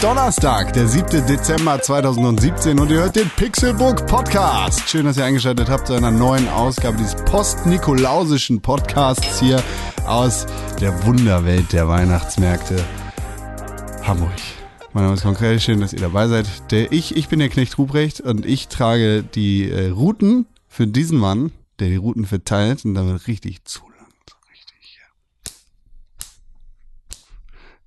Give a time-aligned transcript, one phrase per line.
[0.00, 1.26] Donnerstag, der 7.
[1.26, 4.86] Dezember 2017 und ihr hört den Pixelbook Podcast.
[4.86, 9.62] Schön, dass ihr eingeschaltet habt zu einer neuen Ausgabe dieses post-nikolausischen Podcasts hier
[10.06, 10.44] aus
[10.82, 12.84] der Wunderwelt der Weihnachtsmärkte
[14.02, 14.32] Hamburg.
[14.92, 16.70] Mein Name ist Konkret, schön, dass ihr dabei seid.
[16.70, 21.18] Der ich, ich bin der Knecht Ruprecht und ich trage die äh, Routen für diesen
[21.18, 23.96] Mann, der die Routen verteilt und damit richtig zulangt.
[24.52, 26.36] Richtig, ja.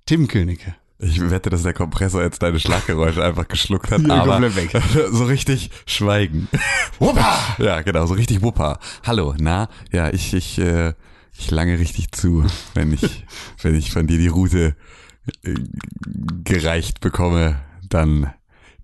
[0.06, 0.74] Tim Königke.
[1.02, 4.70] Ich wette, dass der Kompressor jetzt deine Schlaggeräusche einfach geschluckt hat, Ja, aber weg.
[5.10, 6.46] so richtig schweigen.
[6.98, 7.38] Wuppa!
[7.58, 8.78] Ja, genau, so richtig Wuppa.
[9.06, 10.92] Hallo, na, ja, ich, ich, äh,
[11.38, 13.24] ich lange richtig zu, wenn ich,
[13.62, 14.76] wenn ich von dir die Route
[15.42, 15.54] äh,
[16.44, 18.34] gereicht bekomme, dann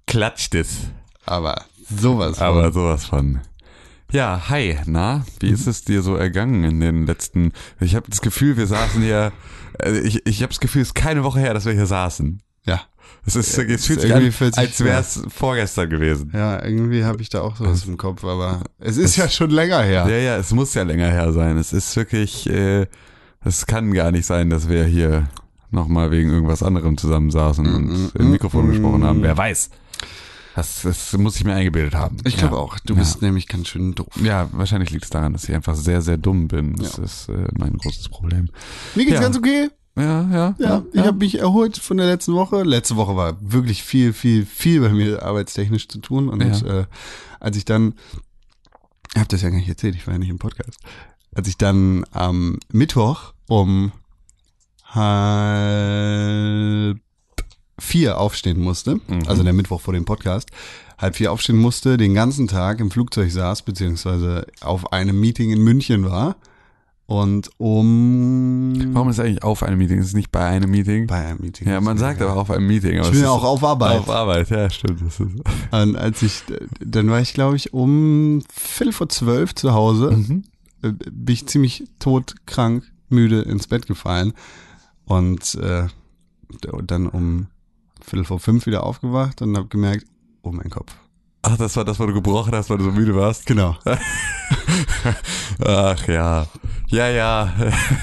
[0.07, 0.89] klatscht es.
[1.27, 2.39] Aber sowas.
[2.39, 2.47] von.
[2.47, 3.41] Aber sowas von.
[4.11, 8.23] Ja, hi, na, wie ist es dir so ergangen in den letzten, ich habe das
[8.23, 9.33] Gefühl, wir saßen hier,
[9.83, 12.43] äh, ich, ich habe das Gefühl, es ist keine Woche her, dass wir hier saßen.
[12.65, 12.81] ja.
[13.25, 16.31] Es, ist, es fühlt es sich irgendwie an, als wäre es vorgestern gewesen.
[16.33, 19.83] Ja, irgendwie habe ich da auch sowas im Kopf, aber es ist ja schon länger
[19.83, 20.07] her.
[20.09, 21.57] Ja, ja, es muss ja länger her sein.
[21.57, 22.87] Es ist wirklich, äh,
[23.45, 25.29] es kann gar nicht sein, dass wir hier
[25.71, 29.23] nochmal wegen irgendwas anderem zusammensaßen und im Mikrofon gesprochen haben.
[29.23, 29.71] Wer weiß.
[30.57, 32.17] Das, das muss ich mir eingebildet haben.
[32.25, 32.63] Ich glaube ja.
[32.63, 32.79] auch.
[32.81, 33.01] Du Ja.
[33.01, 34.09] bist nämlich ganz schön doof.
[34.23, 36.75] Ja, wahrscheinlich liegt es daran, dass ich einfach sehr, sehr dumm bin.
[36.77, 37.05] Das Ja.
[37.05, 38.49] ist äh, mein großes Problem.
[38.95, 39.69] Mir geht's ganz okay.
[39.99, 42.63] Ja, ja, Ja, ich habe mich erholt von der letzten Woche.
[42.65, 46.29] Letzte Woche war wirklich viel, viel, viel bei mir arbeitstechnisch zu tun.
[46.29, 46.85] Und äh,
[47.41, 47.95] als ich dann,
[49.15, 50.79] ich habe das ja gar nicht erzählt, ich war ja nicht im Podcast.
[51.35, 53.93] Als ich dann am Mittwoch um
[54.87, 56.99] halb
[57.79, 59.23] vier aufstehen musste, Mhm.
[59.27, 60.49] also der Mittwoch vor dem Podcast,
[60.99, 65.63] halb vier aufstehen musste, den ganzen Tag im Flugzeug saß, beziehungsweise auf einem Meeting in
[65.63, 66.37] München war
[67.07, 69.99] und um Warum ist eigentlich auf einem Meeting?
[69.99, 71.07] Ist es nicht bei einem Meeting?
[71.07, 71.69] bei einem Meeting.
[71.69, 72.99] ja, man sagt aber auf einem Meeting.
[72.99, 74.01] Aber Ich bin ja auch auf Arbeit.
[74.01, 75.03] Auf Arbeit, ja, stimmt.
[75.03, 75.31] Das ist,
[75.71, 76.43] Und als ich,
[76.81, 80.45] dann war ich, glaube ich, um Viertel vor zwölf zu Hause, mhm.
[80.83, 84.33] äh, bin ich ziemlich todkrank, müde ins Bett gefallen
[85.05, 85.87] und äh,
[86.83, 87.47] dann um
[88.07, 90.07] Viertel vor fünf wieder aufgewacht und habe gemerkt,
[90.43, 90.95] oh mein Kopf.
[91.43, 93.47] Ach, das war das, wo du gebrochen hast, weil du so müde warst?
[93.47, 93.77] Genau.
[95.65, 96.47] Ach ja.
[96.89, 97.53] Ja, ja.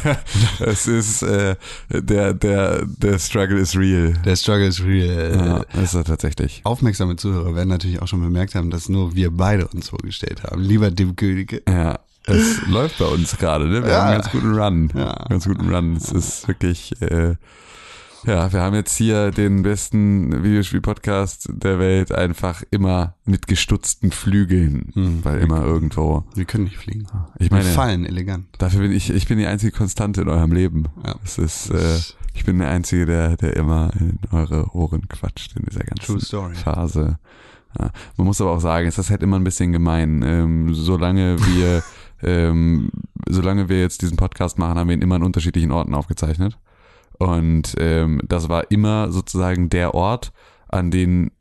[0.60, 1.56] es ist äh,
[1.90, 4.14] der, der, der Struggle is real.
[4.26, 5.66] Der Struggle is real.
[5.76, 6.62] Ja, ist er tatsächlich.
[6.64, 10.62] Aufmerksame Zuhörer werden natürlich auch schon bemerkt haben, dass nur wir beide uns vorgestellt haben.
[10.62, 11.62] Lieber Tim Königke.
[11.68, 12.00] Ja.
[12.26, 13.84] Es läuft bei uns gerade, ne?
[13.84, 14.00] Wir Ja.
[14.02, 14.90] haben einen ganz guten Run.
[14.96, 15.26] Ja.
[15.30, 15.96] Ganz guten Run.
[15.98, 17.36] Es ist wirklich, äh,
[18.26, 24.92] ja, wir haben jetzt hier den besten Videospiel-Podcast der Welt einfach immer mit gestutzten Flügeln,
[24.94, 25.26] Hm.
[25.26, 26.24] weil immer irgendwo.
[26.36, 27.08] Wir können nicht fliegen.
[27.40, 28.48] Ich meine, wir fallen elegant.
[28.58, 30.86] Dafür bin ich, ich bin die einzige Konstante in eurem Leben.
[31.06, 31.16] Ja.
[31.24, 31.98] Es ist, äh,
[32.34, 36.20] ich bin der Einzige, der, der immer in eure Ohren quatscht in dieser ganzen.
[36.56, 37.20] Phase.
[37.80, 37.92] Ja.
[38.18, 40.22] Man muss aber auch sagen, es ist halt immer ein bisschen gemein.
[40.24, 41.84] Ähm, solange wir,
[42.24, 42.92] ähm,
[43.28, 46.58] solange wir jetzt diesen Podcast machen, haben wir ihn immer an unterschiedlichen Orten aufgezeichnet.
[47.24, 50.34] Und ähm, das war immer sozusagen der Ort,
[50.68, 51.32] an den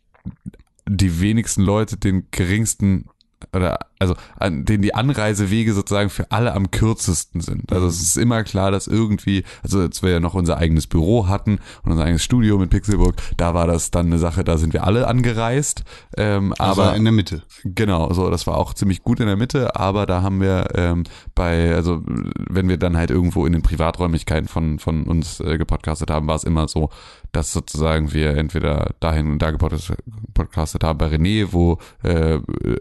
[0.86, 3.08] die wenigsten Leute den geringsten
[3.52, 7.72] oder also an denen die Anreisewege sozusagen für alle am kürzesten sind.
[7.72, 11.28] Also es ist immer klar, dass irgendwie, also als wir ja noch unser eigenes Büro
[11.28, 14.72] hatten und unser eigenes Studio mit Pixelburg, da war das dann eine Sache, da sind
[14.72, 15.84] wir alle angereist.
[16.16, 17.42] Ähm, Aber aber in der Mitte.
[17.64, 21.04] Genau, so, das war auch ziemlich gut in der Mitte, aber da haben wir ähm,
[21.34, 26.10] bei, also wenn wir dann halt irgendwo in den Privaträumlichkeiten von, von uns äh, gepodcastet
[26.10, 26.90] haben, war es immer so,
[27.32, 29.98] dass sozusagen wir entweder dahin und da gepodcastet
[30.34, 32.40] podcastet haben bei René, wo äh,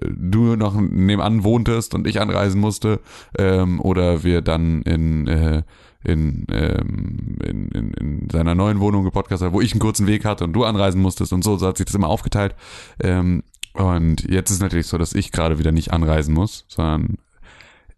[0.10, 0.76] du noch
[1.12, 3.00] nebenan wohntest und ich anreisen musste,
[3.38, 5.64] ähm, oder wir dann in äh,
[6.04, 10.26] in, ähm, in, in, in seiner neuen Wohnung gepodcastet haben, wo ich einen kurzen Weg
[10.26, 12.56] hatte und du anreisen musstest und so, so hat sich das immer aufgeteilt.
[13.00, 13.44] Ähm,
[13.74, 17.18] und jetzt ist natürlich so, dass ich gerade wieder nicht anreisen muss, sondern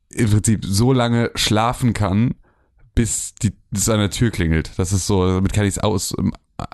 [0.10, 2.36] im Prinzip so lange schlafen kann,
[2.94, 4.72] bis die es an der Tür klingelt.
[4.78, 6.14] Das ist so, damit kann ich es aus,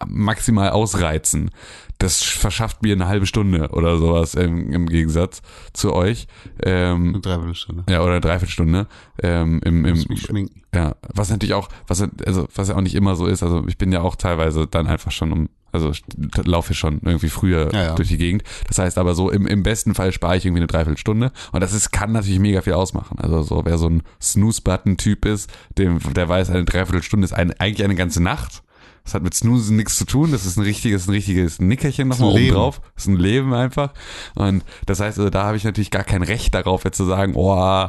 [0.06, 1.52] maximal ausreizen.
[2.00, 5.42] Das verschafft mir eine halbe Stunde oder sowas im, im Gegensatz
[5.74, 6.28] zu euch.
[6.64, 7.84] Ähm, Eine Dreiviertelstunde.
[7.90, 8.88] ja, oder eine Dreiviertelstunde.
[9.22, 10.62] Ähm, im, im, mich schminken.
[10.74, 13.44] ja, was natürlich auch, was also was ja auch nicht immer so ist.
[13.44, 16.04] Also ich bin ja auch teilweise dann einfach schon um, also ich
[16.46, 17.96] laufe schon irgendwie früher Ja, ja.
[17.96, 18.44] durch die Gegend.
[18.70, 21.74] Das heißt aber so im, im besten Fall spare ich irgendwie eine Dreiviertelstunde und das
[21.74, 23.20] ist kann natürlich mega viel ausmachen.
[23.20, 27.84] Also so wer so ein Snooze-Button-Typ ist, dem der weiß, eine Dreiviertelstunde ist ein, eigentlich
[27.84, 28.64] eine ganze Nacht.
[29.04, 30.32] Das hat mit Snoozen nichts zu tun.
[30.32, 32.82] Das ist ein richtiges, ein richtiges Nickerchen nochmal oben drauf.
[32.96, 33.94] Das ist ein Leben einfach.
[34.36, 37.34] Und das heißt, also da habe ich natürlich gar kein Recht darauf, jetzt zu sagen,
[37.36, 37.88] oh,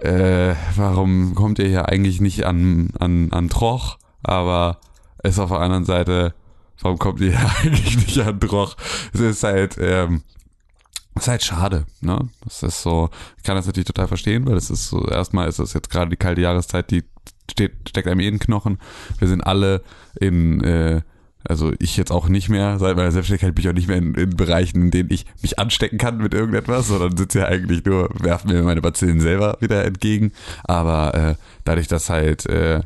[0.00, 3.98] äh, warum kommt ihr hier eigentlich nicht an, an, an Troch?
[4.22, 4.78] Aber
[5.22, 6.34] ist auf der anderen Seite,
[6.80, 8.76] warum kommt ihr eigentlich nicht an Droch?
[9.12, 10.22] Es ist halt, ähm,
[11.14, 12.28] es ist halt schade, ne?
[12.44, 15.58] Das ist so, ich kann das natürlich total verstehen, weil es ist so, erstmal ist
[15.58, 17.04] es jetzt gerade die kalte Jahreszeit, die
[17.50, 18.78] steht, steckt einem jeden Knochen.
[19.18, 19.82] Wir sind alle
[20.18, 21.02] in, äh,
[21.44, 24.14] also ich jetzt auch nicht mehr, seit meiner Selbstständigkeit bin ich auch nicht mehr in,
[24.14, 28.10] in Bereichen, in denen ich mich anstecken kann mit irgendetwas, sondern sitze ja eigentlich nur,
[28.18, 30.32] werfen mir meine Bazillen selber wieder entgegen.
[30.64, 31.34] Aber äh,
[31.64, 32.80] dadurch, dass halt äh,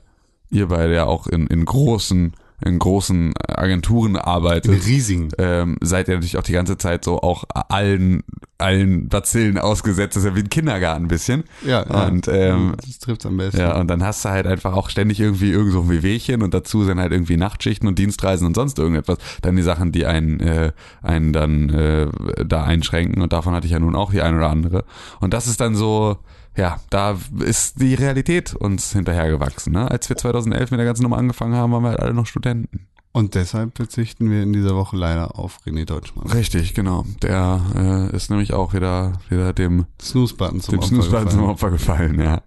[0.51, 2.35] ihr beide ja auch in, in großen
[2.65, 5.29] in großen Agenturen arbeitet, In riesigen.
[5.39, 8.23] ähm, seid ihr natürlich auch die ganze Zeit so auch allen
[8.59, 10.17] allen Bazillen ausgesetzt.
[10.17, 11.45] Das ist ja wie ein Kindergarten ein bisschen.
[11.65, 12.07] Ja, ja.
[12.07, 13.59] Und ähm, das trifft's am besten.
[13.59, 16.53] ja, und dann hast du halt einfach auch ständig irgendwie irgend so ein Wehwehchen und
[16.53, 19.17] dazu sind halt irgendwie Nachtschichten und Dienstreisen und sonst irgendetwas.
[19.41, 20.73] Dann die Sachen, die einen, äh,
[21.03, 22.09] einen dann äh,
[22.45, 24.85] da einschränken und davon hatte ich ja nun auch die ein oder andere.
[25.21, 26.19] Und das ist dann so,
[26.57, 29.73] ja, da ist die Realität uns hinterhergewachsen.
[29.73, 29.91] Ne?
[29.91, 32.87] Als wir 2011 mit der ganzen Nummer angefangen haben, waren wir halt alle noch Studenten.
[33.13, 36.29] Und deshalb verzichten wir in dieser Woche leider auf René Deutschmann.
[36.29, 37.05] Richtig, genau.
[37.23, 41.41] Der äh, ist nämlich auch wieder, wieder dem, Snooze-Button zum dem Opfer zum gefallen.
[41.41, 42.43] Opfer gefallen, ja.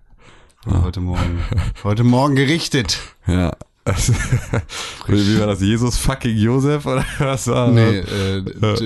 [0.65, 1.39] Ja, Heute Morgen.
[1.83, 2.99] Heute Morgen gerichtet.
[3.27, 3.51] Ja.
[3.85, 4.13] Also,
[5.07, 5.59] wie war das?
[5.59, 7.75] Jesus fucking Josef oder was war das?
[7.75, 8.41] Nee, äh,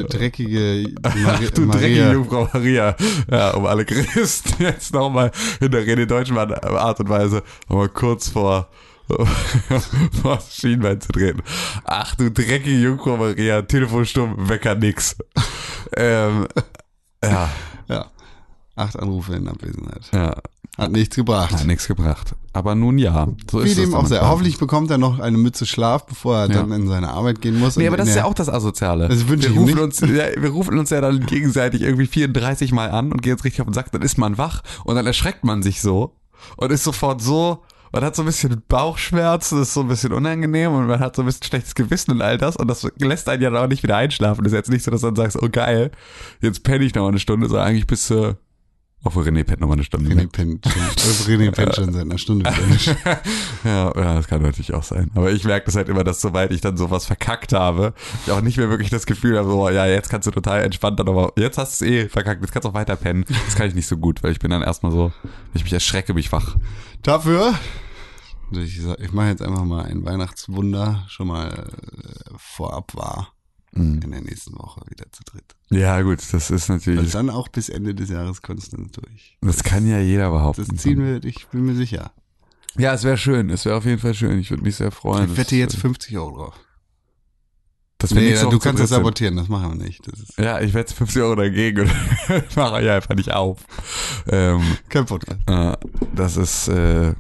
[0.10, 2.12] dreckige Mari Ach du dreckige Maria.
[2.14, 2.96] Jungfrau Maria.
[3.30, 8.30] Ja, um alle Christen jetzt nochmal in der René Deutschmann Art und Weise nochmal kurz
[8.30, 8.70] vor,
[9.08, 9.28] vor
[10.38, 11.42] das Schienbein zu treten.
[11.86, 15.16] Ach du dreckige Jungfrau Maria, Telefon stumm, Wecker nix.
[15.96, 16.48] ähm,
[17.24, 17.50] ja,
[17.88, 18.08] Ja.
[18.76, 20.02] Acht Anrufe in Abwesenheit.
[20.14, 20.36] ja,
[20.78, 21.52] Hat nichts gebracht.
[21.52, 22.36] hat nichts gebracht.
[22.54, 24.20] Aber nun ja, so Wie ist dem auch sei.
[24.20, 26.58] Hoffentlich bekommt er noch eine Mütze Schlaf, bevor er Ja.
[26.62, 27.78] dann in seine Arbeit gehen muss.
[27.78, 29.08] Nee, aber das ist ja auch das Asoziale.
[29.08, 29.82] Das wünsche wir ich rufen nicht.
[29.84, 33.44] uns, ja, wir rufen uns ja dann gegenseitig irgendwie 34 Mal an und gehen uns
[33.44, 36.14] richtig auf den Sack, dann ist man wach und dann erschreckt man sich so
[36.58, 40.74] und ist sofort so, man hat so ein bisschen Bauchschmerzen, ist so ein bisschen unangenehm
[40.74, 43.42] und man hat so ein bisschen schlechtes Gewissen und all das und das lässt einen
[43.42, 44.44] ja dann auch nicht wieder einschlafen.
[44.44, 45.92] Das ist jetzt nicht so, dass du dann sagst, oh geil,
[46.42, 48.36] jetzt penne ich noch eine Stunde, sondern eigentlich bist du,
[49.08, 50.10] obwohl René pennt noch mal eine Stunde.
[50.10, 52.52] René pennt schon, René pennt schon seit einer Stunde.
[53.64, 55.12] Ja, ja, das kann natürlich auch sein.
[55.16, 57.94] Aber ich merke das halt immer, dass sobald ich dann sowas verkackt habe,
[58.26, 61.00] ich auch nicht mehr wirklich das Gefühl habe, so, ja, jetzt kannst du total entspannt
[61.00, 63.26] dann aber, jetzt hast du es eh verkackt, jetzt kannst du auch weiter pennen.
[63.46, 65.12] Das kann ich nicht so gut, weil ich bin dann erstmal so,
[65.54, 66.56] ich mich erschrecke, mich wach.
[67.02, 67.54] Dafür,
[68.52, 73.34] ich, ich mache jetzt einfach mal ein Weihnachtswunder, schon mal äh, vorab war,
[73.78, 74.02] Mhm.
[74.04, 75.56] in der nächsten Woche wieder zu dritt.
[75.70, 79.38] Ja, gut, das ist Und natürlich, dann auch bis Ende des Jahres konstant durch.
[79.42, 80.66] das kann ja jeder behaupten.
[80.70, 82.12] Das ziehen wir, ich bin mir sicher.
[82.78, 85.32] Ja, es wäre schön, es wäre auf jeden Fall schön, ich würde mich sehr freuen.
[85.32, 86.54] Ich wette jetzt 50 Euro drauf.
[87.98, 90.06] das Nee, nächste du kannst das sabotieren, das machen wir nicht.
[90.08, 91.82] Das Ja, ich wette 50 Euro dagegen
[92.30, 93.60] und mache ja einfach nicht auf.
[94.28, 95.40] Ähm, kein Podcast.
[95.48, 95.76] Äh,
[96.16, 97.14] das ist, äh,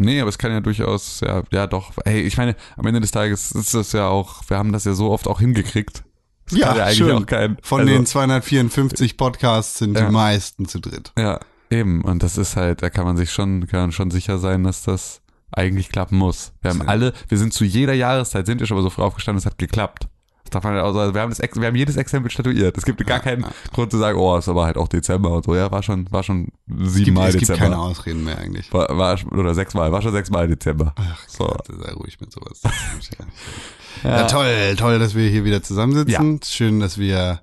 [0.00, 3.10] nee, aber es kann ja durchaus, ja, ja doch, hey, ich meine, am Ende des
[3.10, 6.02] Tages ist das ja auch, wir haben das ja so oft auch hingekriegt.
[6.48, 7.12] Das Ja, ja eigentlich schön.
[7.22, 10.06] auch kein, Von also, den 254 Podcasts sind Ja.
[10.06, 11.12] die meisten zu dritt.
[11.16, 11.38] Ja,
[11.70, 14.64] eben, und das ist halt, da kann man sich schon, kann man schon sicher sein,
[14.64, 16.52] dass das eigentlich klappen muss.
[16.62, 19.38] Wir haben alle, wir sind zu jeder Jahreszeit, sind wir schon mal so früh aufgestanden,
[19.38, 20.08] es hat geklappt.
[20.50, 21.14] Darf man auch sagen.
[21.14, 22.76] Wir haben, das, wir haben jedes Exempel statuiert.
[22.76, 25.44] Es gibt gar keinen Grund zu sagen, oh, es ist aber halt auch Dezember und
[25.44, 25.54] so.
[25.54, 27.62] Ja, war schon, war schon siebenmal es gibt Dezember.
[27.62, 28.72] keine Ausreden mehr eigentlich.
[28.72, 30.94] War, war, oder sechsmal, war schon sechsmal Dezember.
[30.96, 31.44] Ach, So.
[31.46, 32.60] Gott, sei ruhig mit sowas.
[34.02, 34.26] ja.
[34.26, 36.40] toll, toll, dass wir hier wieder zusammensitzen.
[36.44, 37.40] Schön, dass wir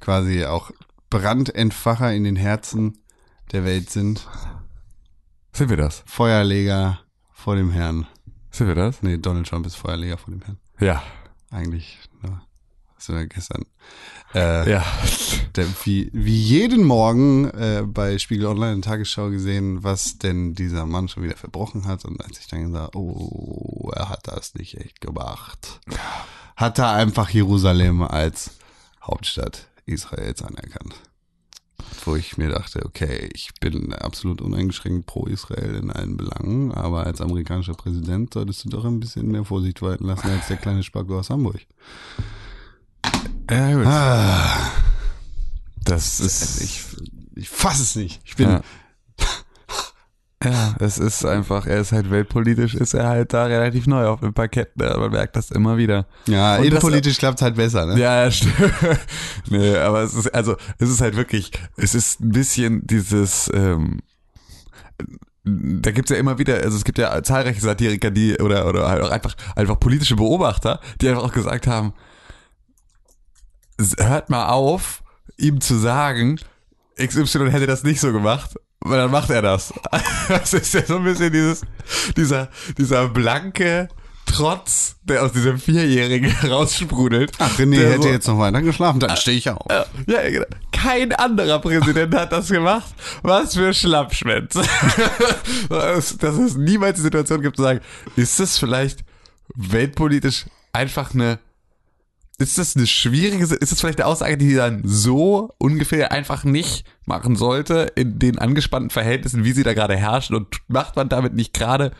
[0.00, 0.70] quasi auch
[1.10, 2.98] Brandentfacher in den Herzen
[3.52, 4.26] der Welt sind.
[5.52, 6.02] Sind wir das?
[6.06, 7.00] Feuerleger
[7.32, 8.06] vor dem Herrn.
[8.50, 9.02] Sind wir das?
[9.02, 10.58] Nee, Donald Trump ist Feuerleger vor dem Herrn.
[10.78, 11.02] Ja.
[11.50, 11.98] Eigentlich,
[13.06, 13.64] das war gestern.
[14.34, 14.84] Äh, Ja.
[15.56, 20.86] der, wie, wie jeden Morgen äh, bei Spiegel Online und Tagesschau gesehen, was denn dieser
[20.86, 22.04] Mann schon wieder verbrochen hat.
[22.04, 25.80] Und als ich dann gesagt oh, er hat das nicht echt gemacht,
[26.56, 28.50] hat er einfach Jerusalem als
[29.02, 30.94] Hauptstadt Israels anerkannt.
[32.04, 37.04] Wo ich mir dachte, okay, ich bin absolut uneingeschränkt pro Israel in allen Belangen, aber
[37.06, 40.82] als amerikanischer Präsident solltest du doch ein bisschen mehr Vorsicht walten lassen als der kleine
[40.82, 41.60] Spacko aus Hamburg.
[43.50, 43.86] Ja, gut.
[43.86, 44.70] Ah.
[45.84, 46.60] Das ist.
[46.60, 46.84] Ich,
[47.34, 48.20] ich fass es nicht.
[48.24, 48.48] Ich bin.
[48.48, 48.60] ja.
[50.44, 54.20] ja, es ist einfach, er ist halt weltpolitisch, ist er halt da relativ neu auf
[54.20, 54.76] dem Parkett.
[54.76, 54.94] Ne?
[54.98, 56.06] Man merkt das immer wieder.
[56.26, 57.98] Ja, Und innenpolitisch klappt halt besser, ne?
[57.98, 58.54] Ja, stimmt.
[59.50, 64.00] nee, aber es ist, also, es ist halt wirklich, es ist ein bisschen dieses, ähm,
[65.44, 69.02] da gibt's ja immer wieder, also es gibt ja zahlreiche Satiriker, die, oder, oder halt
[69.02, 71.94] auch einfach, einfach politische Beobachter, die einfach auch gesagt haben, "S-
[73.98, 75.02] hört mal auf,
[75.36, 76.38] ihm zu sagen,
[76.98, 79.72] XY hätte das nicht so gemacht, weil dann macht er das.
[80.28, 81.62] Das ist ja so ein bisschen dieses,
[82.16, 83.88] dieser, dieser blanke
[84.26, 87.32] Trotz, der aus diesem Vierjährigen raussprudelt.
[87.38, 89.66] Ach, René der hätte so- jetzt noch weiter geschlafen, dann stehe ich auf.
[90.06, 90.46] Ja, genau.
[90.70, 92.94] Kein anderer Präsident hat das gemacht.
[93.22, 94.62] Was für Schlappschwänze.
[95.68, 97.80] dass, dass es niemals die Situation gibt zu sagen,
[98.14, 99.00] ist das vielleicht
[99.56, 101.40] weltpolitisch einfach eine,
[102.40, 106.86] ist das eine schwierige, ist das vielleicht eine Aussage, die dann so ungefähr einfach nicht
[107.04, 111.34] machen sollte in den angespannten Verhältnissen, wie sie da gerade herrschen und macht man damit
[111.34, 111.92] nicht gerade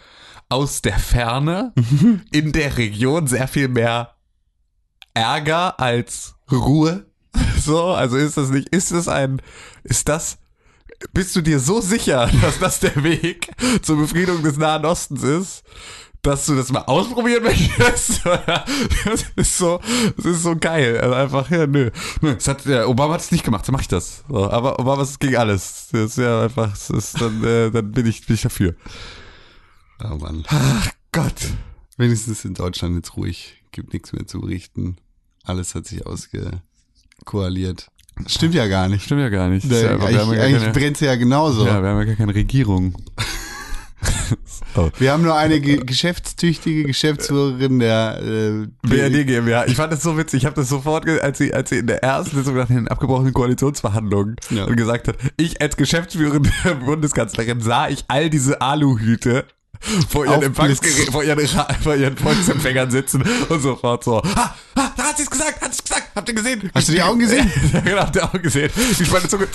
[0.49, 1.73] aus der Ferne
[2.33, 4.17] in der Region sehr viel mehr
[5.15, 7.07] Ärger als Ruhe.
[7.61, 9.43] So, also ist das nicht, ist es ein,
[9.85, 10.39] ist das,
[11.13, 13.51] bist du dir so sicher, dass das der Weg
[13.83, 15.63] zur Befriedung des Nahen Ostens ist,
[16.23, 18.23] dass du das mal ausprobieren möchtest?
[19.05, 19.81] Das ist so,
[20.17, 20.99] das ist so geil.
[21.01, 21.91] Also einfach, ja, nö.
[22.21, 24.25] nö das hat, ja, Obama hat es nicht gemacht, so mach ich das.
[24.29, 25.89] So, aber Obama ist gegen alles.
[25.93, 28.75] Das ist ja einfach, das ist, dann, äh, dann bin ich, bin ich dafür.
[30.03, 30.45] Oh Mann.
[30.49, 31.49] Ach Gott.
[31.97, 33.63] Wenigstens in Deutschland jetzt ruhig.
[33.73, 34.97] Gibt nichts mehr zu berichten.
[35.45, 37.89] Alles hat sich ausgekoaliert.
[38.27, 39.05] Stimmt ja gar nicht.
[39.05, 39.67] Stimmt ja gar nicht.
[39.67, 41.67] Nee, ja eigentlich eigentlich brennt ja genauso.
[41.67, 42.95] Ja, wir haben ja gar keine Regierung.
[44.99, 49.67] Wir haben nur eine ge geschäftstüchtige Geschäftsführerin der äh, BRD GmbH.
[49.67, 50.43] Ich fand das so witzig.
[50.43, 53.33] Ich habe das sofort, als sie, als sie in der ersten Sitzung nach den abgebrochenen
[53.33, 54.65] Koalitionsverhandlungen Ja.
[54.65, 56.51] und gesagt hat, ich als geschäftsführende
[56.85, 59.45] Bundeskanzlerin sah ich all diese Aluhüte
[60.09, 60.43] vor ihren.
[60.43, 61.47] Empfangsgerä- vor ihren,
[61.83, 65.73] vor ihren Volksempfängern sitzen und sofort so, ah, ah, da hat sie es gesagt, hat
[65.75, 66.71] sie es gesagt, habt ihr gesehen?
[66.75, 67.51] Hast du die Augen gesehen?
[67.73, 68.71] ja, genau, habt ihr auch gesehen.
[68.99, 69.49] Die spannende Zunge,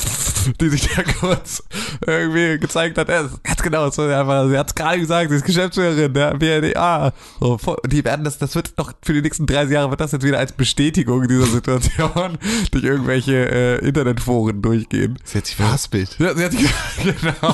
[0.60, 1.64] die sich da kurz
[2.06, 3.10] irgendwie gezeigt hat.
[3.10, 6.76] Ja, ganz genau, so einfach, sie hat es gerade gesagt, sie ist Geschäftsführerin der BRD.
[6.78, 10.12] Ah, so, die werden das, das wird noch für die nächsten 30 Jahre wird das
[10.12, 12.38] jetzt wieder als Bestätigung dieser Situation
[12.72, 15.18] durch irgendwelche äh, Internetforen durchgehen.
[15.24, 16.16] Sie hat sich verhaspelt.
[16.20, 16.62] Ja, sie hat sich,
[17.04, 17.54] genau,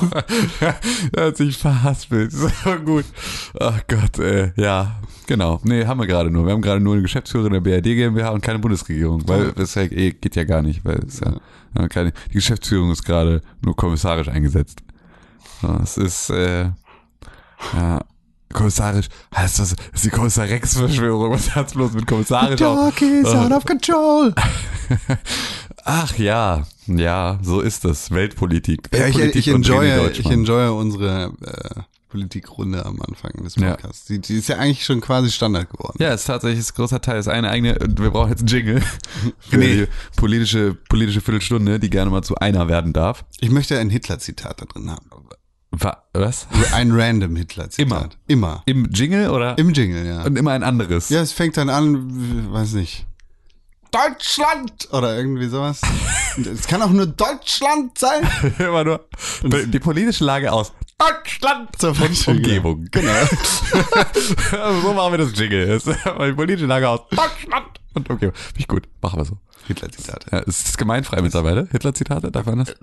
[0.60, 2.32] sie hat sich verhaspelt.
[2.84, 3.04] Gut.
[3.58, 5.60] Ach Gott, äh, ja, genau.
[5.64, 6.46] Nee, haben wir gerade nur.
[6.46, 9.82] Wir haben gerade nur eine Geschäftsführerin der BRD GmbH und keine Bundesregierung, weil das ja,
[9.82, 11.34] eh, geht ja gar nicht, weil es ja,
[11.78, 14.80] ja keine, die Geschäftsführung ist gerade nur kommissarisch eingesetzt.
[15.82, 16.70] Es ist, äh,
[17.72, 18.00] ja,
[18.52, 22.60] kommissarisch, heißt das, ist die Kommissar Rex-Verschwörung, was hat's bloß mit kommissarisch?
[22.60, 24.34] Dog is out of control.
[25.84, 28.10] Ach ja, ja, so ist das.
[28.10, 28.88] Weltpolitik.
[28.92, 33.70] Ja, ich, Weltpolitik ich, enjoye, ich enjoye unsere äh, Politikrunde am Anfang des Ja.
[33.70, 34.04] Podcasts.
[34.04, 35.96] Die, die ist ja eigentlich schon quasi Standard geworden.
[35.98, 37.18] Ja, ist tatsächlich ein großer Teil.
[37.18, 38.82] Ist eine eigene, wir brauchen jetzt einen Jingle
[39.38, 39.74] für Nee.
[39.76, 43.24] die politische, politische Viertelstunde, die gerne mal zu einer werden darf.
[43.40, 45.06] Ich möchte ein Hitler-Zitat da drin haben.
[45.70, 46.46] Wa- Was?
[46.74, 48.18] Ein random Hitler-Zitat.
[48.26, 48.62] Immer.
[48.66, 49.56] Im Jingle oder?
[49.56, 50.22] Im Jingle, ja.
[50.22, 51.08] und immer ein anderes.
[51.08, 53.06] Ja, es fängt dann an, weiß nicht.
[53.92, 54.88] Deutschland!
[54.90, 55.80] Oder irgendwie sowas.
[56.36, 58.28] es kann auch nur Deutschland sein.
[58.58, 59.04] immer nur
[59.42, 62.88] die politische Lage aus Deutschland und Beispiel, Umgebung.
[62.90, 63.12] Genau.
[64.52, 65.78] Also so machen wir das Jingle.
[65.78, 68.34] Die politische Lage aus Deutschland und Umgebung.
[68.34, 68.84] Finde ich gut.
[69.00, 69.38] Machen wir so.
[69.68, 70.26] Hitler-Zitate.
[70.32, 71.68] Ja, ist das gemeinfrei mittlerweile?
[71.70, 72.32] Hitler-Zitate?
[72.32, 72.74] Darf man das?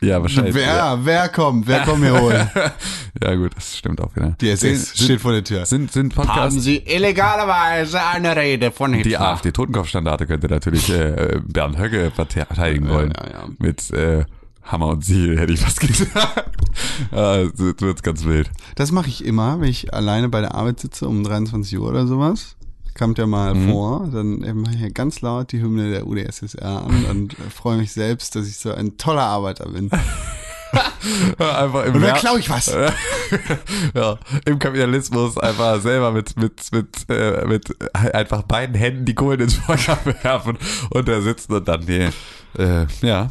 [0.00, 0.54] Ja, wahrscheinlich.
[0.54, 0.98] Wer, Ja.
[1.04, 1.66] wer kommt?
[1.68, 2.50] Wer kommt mir holen?
[3.22, 4.36] ja, gut, das stimmt auch wieder.
[4.40, 5.64] Die SS Sind- steht vor der Tür.
[5.64, 6.60] Sind, sind Podcasts.
[6.62, 9.08] Sie illegalerweise eine Rede von Hitler?
[9.08, 13.12] Die AfD Totenkopfstandarte könnte natürlich äh, Bernd Höcke verteidigen wollen.
[13.16, 13.48] Ja, ja.
[13.58, 14.24] Mit äh,
[14.64, 16.58] Hammer und Siegel, hätte ich fast gesagt.
[17.12, 18.50] äh, so wird's ganz wild.
[18.74, 22.06] Das mache ich immer, wenn ich alleine bei der Arbeit sitze um 23 Uhr oder
[22.08, 22.56] sowas.
[22.96, 23.70] Kommt ja mal Mhm.
[23.70, 27.76] vor, dann mache ich ja ganz laut die Hymne der UdSSR an und äh, freue
[27.78, 29.90] mich selbst, dass ich so ein toller Arbeiter bin.
[31.38, 32.66] Einfach im Und dann klaue ich was.
[33.94, 37.76] ja, im Kapitalismus einfach selber mit mit mit äh, mit
[38.14, 40.58] einfach beiden Händen die Kohlen ins Feuer werfen
[40.90, 42.08] und da sitzen und dann die
[42.58, 43.30] äh, ja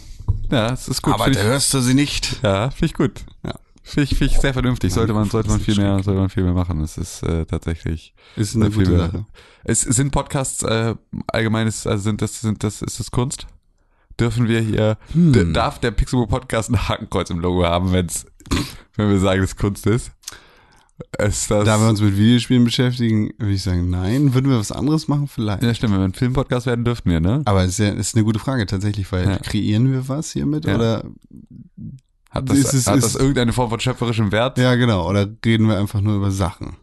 [0.51, 2.37] ja es ist gut Find ich, hörst du sie nicht.
[2.43, 3.53] ja finde ich gut Ja.
[3.83, 6.43] Finde ich, find ich sehr vernünftig sollte man sollte man viel mehr sollte man viel
[6.43, 8.99] mehr machen es ist äh, tatsächlich Ist eine gute mehr.
[8.99, 9.25] Sache.
[9.63, 10.95] es sind Podcasts äh,
[11.27, 13.47] allgemeines also sind das sind das ist das Kunst
[14.19, 15.53] dürfen wir hier Hm.
[15.53, 18.25] darf der Pixelbook Podcast ein Hakenkreuz im Logo haben wenn's
[18.95, 20.11] wenn wir sagen dass Kunst ist
[21.19, 24.33] ist das Da wir uns mit Videospielen beschäftigen, würde ich sagen, nein.
[24.35, 25.27] Würden wir was anderes machen?
[25.27, 25.63] Vielleicht.
[25.63, 27.41] Ja, stimmt, wenn wir ein Filmpodcast werden, dürften wir, ne?
[27.45, 29.37] Aber es ist, ja, ist eine gute Frage tatsächlich, weil Ja.
[29.39, 30.65] kreieren wir was hiermit?
[30.65, 30.75] Ja.
[30.75, 31.03] Oder
[32.33, 34.57] Hat das, Ist es- hat das irgendeine Form von schöpferischem Wert?
[34.57, 35.07] ja, genau.
[35.09, 36.75] Oder reden wir einfach nur über Sachen?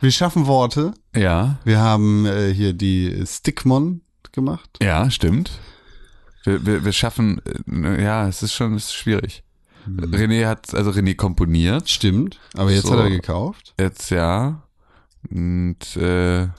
[0.00, 0.94] Wir schaffen Worte.
[1.14, 4.00] Ja, Wir haben äh, hier die Stickmon
[4.32, 4.70] gemacht.
[4.82, 5.50] ja, stimmt.
[6.44, 9.42] Wir, wir, wir schaffen, äh, ja, es ist schon es ist schwierig.
[9.88, 12.38] René hat, also René komponiert, Stimmt.
[12.54, 12.92] Aber jetzt So.
[12.92, 13.74] hat er gekauft.
[13.78, 14.62] jetzt ja.
[15.30, 16.52] Und äh, jetzt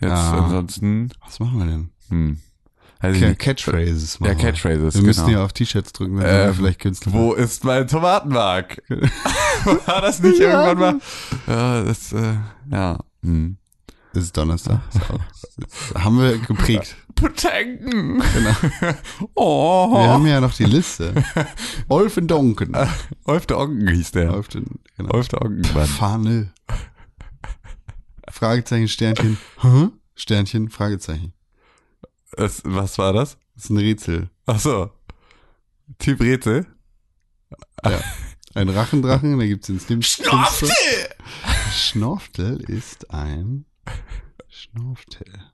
[0.00, 0.44] Ja.
[0.44, 1.90] ansonsten, Was machen wir denn?
[2.10, 2.38] hm.
[3.02, 3.34] Ich Ca-.
[3.34, 4.44] Catchphrases Ja, machen wir.
[4.44, 5.38] Catchphrases, Wir müssen genau.
[5.38, 7.12] ja auf T-Shirts drücken, dann sind wir Ähm, vielleicht Künstler.
[7.12, 8.82] Wo ist mein Tomatenmark?
[9.86, 10.66] War das nicht Ja.
[10.66, 11.00] irgendwann mal?
[11.46, 12.34] Ja, das, äh,
[12.70, 12.98] ja.
[13.22, 13.56] Hm.
[14.14, 14.80] Das ist Donnerstag.
[15.60, 16.96] Das haben wir geprägt.
[17.14, 18.22] Betanken.
[18.34, 18.94] Genau.
[19.34, 19.92] Oh.
[19.92, 21.12] Wir haben ja noch die Liste.
[21.88, 22.74] Olfen Donken.
[23.24, 24.34] Olf der Onken hieß der.
[24.34, 24.64] Auf den,
[24.96, 25.14] genau.
[25.14, 25.64] Olf der Onken.
[25.64, 26.52] Fahne.
[28.30, 29.38] Fragezeichen, Sternchen.
[29.60, 29.88] Hä?
[30.14, 31.32] Sternchen, Fragezeichen.
[32.38, 33.36] Das, was war das?
[33.56, 34.30] Das ist ein Rätsel.
[34.46, 34.92] Ach so.
[35.98, 36.66] Typ Rätsel?
[37.84, 38.00] Ja.
[38.54, 40.70] Ein Rachendrachen, da gibt's den Slim Schnorftel!
[41.72, 43.64] Schnorftel ist ein
[44.48, 45.50] Schnorftel.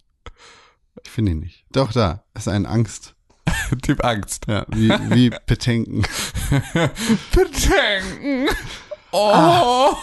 [1.02, 1.64] Ich finde ihn nicht.
[1.72, 2.24] Doch, da.
[2.34, 3.14] Ist ein Angst.
[3.82, 4.44] Typ Angst.
[4.46, 6.02] Ja, wie, wie Petenken.
[7.32, 8.48] Betanken.
[9.16, 9.30] Oh.
[9.32, 9.96] Ah.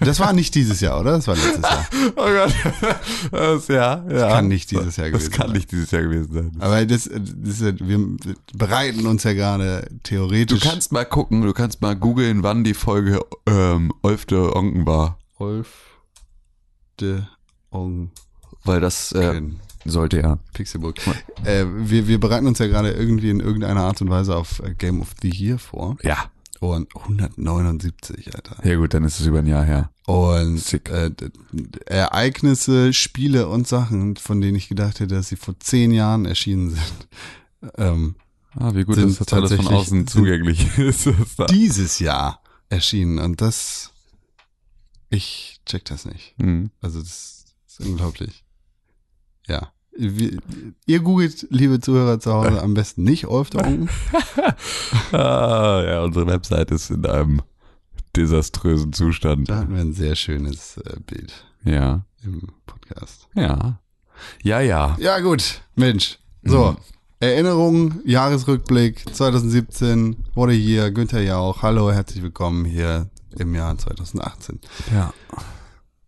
[0.00, 1.12] Das war nicht dieses Jahr, oder?
[1.12, 1.86] Das war letztes Jahr.
[2.16, 2.54] Oh Gott.
[3.32, 4.28] Das, ja, ja.
[4.28, 5.56] kann nicht dieses Jahr Das gewesen kann sein.
[5.56, 6.52] nicht dieses Jahr gewesen sein.
[6.58, 8.16] Aber das, das wir
[8.52, 10.60] bereiten uns ja gerade Du theoretisch.
[10.60, 15.18] kannst mal gucken, du kannst mal googeln, wann die Folge ähm, Olf der Onken war.
[15.38, 15.68] Wolf
[17.00, 17.22] de
[17.70, 18.10] Ong
[18.64, 19.40] Weil das äh,
[19.86, 20.38] sollte ja.
[20.52, 20.96] Pixelburg.
[21.44, 25.00] Äh, wir, wir bereiten uns ja gerade irgendwie in irgendeiner Art und Weise auf Game
[25.00, 25.96] of the Year vor.
[26.02, 26.30] Ja.
[26.60, 28.66] Und 179, Alter.
[28.66, 29.90] Ja gut, dann ist es über ein Jahr her.
[30.06, 31.10] Und äh,
[31.86, 36.70] Ereignisse, Spiele und Sachen, von denen ich gedacht hätte, dass sie vor zehn Jahren erschienen
[36.70, 37.08] sind.
[37.78, 38.14] Ähm,
[38.58, 41.08] Ah, wie gut, dass das alles von außen zugänglich ist.
[41.50, 43.18] Dieses Jahr erschienen.
[43.18, 43.92] Und das,
[45.10, 46.34] ich check das nicht.
[46.38, 46.70] Hm.
[46.80, 48.44] Also das ist unglaublich.
[49.46, 49.72] Ja.
[49.98, 53.88] Ihr googelt, liebe Zuhörer zu Hause, am besten nicht Olf der Onken.
[55.12, 57.42] Ah, ja, unsere Website ist in einem
[58.14, 59.48] desaströsen Zustand.
[59.48, 61.32] Da hatten wir ein sehr schönes äh, Bild
[61.64, 62.04] Ja.
[62.24, 63.28] im Podcast.
[63.34, 63.78] Ja.
[64.42, 64.96] Ja, ja.
[64.98, 65.60] Ja, gut.
[65.74, 66.18] Mensch.
[66.44, 66.72] So.
[66.72, 66.76] Mhm.
[67.20, 71.62] Erinnerung, Jahresrückblick 2017, What a Year, Günther Jauch.
[71.62, 74.60] Hallo, herzlich willkommen hier im Jahr 2018.
[74.92, 75.12] Ja.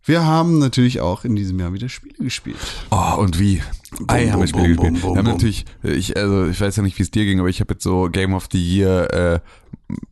[0.09, 2.57] Wir haben natürlich auch in diesem Jahr wieder Spiele gespielt.
[2.89, 3.61] Oh, und wie?
[4.07, 5.01] Ei, haben wir Spiele bum, gespielt.
[5.03, 7.47] bum, wir haben natürlich, ich, also ich weiß ja nicht, wie es dir ging, aber
[7.47, 9.39] ich habe jetzt so Game of the Year äh,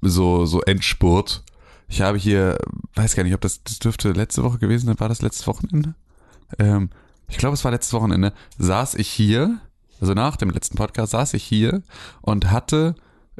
[0.04, 1.44] so, so Endspurt.
[1.88, 2.60] Ich habe hier,
[2.94, 5.96] weiß gar nicht, ob das, das dürfte letzte Woche gewesen sein, war das letztes Wochenende?
[6.60, 6.92] Ähm,
[7.28, 9.58] ich glaube, es war letztes Wochenende, saß ich hier,
[10.00, 11.82] also nach dem letzten Podcast saß ich hier
[12.22, 12.94] und hatte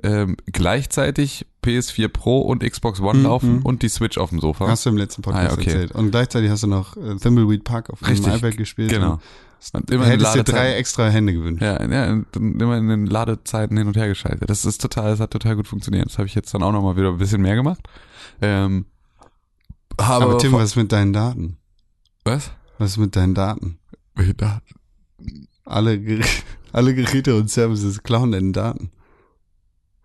[0.04, 3.62] ähm, gleichzeitig PS4 Pro und Xbox One Mhm, laufen mhm.
[3.64, 4.68] und die Switch auf dem Sofa.
[4.68, 5.66] Hast du im letzten Podcast Ah, okay.
[5.70, 5.92] erzählt.
[5.94, 8.90] Und gleichzeitig hast du noch äh, Thimbleweed Park auf dem iPad gespielt.
[8.92, 9.20] Genau.
[9.74, 11.64] Und Du immer hättest dir drei extra Hände gewünscht.
[11.64, 14.48] Ja, ja, immer in den Ladezeiten hin und her geschaltet.
[14.48, 16.06] Das ist total, das hat total gut funktioniert.
[16.06, 17.80] Das habe ich jetzt dann auch nochmal wieder ein bisschen mehr gemacht.
[18.40, 18.86] Ähm,
[20.00, 21.58] habe Aber Tim, was ist mit deinen Daten?
[22.24, 22.52] was?
[22.78, 23.80] Was ist mit deinen Daten?
[24.14, 24.76] Welche Daten?
[25.66, 26.24] Alle, Ger
[26.72, 28.92] alle Geräte und Services klauen deine Daten.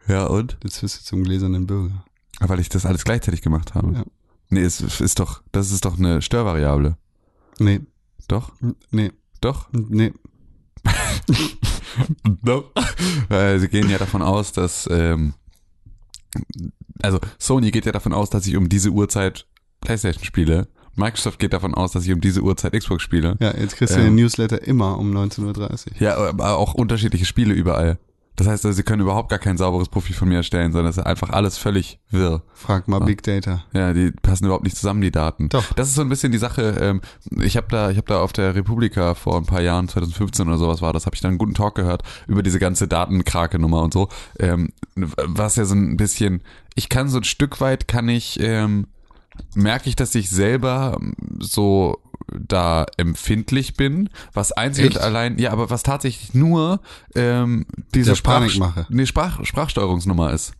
[0.08, 0.56] Ja, und?
[0.64, 2.04] Jetzt wirst du zum gläsernen Bürger.
[2.40, 3.92] Weil ich das alles gleichzeitig gemacht habe.
[3.92, 4.04] Ja.
[4.50, 6.96] Nee, es ist doch, das ist doch eine Störvariable.
[7.58, 7.80] Nee,
[8.28, 8.52] Doch?
[8.90, 9.68] nee, Doch?
[9.72, 10.12] nee.
[12.42, 12.72] Doch.
[13.28, 15.34] Weil sie gehen ja davon aus, dass, ähm,
[17.02, 19.46] also Sony geht ja davon aus, dass ich um diese Uhrzeit
[19.80, 20.68] Playstation spiele.
[20.94, 23.36] Microsoft geht davon aus, dass ich um diese Uhrzeit Xbox spiele.
[23.40, 24.06] Ja, jetzt kriegst du Ähm.
[24.06, 26.00] den Newsletter immer um 19.30 Uhr.
[26.00, 27.98] Ja, aber auch unterschiedliche Spiele überall.
[28.36, 30.96] Das heißt, also, sie können überhaupt gar kein sauberes Profil von mir erstellen, sondern es
[30.96, 32.42] ist einfach alles völlig wirr.
[32.54, 33.04] Frag mal Ah.
[33.04, 33.62] Big Data.
[33.74, 35.50] Ja, die passen überhaupt nicht zusammen, die Daten.
[35.50, 35.72] Doch.
[35.74, 37.00] Das ist so ein bisschen die Sache, ähm,
[37.40, 40.56] ich habe da, ich habe da auf der Republika vor ein paar Jahren, 2015 oder
[40.58, 43.92] sowas war das, habe ich da einen guten Talk gehört über diese ganze Datenkrake-Nummer und
[43.92, 44.08] so.
[44.38, 46.42] Ähm, was ja so ein bisschen,
[46.74, 48.86] ich kann so ein Stück weit, kann ich, ähm,
[49.54, 51.98] merke ich, dass ich selber ähm, so
[52.32, 54.96] da empfindlich bin, was einzig Echt?
[54.96, 56.80] und allein, ja, aber was tatsächlich nur
[57.14, 58.46] ähm, diese Sprach,
[58.88, 60.52] nee, Sprach, Sprachsteuerungsnummer ist.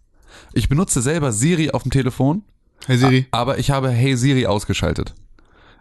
[0.53, 2.43] Ich benutze selber Siri auf dem Telefon,
[2.87, 3.27] Hey Siri.
[3.31, 5.15] aber ich habe Hey Siri ausgeschaltet.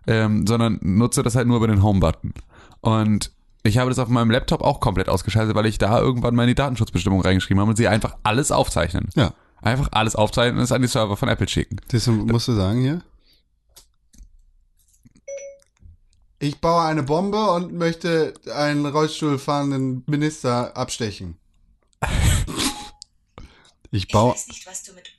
[0.08, 2.34] Ähm, sondern nutze das halt nur über den Home-Button.
[2.80, 3.32] Und
[3.64, 7.22] ich habe das auf meinem Laptop auch komplett ausgeschaltet, weil ich da irgendwann meine Datenschutzbestimmung
[7.22, 9.10] reingeschrieben habe und sie einfach alles aufzeichnen.
[9.16, 9.34] Ja.
[9.62, 11.78] Einfach alles aufzeichnen und es an die Server von Apple schicken.
[11.90, 13.02] Das musst du sagen hier.
[16.40, 21.38] Ich baue eine Bombe und möchte einen Rollstuhlfahrenden Minister abstechen.
[23.94, 24.32] Ich Ich baue.
[24.32, 25.10] weiß nicht, was du mit.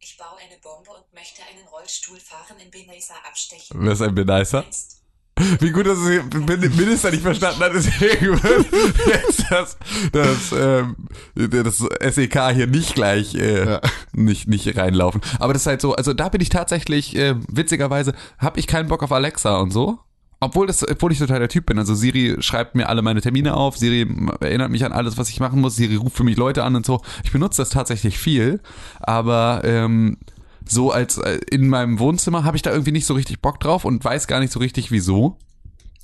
[0.00, 3.76] Ich baue eine Bombe und möchte einen Rollstuhlfahren in Benesa abstechen.
[3.80, 4.62] Wer ist ein Benicer?
[4.62, 4.95] Meinst-
[5.60, 8.66] Wie gut, dass es Minister nicht verstanden hat, deswegen wird
[9.06, 9.76] jetzt das,
[10.12, 10.96] das, ähm,
[11.34, 13.80] das SEK hier nicht gleich äh, Ja.
[14.12, 15.20] nicht, nicht reinlaufen.
[15.38, 18.88] Aber das ist halt so, also da bin ich tatsächlich, äh, witzigerweise, habe ich keinen
[18.88, 19.98] Bock auf Alexa und so.
[20.40, 21.78] obwohl das, obwohl ich total der Typ bin.
[21.78, 24.06] Also Siri schreibt mir alle meine Termine auf, Siri
[24.40, 26.84] erinnert mich an alles, was ich machen muss, Siri ruft für mich Leute an und
[26.86, 27.00] so.
[27.24, 28.60] Ich benutze das tatsächlich viel,
[29.00, 30.18] aber ähm,
[30.68, 33.84] so als äh, in meinem Wohnzimmer habe ich da irgendwie nicht so richtig Bock drauf
[33.84, 35.38] und weiß gar nicht so richtig wieso.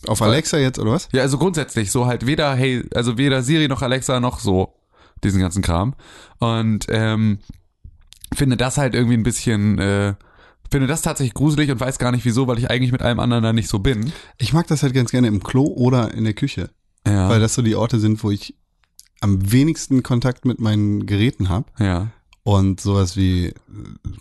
[0.07, 1.09] Auf Alexa jetzt, oder was?
[1.13, 4.75] Ja, also grundsätzlich so halt weder hey, also weder Siri noch Alexa noch so
[5.23, 5.95] diesen ganzen Kram
[6.39, 7.39] und ähm,
[8.35, 10.15] finde das halt irgendwie ein bisschen äh,
[10.71, 13.45] finde das tatsächlich gruselig und weiß gar nicht wieso, weil ich eigentlich mit allem anderen
[13.45, 14.11] da nicht so bin.
[14.39, 16.71] Ich mag das halt ganz gerne im Klo oder in der Küche,
[17.07, 17.29] Ja.
[17.29, 18.57] weil das so die Orte sind, wo ich
[19.21, 22.09] am wenigsten Kontakt mit meinen Geräten habe ja.
[22.45, 23.55] Und sowas wie äh,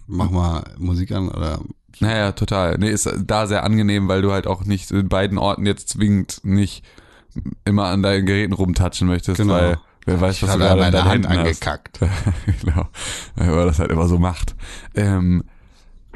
[0.07, 1.60] mach mal Musik an oder
[1.99, 2.77] Naja, total.
[2.77, 6.41] Nee, ist da sehr angenehm, weil du halt auch nicht in beiden Orten jetzt zwingend
[6.43, 6.84] nicht
[7.65, 9.53] immer an deinen Geräten rumtatschen möchtest, Genau.
[9.53, 11.99] weil wer weiß, ich was du gerade meine deinen Hand Händen angekackt.
[12.62, 12.88] genau.
[13.36, 14.55] Weil man das halt immer so macht.
[14.95, 15.43] Ähm,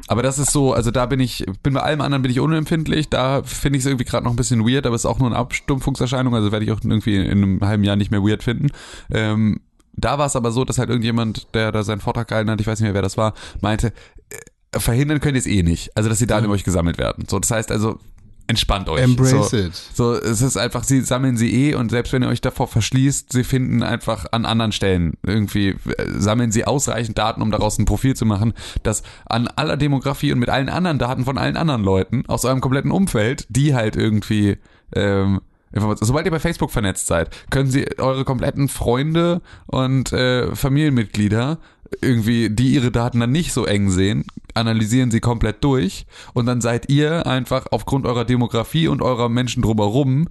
[0.08, 3.10] aber das ist so, also da bin ich, bin bei allem anderen bin ich unempfindlich,
[3.10, 5.30] da finde ich es irgendwie gerade noch ein bisschen weird, aber es ist auch nur
[5.30, 8.68] eine Abstumpfungserscheinung, also werde ich auch irgendwie in einem halben Jahr nicht mehr weird finden.
[9.12, 9.62] Ähm,
[9.98, 12.68] da war es aber so, dass halt irgendjemand, der da seinen Vortrag gehalten hat, ich
[12.68, 13.94] weiß nicht mehr, wer das war, meinte,
[14.30, 15.96] äh, verhindern könnt ihr es eh nicht.
[15.96, 17.26] Also, dass die Daten über euch gesammelt werden.
[17.28, 18.00] So, das heißt also,
[18.48, 19.02] entspannt euch.
[19.02, 19.74] Embrace so, it.
[19.94, 23.32] so, es ist einfach, sie sammeln sie eh und selbst wenn ihr euch davor verschließt,
[23.32, 25.76] sie finden einfach an anderen Stellen irgendwie, äh,
[26.18, 28.54] sammeln sie ausreichend Daten, um daraus ein Profil zu machen,
[28.84, 32.62] das an aller Demografie und mit allen anderen Daten von allen anderen Leuten aus eurem
[32.62, 34.58] kompletten Umfeld, die halt irgendwie,
[34.94, 35.42] ähm,
[35.76, 41.60] Information- Sobald ihr bei Facebook vernetzt seid, können sie eure kompletten Freunde und äh, Familienmitglieder
[42.02, 46.62] irgendwie, die ihre Daten dann nicht so eng sehen, analysieren sie komplett durch und dann
[46.62, 50.28] seid ihr einfach aufgrund eurer Demografie und eurer Menschen drumherum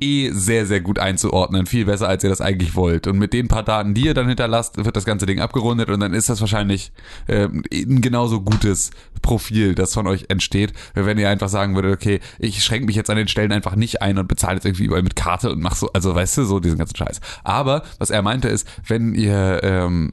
[0.00, 1.66] eh sehr, sehr gut einzuordnen.
[1.66, 3.06] Viel besser, als ihr das eigentlich wollt.
[3.06, 6.00] Und mit den paar Daten, die ihr dann hinterlasst, wird das ganze Ding abgerundet und
[6.00, 6.92] dann ist das wahrscheinlich
[7.28, 8.90] ähm, ein genauso gutes
[9.22, 13.10] Profil, das von euch entsteht, wenn ihr einfach sagen würdet, okay, ich schränke mich jetzt
[13.10, 15.76] an den Stellen einfach nicht ein und bezahle jetzt irgendwie überall mit Karte und mach
[15.76, 17.20] so, also weißt du, so diesen ganzen Scheiß.
[17.44, 20.12] Aber was er meinte ist, wenn ihr ähm,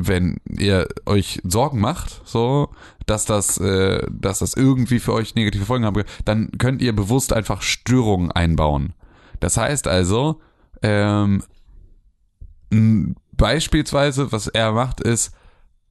[0.00, 2.70] wenn ihr euch Sorgen macht, so,
[3.06, 7.32] dass das, äh, dass das irgendwie für euch negative Folgen haben, dann könnt ihr bewusst
[7.32, 8.92] einfach Störungen einbauen.
[9.40, 10.40] Das heißt also,
[10.82, 11.42] ähm,
[13.32, 15.32] beispielsweise, was er macht, ist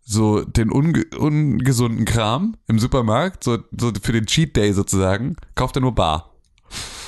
[0.04, 5.76] so den unge ungesunden Kram im Supermarkt, so, so für den Cheat Day sozusagen, kauft
[5.76, 6.34] er nur bar.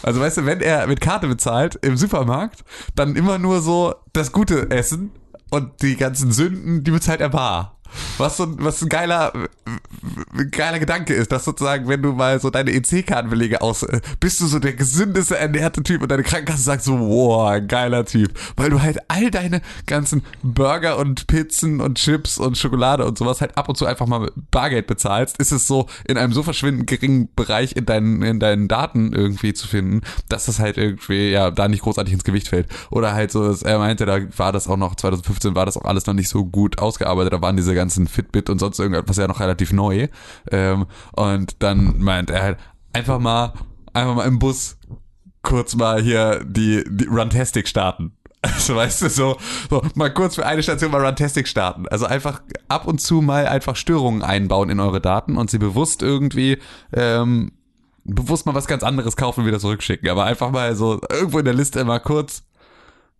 [0.03, 2.63] Also weißt du, wenn er mit Karte bezahlt im Supermarkt,
[2.95, 5.11] dann immer nur so das gute Essen
[5.49, 7.78] und die ganzen Sünden, die bezahlt er bar.
[8.17, 9.33] Was so ein, was ein geiler,
[10.51, 14.47] geiler Gedanke ist, dass sozusagen, wenn du mal so deine EC-Kartenbelege aus, äh, bist du
[14.47, 18.31] so der gesündeste, ernährte Typ und deine Krankenkasse sagt so, wow, geiler Typ.
[18.55, 23.41] Weil du halt all deine ganzen Burger und Pizzen und Chips und Schokolade und sowas
[23.41, 26.43] halt ab und zu einfach mal mit Bargeld bezahlst, ist es so in einem so
[26.43, 31.29] verschwindend geringen Bereich in deinen, in deinen Daten irgendwie zu finden, dass das halt irgendwie,
[31.31, 32.67] ja, da nicht großartig ins Gewicht fällt.
[32.89, 36.05] Oder halt so, er meinte, da war das auch noch, 2015 war das auch alles
[36.05, 39.39] noch nicht so gut ausgearbeitet, da waren diese ganzen Fitbit und sonst irgendwas ja noch
[39.39, 40.07] relativ neu.
[40.51, 42.57] Ähm, und dann meint er halt,
[42.93, 43.53] einfach mal,
[43.93, 44.77] einfach mal im Bus
[45.41, 48.13] kurz mal hier die, die Runtastic starten.
[48.41, 49.37] Also weißt du, so,
[49.69, 51.89] so mal kurz für eine Station mal Runtastic starten.
[51.89, 56.01] Also einfach ab und zu mal einfach Störungen einbauen in eure Daten und sie bewusst
[56.01, 56.57] irgendwie
[56.93, 57.51] ähm,
[58.05, 60.07] bewusst mal was ganz anderes kaufen und wieder zurückschicken.
[60.07, 62.43] Aber einfach mal so irgendwo in der Liste mal kurz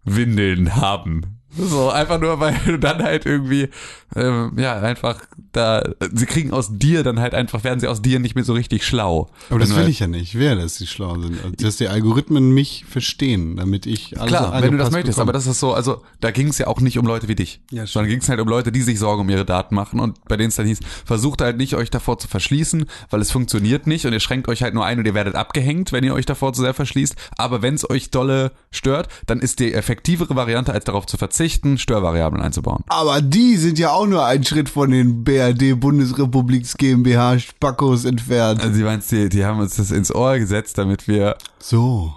[0.06, 1.39] Windeln haben.
[1.58, 3.70] So, einfach nur, weil du dann halt irgendwie,
[4.16, 5.20] ähm, ja, einfach
[5.52, 5.82] da,
[6.14, 8.86] sie kriegen aus dir dann halt einfach, werden sie aus dir nicht mehr so richtig
[8.86, 9.30] schlau.
[9.50, 10.38] Aber das will halt- ich ja nicht.
[10.38, 11.38] Wer, dass die schlau sind.
[11.44, 15.32] Also, Dass die Algorithmen mich verstehen, damit ich alles Klar, wenn du das möchtest, bekomme.
[15.32, 17.62] aber das ist so, also da ging es ja auch nicht um Leute wie dich,
[17.72, 17.90] Ja, stimmt.
[17.90, 20.38] sondern ging es halt um Leute, die sich Sorgen um ihre Daten machen und bei
[20.38, 24.06] denen es dann hieß, versucht halt nicht, euch davor zu verschließen, weil es funktioniert nicht
[24.06, 26.54] und ihr schränkt euch halt nur ein und ihr werdet abgehängt, wenn ihr euch davor
[26.54, 30.86] zu sehr verschließt, aber wenn es euch dolle stört, dann ist die effektivere Variante, als
[30.86, 31.39] darauf zu verzichten,
[31.78, 32.84] Störvariablen einzubauen.
[32.90, 38.62] Aber die sind ja auch nur einen Schritt von den BRD Bundesrepubliks GmbH Spackos entfernt.
[38.62, 42.14] Also sie meinst, die, die haben uns das ins Ohr gesetzt, damit wir So.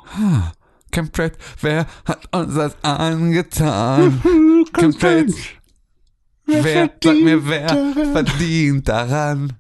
[0.93, 4.21] Chemtrails, wer hat uns das angetan?
[4.79, 5.35] Chemtrails,
[6.47, 7.69] wer, sag mir, wer
[8.13, 9.55] verdient daran?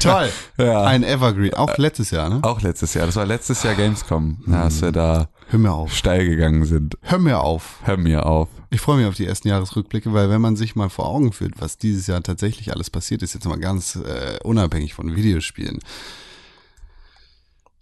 [0.00, 0.28] Toll.
[0.56, 0.84] Ja.
[0.84, 1.54] Ein Evergreen.
[1.54, 2.38] Auch letztes Jahr, ne?
[2.42, 5.94] Auch letztes Jahr, das war letztes Jahr Gamescom, als wir da Hör mir auf.
[5.94, 6.96] steil gegangen sind.
[7.02, 7.78] Hör mir auf.
[7.84, 8.48] Hör mir auf.
[8.70, 11.60] Ich freue mich auf die ersten Jahresrückblicke, weil wenn man sich mal vor Augen führt,
[11.60, 15.78] was dieses Jahr tatsächlich alles passiert ist, jetzt mal ganz äh, unabhängig von Videospielen,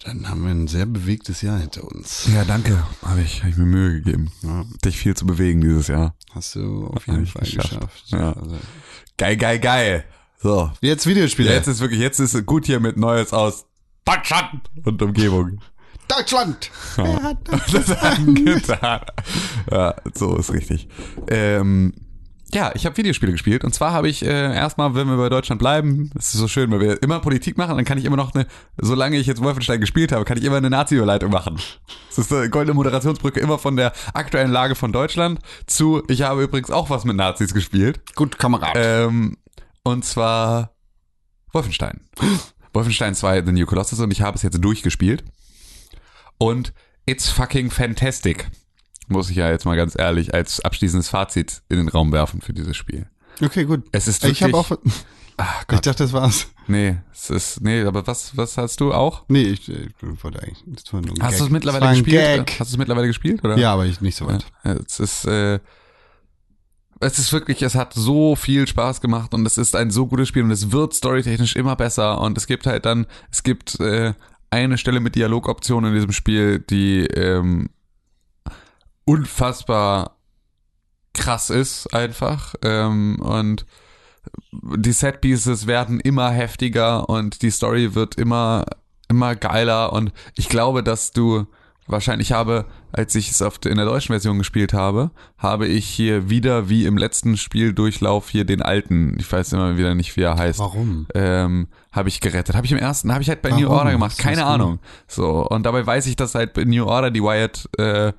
[0.04, 2.28] dann haben wir ein sehr bewegtes Jahr hinter uns.
[2.34, 2.82] Ja, danke.
[3.02, 4.32] Habe ich, hab ich mir Mühe gegeben.
[4.42, 6.14] Ja, Dich viel zu bewegen dieses Jahr.
[6.34, 7.70] hast du auf jeden Fall geschafft.
[7.70, 8.04] geschafft.
[8.08, 8.32] Ja.
[8.32, 8.56] Also,
[9.16, 10.04] Geil, geil, geil.
[10.40, 10.72] So.
[10.80, 11.52] jetzt Videospiele.
[11.52, 13.66] Jetzt ist wirklich, jetzt ist gut hier mit Neues aus
[14.04, 15.60] Deutschland und Umgebung.
[16.16, 16.70] Deutschland!
[16.96, 19.00] Wer hat das angetan?
[19.70, 20.88] Ja, so ist richtig.
[21.28, 21.94] Ähm,
[22.54, 25.58] ja, ich habe Videospiele gespielt und zwar habe ich äh, erstmal, wenn wir bei Deutschland
[25.58, 28.34] bleiben, das ist so schön, weil wir immer Politik machen, dann kann ich immer noch
[28.34, 28.46] eine,
[28.78, 31.58] solange ich jetzt Wolfenstein gespielt habe, kann ich immer eine Nazi-Überleitung machen.
[32.08, 36.42] Das ist eine goldene Moderationsbrücke immer von der aktuellen Lage von Deutschland zu, ich habe
[36.42, 38.00] übrigens auch was mit Nazis gespielt.
[38.16, 38.72] Gut, Kamerad.
[38.74, 39.38] Ähm,
[39.82, 40.74] und zwar
[41.52, 42.02] Wolfenstein.
[42.74, 45.24] Wolfenstein 2 The New Colossus und ich habe es jetzt durchgespielt.
[46.42, 46.72] Und
[47.06, 48.48] it's fucking fantastic.
[49.08, 52.52] Muss ich ja jetzt mal ganz ehrlich als abschließendes Fazit in den Raum werfen für
[52.52, 53.06] dieses Spiel.
[53.42, 53.84] Okay, gut.
[53.92, 54.94] Es ist ich habe wirklich- auch.
[55.38, 55.86] Ach Ich Gott.
[55.86, 56.46] dachte, das war's.
[56.68, 59.24] Nee, es ist, nee, aber was, was hast du auch?
[59.28, 59.88] Nee, ich, ich
[60.22, 60.62] wollte eigentlich.
[60.66, 62.50] Das war nur ein Hast du es mittlerweile gespielt?
[62.60, 63.56] Hast du es mittlerweile gespielt, oder?
[63.58, 64.44] Ja, aber ich nicht so weit.
[64.62, 65.58] Ja, es ist, äh,
[67.00, 70.28] es ist wirklich, es hat so viel Spaß gemacht und es ist ein so gutes
[70.28, 74.12] Spiel und es wird storytechnisch immer besser und es gibt halt dann, es gibt äh,
[74.52, 77.70] eine Stelle mit Dialogoptionen in diesem Spiel, die ähm,
[79.04, 80.18] unfassbar
[81.14, 83.66] krass ist einfach ähm, und
[84.52, 88.64] die Setpieces werden immer heftiger und die Story wird immer
[89.08, 91.46] immer geiler und ich glaube, dass du
[91.86, 96.28] wahrscheinlich habe, als ich es auf, in der deutschen Version gespielt habe, habe ich hier
[96.28, 100.36] wieder wie im letzten Spieldurchlauf hier den alten, ich weiß immer wieder nicht, wie er
[100.36, 100.58] heißt.
[100.58, 101.06] Warum?
[101.14, 102.54] Ähm, habe ich gerettet.
[102.54, 103.78] Habe ich im ersten, habe ich halt bei New Warum?
[103.78, 104.44] Order gemacht, keine.
[104.44, 104.78] Ahnung.
[105.06, 108.12] So, und dabei weiß ich, dass halt bei New Order die Wyatt äh,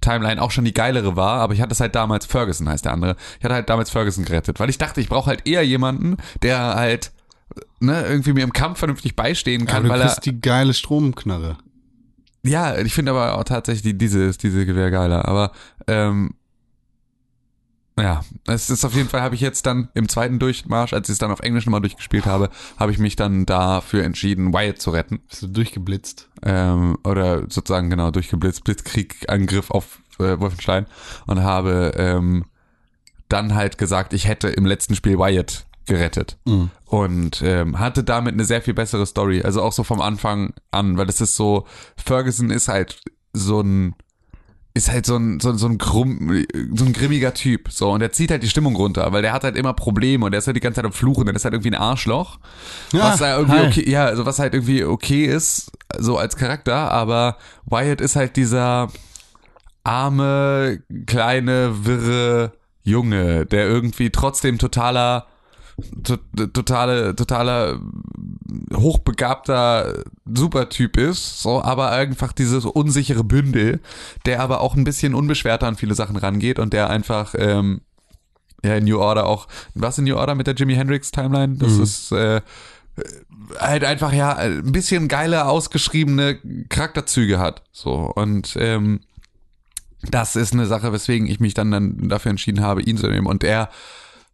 [0.00, 2.92] Timeline auch schon die geilere war, aber ich hatte es halt damals Ferguson heißt der
[2.92, 3.16] andere.
[3.38, 6.74] Ich hatte halt damals Ferguson gerettet, weil ich dachte, ich brauche halt eher jemanden, der
[6.74, 7.12] halt
[7.80, 11.56] ne, irgendwie mir im Kampf vernünftig beistehen kann, Aber du weil er die geile Stromknarre.
[12.44, 15.26] Ja, ich finde aber auch tatsächlich die, diese, diese Gewehr geiler.
[15.28, 15.52] Aber
[15.86, 16.34] ähm,
[17.98, 21.14] ja, es ist auf jeden Fall, habe ich jetzt dann im zweiten Durchmarsch, als ich
[21.14, 22.48] es dann auf Englisch nochmal durchgespielt habe,
[22.78, 25.20] habe ich mich dann dafür entschieden, Wyatt zu retten.
[25.28, 26.28] Bist du durchgeblitzt?
[26.42, 30.86] Ähm, oder sozusagen genau durchgeblitzt, Blitzkrieg-Angriff auf äh, Wolfenstein
[31.26, 32.46] und habe ähm,
[33.28, 36.70] dann halt gesagt, ich hätte im letzten Spiel Wyatt gerettet Mhm.
[36.90, 39.42] Und ähm, hatte damit eine sehr viel bessere Story.
[39.42, 41.64] Also auch so vom Anfang an, weil es ist so,
[41.96, 43.00] Ferguson ist halt
[43.32, 43.94] so ein
[44.72, 48.12] ist halt so ein, so, so ein krumm, so ein grimmiger Typ, so, und der
[48.12, 50.56] zieht halt die Stimmung runter, weil der hat halt immer Probleme und der ist halt
[50.56, 52.38] die ganze Zeit am Fluchen, der ist halt irgendwie ein Arschloch,
[52.92, 53.66] was da irgendwie hi.
[53.66, 58.36] okay, ja, also was halt irgendwie okay ist, so als Charakter, aber Wyatt ist halt
[58.36, 58.90] dieser
[59.82, 62.52] arme, kleine, wirre
[62.84, 65.29] Junge, der irgendwie trotzdem totaler, to,
[66.52, 67.80] totale, totaler
[68.74, 73.80] hochbegabter Supertyp ist, so, aber einfach dieses unsichere Bündel,
[74.26, 77.80] der aber auch ein bisschen unbeschwerter an viele Sachen rangeht und der einfach, ähm,
[78.64, 81.56] ja, in New Order auch, was in New Order mit der Jimi Hendrix Timeline?
[81.56, 82.40] Das ist, äh,
[83.58, 86.38] halt einfach ja ein bisschen geile ausgeschriebene
[86.68, 89.00] Charakterzüge hat so und ähm,
[90.02, 93.26] das ist eine Sache weswegen ich mich dann dann dafür entschieden habe ihn zu nehmen
[93.26, 93.70] und er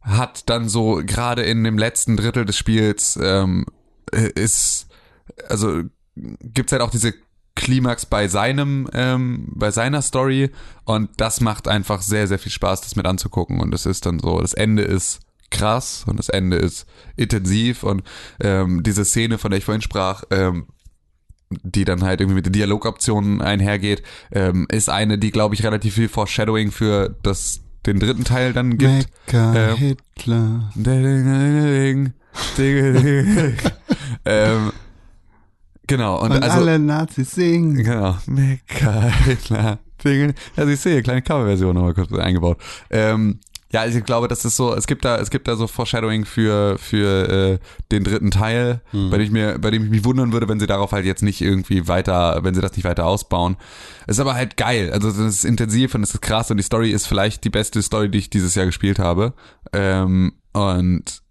[0.06, 3.66] hat dann so gerade in dem letzten Drittel des Spiels ähm,
[4.12, 4.86] ist
[5.48, 5.82] also
[6.14, 7.12] gibt's halt auch diese
[7.56, 10.50] Klimax bei seinem ähm, bei seiner Story
[10.84, 14.20] und das macht einfach sehr sehr viel Spaß das mit anzugucken und es ist dann
[14.20, 18.02] so das Ende ist krass und das Ende ist intensiv und
[18.40, 20.66] ähm, diese Szene von der ich vorhin sprach ähm,
[21.50, 25.94] die dann halt irgendwie mit den Dialogoptionen einhergeht ähm, ist eine die glaube ich relativ
[25.94, 28.92] viel Foreshadowing für das den dritten Teil dann gibt
[29.26, 30.70] Mecker Ähm, Hitler.
[30.74, 32.12] Ding,
[32.58, 33.56] ding,
[34.24, 34.72] ähm,
[35.86, 37.76] genau und, Und also alle Nazis singen.
[37.76, 38.16] Genau.
[38.26, 39.78] Mega Hitler.
[40.04, 40.34] Ding.
[40.56, 42.58] Also ich sehe, kleine Coverversion nochmal kurz eingebaut.
[42.90, 43.40] Ähm,
[43.76, 46.24] ja, also ich glaube, das ist so, es gibt da, es gibt da so Foreshadowing
[46.24, 47.58] für, für äh,
[47.92, 49.10] den dritten Teil, Hm.
[49.10, 51.22] bei dem ich mir, bei dem ich mich wundern würde, wenn sie darauf halt jetzt
[51.22, 53.56] nicht irgendwie weiter, wenn sie das nicht weiter ausbauen.
[54.06, 54.90] Es ist aber halt geil.
[54.92, 57.82] Also das ist intensiv und es ist krass und die Story ist vielleicht die beste
[57.82, 59.34] Story, die ich dieses Jahr gespielt habe.
[59.74, 61.22] Ähm, und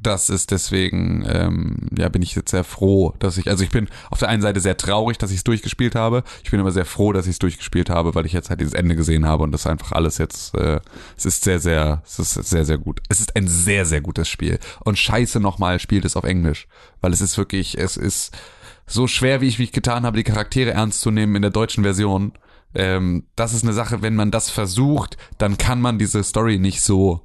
[0.00, 3.88] das ist deswegen, ähm, ja, bin ich jetzt sehr froh, dass ich, also ich bin
[4.10, 6.22] auf der einen Seite sehr traurig, dass ich es durchgespielt habe.
[6.44, 8.74] Ich bin aber sehr froh, dass ich es durchgespielt habe, weil ich jetzt halt dieses
[8.74, 10.80] Ende gesehen habe und das einfach alles jetzt, äh,
[11.16, 13.00] es ist sehr, sehr, es ist sehr, sehr gut.
[13.08, 14.60] Es ist ein sehr, sehr gutes Spiel.
[14.84, 16.68] Und scheiße nochmal spielt es auf Englisch,
[17.00, 18.36] weil es ist wirklich, es ist
[18.86, 21.82] so schwer, wie ich mich getan habe, die Charaktere ernst zu nehmen in der deutschen
[21.82, 22.32] Version.
[22.72, 26.82] Ähm, das ist eine Sache, wenn man das versucht, dann kann man diese Story nicht
[26.82, 27.22] so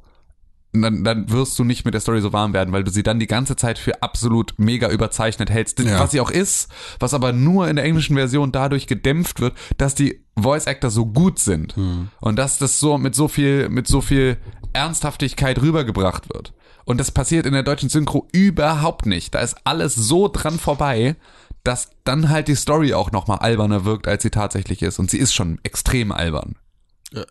[0.74, 3.20] dann, dann wirst du nicht mit der Story so warm werden, weil du sie dann
[3.20, 6.00] die ganze Zeit für absolut mega überzeichnet hältst, Ja.
[6.00, 9.94] was sie auch ist, was aber nur in der englischen Version dadurch gedämpft wird, dass
[9.96, 11.76] die Voice Actor so gut sind
[12.22, 14.38] und dass das so mit so viel mit so viel
[14.74, 16.54] Ernsthaftigkeit rübergebracht wird.
[16.86, 19.34] Und das passiert in der deutschen Synchro überhaupt nicht.
[19.36, 21.16] Da ist alles so dran vorbei,
[21.64, 25.00] dass dann halt die Story auch nochmal alberner wirkt, als sie tatsächlich ist.
[25.00, 26.56] Und sie ist schon extrem albern.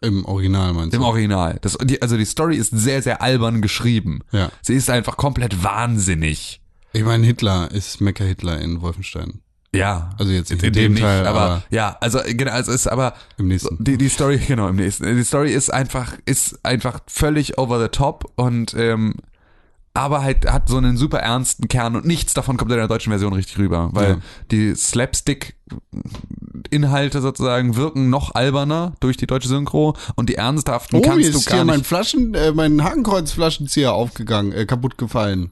[0.01, 0.97] Im Original meinst du?
[0.99, 1.59] Im Original.
[1.63, 4.21] Das, die, also die Story ist sehr, sehr albern geschrieben.
[4.33, 4.51] Ja.
[4.63, 6.61] Sie ist einfach komplett wahnsinnig.
[6.93, 9.41] Ich meine, Hitler ist Mecker Hitler in Wolfenstein.
[9.75, 10.11] Ja.
[10.19, 12.71] Also jetzt nicht in, in dem dem nicht, Teil, aber, aber- ja, also genau, also
[12.73, 13.83] es ist aber Im nächsten.
[13.83, 15.17] die die Story genau im nächsten.
[15.17, 19.15] Die Story ist einfach ist einfach völlig over the top und ähm,
[19.95, 23.11] aber halt hat so einen super ernsten Kern und nichts davon kommt in der deutschen
[23.11, 24.17] Version richtig rüber, weil Ja.
[24.51, 25.57] die Slapstick
[26.71, 31.41] Inhalte sozusagen wirken noch alberner durch die deutsche Synchro und die ernsthaften Oh, kannst du
[31.45, 31.75] gar hier nicht.
[31.75, 35.51] mein Flaschen, äh, mein Hakenkreuz-Flaschenzieher aufgegangen, äh, kaputt gefallen.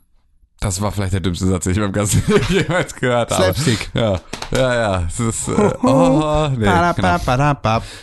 [0.60, 3.44] Das war vielleicht der dümmste Satz, den ich beim ganzen jemals gehört habe.
[3.44, 3.90] Slapstick.
[3.94, 4.20] Ja,
[4.52, 5.04] ja, ja.
[5.06, 6.94] Es ist, äh, oh, nee, genau.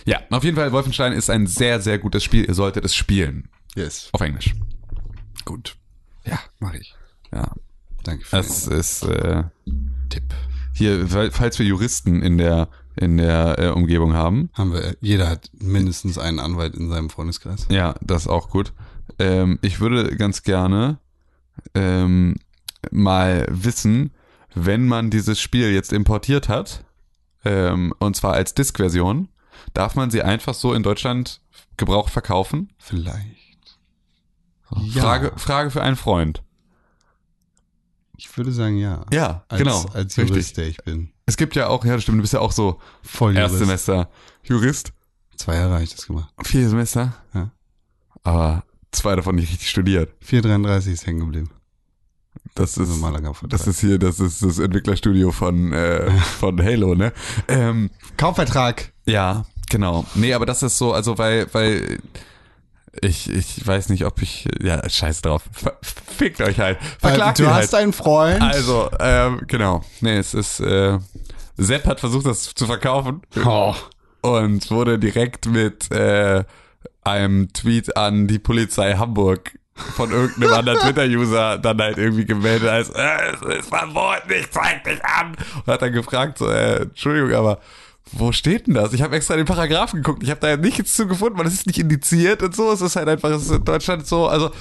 [0.06, 2.46] Ja, auf jeden Fall, Wolfenstein ist ein sehr, sehr gutes Spiel.
[2.46, 3.50] Ihr solltet es spielen.
[3.76, 4.10] Yes.
[4.12, 4.56] Auf Englisch.
[5.46, 5.76] Gut.
[6.28, 6.96] Ja, Mach ich.
[7.34, 7.52] ja.
[8.04, 9.44] Danke für Es ist äh,
[10.10, 10.24] Tipp.
[10.74, 14.50] hier, falls wir Juristen in der in der äh, Umgebung haben.
[14.54, 17.68] Haben wir, jeder hat mindestens einen Anwalt in seinem Freundeskreis.
[17.70, 18.74] Ja, das ist auch gut.
[19.20, 20.98] Ähm, ich würde ganz gerne
[21.76, 22.38] ähm,
[22.90, 24.12] mal wissen,
[24.56, 26.86] wenn man dieses Spiel jetzt importiert hat,
[27.46, 29.30] ähm, und zwar als Disk-Version,
[29.76, 31.42] darf man sie einfach so in Deutschland
[31.78, 32.72] gebraucht verkaufen?
[32.80, 33.37] Vielleicht.
[34.76, 35.02] Ja.
[35.02, 36.44] Frage, Frage für einen Freund.
[38.18, 39.06] Ich würde sagen, ja.
[39.14, 39.86] Ja, Als, genau.
[39.94, 40.30] Als richtig.
[40.30, 41.12] Jurist, der ich bin.
[41.26, 43.52] Es gibt ja auch, ja, das stimmt, du bist ja auch so Voll Jurist.
[43.54, 44.10] Erstsemester
[44.44, 44.92] Jurist.
[45.36, 46.34] Zwei Jahre habe ich das gemacht.
[46.44, 47.14] Vier Semester.
[47.34, 47.52] Ja.
[48.24, 50.12] Aber zwei davon nicht richtig studiert.
[50.22, 51.50] 433 ist hängen geblieben.
[52.56, 52.92] Das ist,
[53.50, 57.14] das ist hier, das ist das Entwicklerstudio von, äh, von Halo, ne?
[57.48, 58.94] Ähm, Kaufvertrag.
[59.06, 60.06] ja, genau.
[60.16, 62.00] Nee, aber das ist so, also weil, weil
[63.02, 65.44] ich, ich weiß nicht, ob ich, ja, scheiß drauf.
[66.18, 66.78] Fickt euch halt.
[67.00, 67.84] Verklagt Äh, du hast halt.
[67.84, 68.42] einen Freund.
[68.42, 69.84] Also, ähm, genau.
[70.02, 70.98] Nee, es ist, äh,
[71.58, 73.22] Sepp hat versucht, das zu verkaufen.
[73.46, 73.74] Oh.
[74.22, 76.44] und wurde direkt mit äh,
[77.04, 79.58] einem Tweet an die Polizei Hamburg
[79.96, 84.84] von irgendeinem anderen Twitter-User dann halt irgendwie gemeldet als äh, es ist verboten, ich zeig
[84.84, 87.60] dich an und hat dann gefragt so, äh, Entschuldigung, aber
[88.12, 88.94] wo steht denn das?
[88.94, 91.68] Ich habe extra den Paragraphen geguckt, ich habe da nichts zu gefunden, weil es ist
[91.68, 94.52] nicht indiziert und so, es ist halt einfach, es ist in Deutschland so, also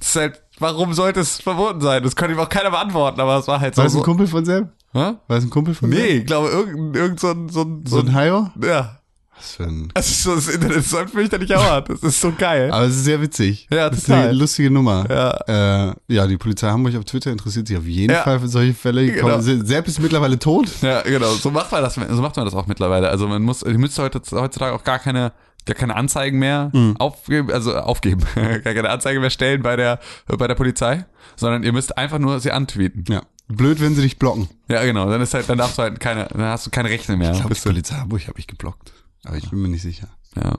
[0.00, 2.02] es ist halt, warum sollte es verboten sein?
[2.02, 3.78] Das konnte ihm auch keiner beantworten, aber es war halt so.
[3.78, 4.68] War das ein so Kumpel von Sepp?
[4.92, 4.98] Hä?
[4.98, 6.18] War das ein Kumpel von Nee, Sepp?
[6.20, 8.50] ich glaube, irgendein, irgend so ein, so ein, So ein Haio?
[8.62, 8.98] ja,
[9.44, 9.88] Was für ein...
[9.94, 11.84] also das Internet säumt fürchterlich auch an.
[11.86, 12.70] Das ist so geil.
[12.72, 13.66] Aber es ist sehr witzig.
[13.70, 14.22] Ja, das ist total.
[14.28, 15.04] eine lustige Nummer.
[15.08, 15.88] Ja.
[15.88, 18.22] Äh, ja, die Polizei Hamburg auf Twitter interessiert sich auf jeden Ja.
[18.22, 19.06] Fall für solche Fälle.
[19.10, 19.28] Genau.
[19.28, 20.68] Komm, Se- Sepp ist mittlerweile tot.
[20.82, 21.32] Ja, genau.
[21.34, 23.08] So macht man das, so macht man das auch mittlerweile.
[23.10, 25.32] Also man muss, ihr müsst heute, heutzutage auch gar keine,
[25.66, 26.96] gar keine Anzeigen mehr Mhm.
[26.98, 31.04] aufgeben, also aufgeben, gar keine Anzeige mehr stellen bei der, bei der Polizei,
[31.36, 33.04] sondern ihr müsst einfach nur sie antweeten.
[33.08, 33.22] Ja.
[33.48, 34.48] Blöd, wenn sie dich blocken.
[34.68, 35.10] Ja, genau.
[35.10, 37.32] Dann ist halt, dann darfst du halt keine, dann hast du keine Rechte mehr.
[37.32, 38.92] Ich glaube, die Bist du, Polizei Hamburg habe ich geblockt.
[39.24, 40.08] Aber ich bin mir nicht sicher.
[40.36, 40.56] ja.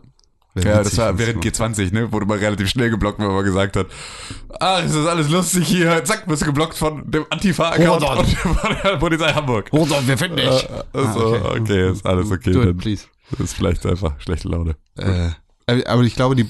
[0.57, 1.59] Wäre Ja, das war während gemacht.
[1.77, 3.87] G20, ne, wurde man relativ schnell geblockt, weil man gesagt hat,
[4.61, 8.75] ah, es ist alles lustig hier, zack, bist du geblockt von dem Antifa-Account und von
[8.81, 9.69] der Polizei Hamburg.
[9.73, 10.45] Hold on, wir finden dich.
[10.93, 11.59] Also, Ah, okay.
[11.59, 11.91] okay.
[11.91, 12.53] ist alles okay.
[12.53, 13.03] Do it, please.
[13.37, 14.77] ist vielleicht einfach schlechte Laune.
[14.97, 15.31] Äh,
[15.67, 16.45] aber aber ich glaube, die,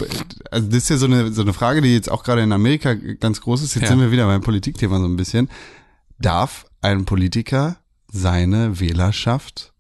[0.52, 2.94] also das ist ja so eine, so eine Frage, die jetzt auch gerade in Amerika
[2.94, 3.74] ganz groß ist.
[3.74, 3.90] Jetzt Ja.
[3.90, 5.50] sind wir wieder beim Politikthema so ein bisschen.
[6.20, 7.78] Darf ein Politiker
[8.12, 9.74] seine Wählerschaft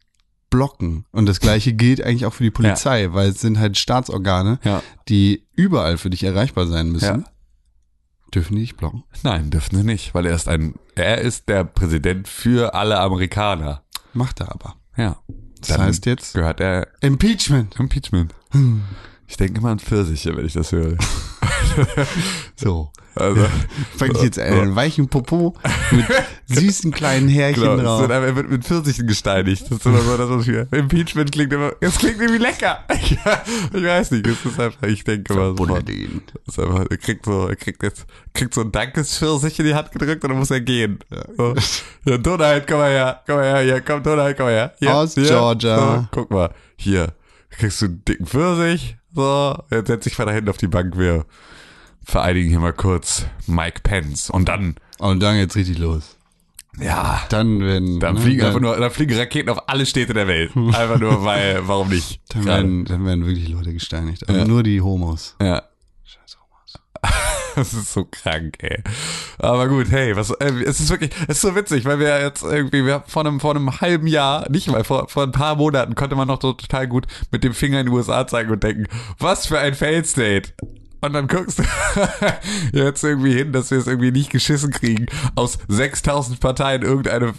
[0.49, 1.05] blocken?
[1.11, 4.81] Und das Gleiche gilt eigentlich auch für die Polizei, weil es sind halt Staatsorgane, Ja.
[5.09, 7.21] die überall für dich erreichbar sein müssen.
[7.21, 7.23] Ja.
[8.33, 9.03] Dürfen die dich blocken?
[9.23, 13.83] Nein, dürfen sie nicht, weil er ist ein, er ist der Präsident für alle Amerikaner.
[14.13, 14.75] Macht er aber.
[14.97, 15.17] Ja.
[15.61, 17.75] Das heißt jetzt gehört er Impeachment.
[17.79, 18.33] Impeachment.
[19.27, 20.97] Ich denke immer an Pfirsiche, wenn ich das höre.
[22.55, 22.91] So.
[23.15, 23.45] Also,
[23.97, 25.55] Fange ich jetzt einen weichen Popo
[25.91, 26.05] mit
[26.47, 28.01] süßen kleinen Härchen genau, drauf.
[28.01, 29.63] sind er wird mit Pfirsichen gesteinigt.
[29.63, 32.79] Das ist immer so, das was wir, Impeachment klingt immer, es klingt irgendwie lecker.
[33.73, 35.65] Ich weiß nicht, es ist einfach, ich denke immer so.
[35.65, 39.91] Ist einfach, er kriegt so, er kriegt jetzt, kriegt so ein Dankespfirsich in die Hand
[39.91, 40.99] gedrückt und dann muss er gehen.
[41.37, 41.55] So.
[42.05, 44.73] Ja, Donald, komm mal her, komm mal her, hier, komm, Donald, komm mal her.
[44.79, 45.77] Hier, Aus Georgia.
[45.77, 47.13] So, guck mal, hier,
[47.49, 50.97] kriegst du einen dicken Pfirsich, so, jetzt setz dich mal da hinten auf die Bank,
[50.97, 51.25] wir
[52.05, 56.17] vereinigen hier mal kurz Mike Pence und dann, Und dann geht's richtig los.
[56.79, 60.13] ja, Dann werden, dann ne, fliegen dann, einfach nur, dann fliegen Raketen auf alle Städte
[60.13, 60.51] der Welt.
[60.55, 62.21] Einfach nur, weil, warum nicht?
[62.29, 64.27] dann werden, dann werden wirklich Leute gesteinigt.
[64.29, 64.45] Aber Ja.
[64.45, 65.35] nur die Homos.
[65.41, 65.63] Ja.
[66.03, 66.79] Scheiß Homos.
[67.55, 68.83] Das ist so krank, ey.
[69.39, 72.43] Aber gut, hey, was, äh, es ist wirklich, es ist so witzig, weil wir jetzt
[72.43, 75.95] irgendwie, wir vor einem, vor einem halben Jahr, nicht mal, vor, vor ein paar Monaten
[75.95, 78.87] konnte man noch so total gut mit dem Finger in die USA zeigen und denken,
[79.19, 80.49] was für ein Fail State.
[81.05, 81.63] Und dann guckst du
[82.73, 87.33] jetzt irgendwie hin, dass wir es irgendwie nicht geschissen kriegen, aus 6000 Parteien irgendeine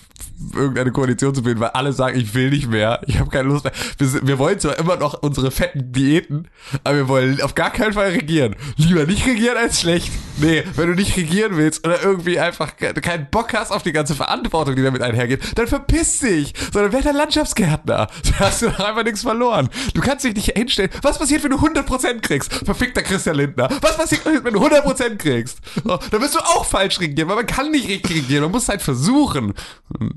[0.54, 3.64] irgendeine Koalition zu bilden, weil alle sagen, ich will nicht mehr, ich habe keine Lust
[3.64, 3.72] mehr.
[3.96, 6.48] Wir, wir wollen zwar immer noch unsere fetten Diäten,
[6.84, 8.54] aber wir wollen auf gar keinen Fall regieren.
[8.76, 10.12] Lieber nicht regieren als schlecht.
[10.38, 13.92] Nee, wenn du nicht regieren willst oder irgendwie einfach ke- keinen Bock hast auf die
[13.92, 18.06] ganze Verantwortung, die damit einhergeht, dann verpiss dich, sondern werd ein Landschaftsgärtner.
[18.26, 19.70] Da hast du doch einfach nichts verloren.
[19.94, 20.90] Du kannst dich nicht hinstellen.
[21.00, 22.52] Was passiert, wenn du 100% kriegst?
[22.52, 23.78] Verfickter Christian Lindner.
[23.80, 25.58] Was passiert, wenn du 100% kriegst?
[25.82, 28.42] So, dann wirst du auch falsch regieren, weil man kann nicht richtig regieren.
[28.42, 29.54] Man muss halt versuchen.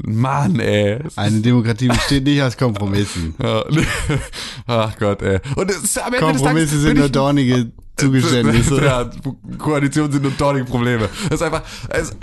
[0.03, 0.99] Mann, ey.
[1.15, 3.35] Eine Demokratie besteht nicht aus Kompromissen.
[4.67, 5.39] Ach Gott, ey.
[5.55, 8.79] Und es am Ende des Tages Kompromisse sind nur dornige Zugeständnisse.
[8.89, 9.09] Ja,
[9.57, 11.09] Koalitionen sind nur dornige Probleme.
[11.29, 11.61] Das ist einfach.
[11.89, 12.15] Es,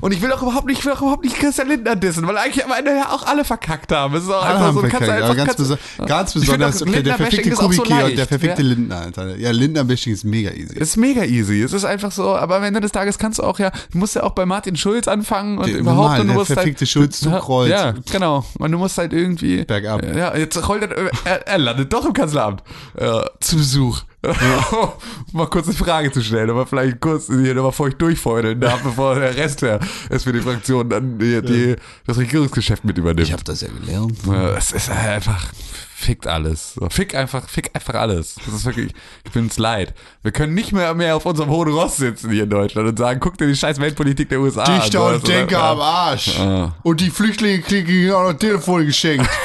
[0.00, 2.36] und ich will auch überhaupt nicht, ich will auch überhaupt nicht Christian Lindner dissen, weil
[2.38, 4.14] eigentlich am Ende ja auch alle verkackt haben.
[4.14, 7.16] Es ist auch Alle einfach so, verkackt, einfach, ganz, kannst, ganz besonders auch, okay, der
[7.16, 8.68] verfickte auch so Kubicki und der verfickte Ja.
[8.68, 9.36] Lindner, Alter.
[9.36, 10.76] Ja, Lindner-Bashing ist mega easy.
[10.78, 11.62] ist mega easy.
[11.62, 14.14] Es ist einfach so, aber am Ende des Tages kannst du auch ja, du musst
[14.14, 16.80] ja auch bei Martin Schulz anfangen und Der- überhaupt normal, und du der musst verfickte
[16.80, 17.70] halt, Schulz Kreuz.
[17.70, 18.44] Ja, genau.
[18.58, 20.02] Und du musst halt irgendwie Bergab.
[20.14, 22.62] Ja, jetzt rollt er, er, er landet doch im Kanzleramt
[22.96, 24.02] äh, zu Besuch.
[25.32, 29.14] mal kurz eine Frage zu stellen, aber vielleicht kurz hier nochmal feucht durchfeudeln darf, bevor
[29.14, 29.78] der Rest der
[30.10, 33.32] SPD-Fraktion dann die, die, das Regierungsgeschäft mit übernimmt.
[33.32, 34.18] hab das ja gelernt.
[34.26, 35.52] Ja, es ist einfach,
[35.98, 36.74] fickt alles.
[36.74, 38.36] So, Fick einfach, fick einfach alles.
[38.44, 38.92] Das ist wirklich,
[39.24, 39.94] ich bin's leid.
[40.22, 43.18] Wir können nicht mehr mehr auf unserem hohen Ross sitzen hier in Deutschland und sagen,
[43.18, 44.80] guck dir die scheiß Weltpolitik der USA an.
[44.80, 46.38] Dichter und das Denker am Arsch.
[46.38, 46.76] Ah.
[46.84, 49.28] Und die Flüchtlinge kriegen auch noch Telefone geschenkt.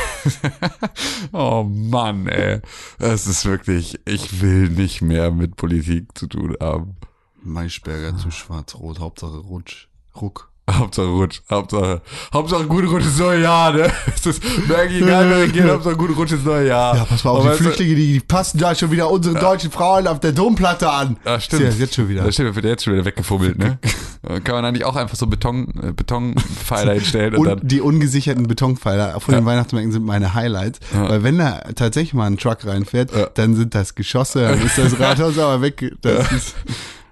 [1.34, 2.62] Oh Mann, ey.
[2.98, 6.96] Es ist wirklich, ich will nicht mehr mit Politik zu tun haben.
[7.42, 9.90] Maischberger zu schwarz-rot, Hauptsache Rutsch.
[10.16, 10.53] Ruck.
[10.72, 12.02] Hauptsache Rutsch, Hauptsache,
[12.34, 13.92] Hauptsache gute Rutsch ins neue Jahr, ne?
[14.16, 14.42] Es ist
[14.74, 16.96] eigentlich egal, wer regiert, Hauptsache gute Rutsch ins neue Jahr.
[16.96, 19.72] Ja, pass mal auf, Aber die Flüchtlinge, die, die passen da schon wieder unsere deutschen
[19.72, 21.18] Frauen auf der Domplatte an.
[21.26, 21.64] Ja, stimmt.
[21.64, 22.24] Ist ja jetzt schon wieder.
[22.24, 23.78] Das stimmt, wird jetzt schon wieder weggefummelt, ne?
[24.46, 27.68] Kann man eigentlich auch einfach so Beton, äh, Betonpfeiler hinstellen und, Und dann.
[27.68, 30.80] die ungesicherten Betonpfeiler von den Weihnachtsmärkten sind meine Highlights.
[30.94, 31.10] Ja.
[31.10, 33.28] Weil wenn da tatsächlich mal ein Truck reinfährt, Ja.
[33.34, 35.94] dann sind das Geschosse, dann ist das Rathaus aber weg.
[36.02, 36.56] Das ist,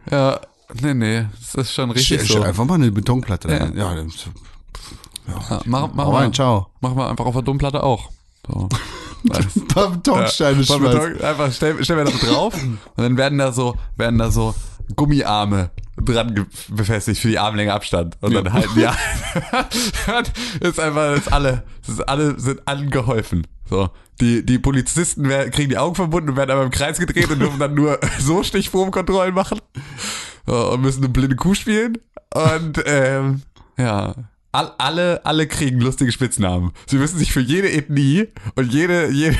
[0.09, 0.39] Ja,
[0.81, 2.43] nee, nee, das ist schon richtig Stell so.
[2.43, 3.57] einfach mal eine Betonplatte Ja.
[3.57, 3.77] rein.
[3.77, 4.11] Ja, dann,
[5.27, 6.67] Ja, mach, mach, mal, rein, ciao.
[6.81, 8.09] mach mal einfach auf der Domplatte auch.
[8.47, 8.67] So.
[9.29, 10.77] Ein paar Betonsteine Ja.
[10.77, 14.55] Beton, einfach stell, stell mir das drauf und dann werden da so, werden da so
[14.95, 18.17] Gummiarme dran befestigt für die Armlänge Abstand.
[18.21, 18.81] Und dann halten die
[20.67, 23.47] ist einfach ist alle ist alle sind angeholfen.
[23.69, 23.89] So.
[24.19, 27.39] Die die Polizisten werden, kriegen die Augen verbunden und werden aber im Kreis gedreht und
[27.39, 29.59] dürfen dann nur so Stichprobenkontrollen machen.
[30.45, 31.97] So, und müssen eine blinde Kuh spielen.
[32.33, 33.41] Und ähm,
[33.77, 34.15] ja.
[34.53, 36.71] All, alle, alle kriegen lustige Spitznamen.
[36.85, 39.37] Sie müssen sich für jede Ethnie und jede, jede,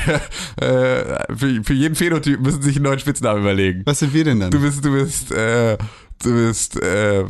[0.56, 3.82] äh, für, für jeden Phänotyp müssen sich einen neuen Spitznamen überlegen.
[3.84, 4.50] Was sind wir denn dann?
[4.50, 5.76] Du bist, du bist, äh,
[6.22, 7.24] du bist, äh,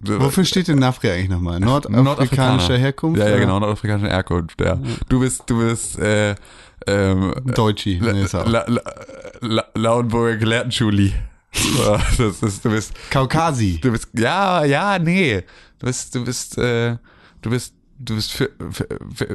[0.00, 1.60] Wofür steht denn Nafri eigentlich nochmal?
[1.60, 3.20] Nordafrikanischer Herkunft?
[3.20, 4.78] Ja, ja, genau, nordafrikanischer Herkunft, ja.
[5.08, 6.34] Du bist, du bist, äh,
[6.86, 7.98] ähm, Deutschi.
[7.98, 8.46] La, Nee, ist auch.
[8.46, 8.82] La, La,
[9.40, 11.12] La, Lauenburger Gelehrtenschuli.
[12.18, 13.78] Das ist, du bist, Kaukasi.
[13.80, 15.42] du bist, ja, ja, nee.
[15.78, 16.96] Du bist, du bist, äh,
[17.42, 19.26] du bist, du bist Fi- Fi- Fi-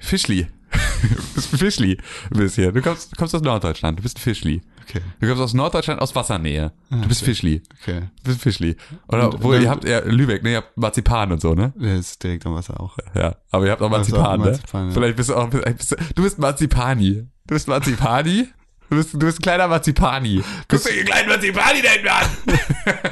[0.00, 0.46] Fischli.
[1.02, 1.96] Du bist ein Fischli.
[2.30, 2.72] Du bist hier.
[2.72, 3.98] Du kommst, du kommst aus Norddeutschland.
[3.98, 4.62] Du bist ein Fischli.
[4.88, 5.00] Okay.
[5.20, 6.72] Du kommst aus Norddeutschland aus Wassernähe.
[6.90, 7.62] Du bist Fischli.
[7.82, 8.02] Okay.
[8.22, 8.76] Du bist Fischli.
[9.08, 10.50] Oder, Und wo dann- ihr habt, ja, Lübeck, ne?
[10.52, 11.72] Ihr habt Marzipan und so, ne?
[11.76, 12.96] Der ist direkt am Wasser auch.
[13.14, 13.36] Ja.
[13.50, 14.50] Aber ihr habt auch Also Marzipan, auch ne?
[14.52, 14.94] Marzipan, ja.
[14.94, 17.26] Vielleicht bist du auch, bist du, bist Marzipani.
[17.46, 18.48] Du bist Marzipani.
[18.88, 20.44] Du bist, du bist ein kleiner Marzipani.
[20.68, 22.26] Guck dir den kleinen Marzipani da hinten an.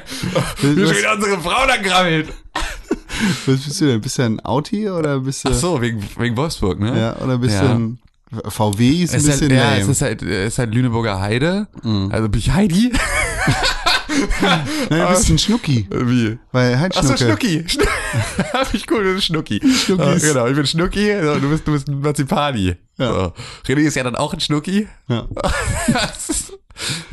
[0.60, 2.32] Wie schon Was, wieder unsere Frau da grabbelt.
[3.46, 4.00] was bist du denn?
[4.00, 5.48] Bist du ein Auti oder bist du.
[5.50, 6.96] Ach so, wegen, wegen Wolfsburg, ne?
[6.98, 7.62] Ja, oder bist Ja.
[7.62, 7.98] du ein.
[8.48, 9.80] VW ist ein ist, halt, bisschen ja, lame.
[9.80, 11.68] es ist halt, es ist halt Lüneburger Heide.
[12.10, 12.92] Also bin ich Heidi?
[14.90, 15.86] Nein, du bist ein Schnucki.
[15.90, 16.38] Wie?
[16.52, 17.24] Weil halt Achso, Schnucke.
[17.24, 17.68] Schnucki.
[17.68, 17.84] Schnu
[18.52, 19.60] Hab ich cool, du bist Schnucki.
[19.60, 20.22] Schnuckis.
[20.22, 22.76] Ja, genau, ich bin Schnucki, du bist, du bist ein Marzipani.
[22.98, 23.12] Ja.
[23.12, 23.32] So.
[23.66, 24.86] René ist ja dann auch ein Schnucki.
[25.08, 25.26] Ja,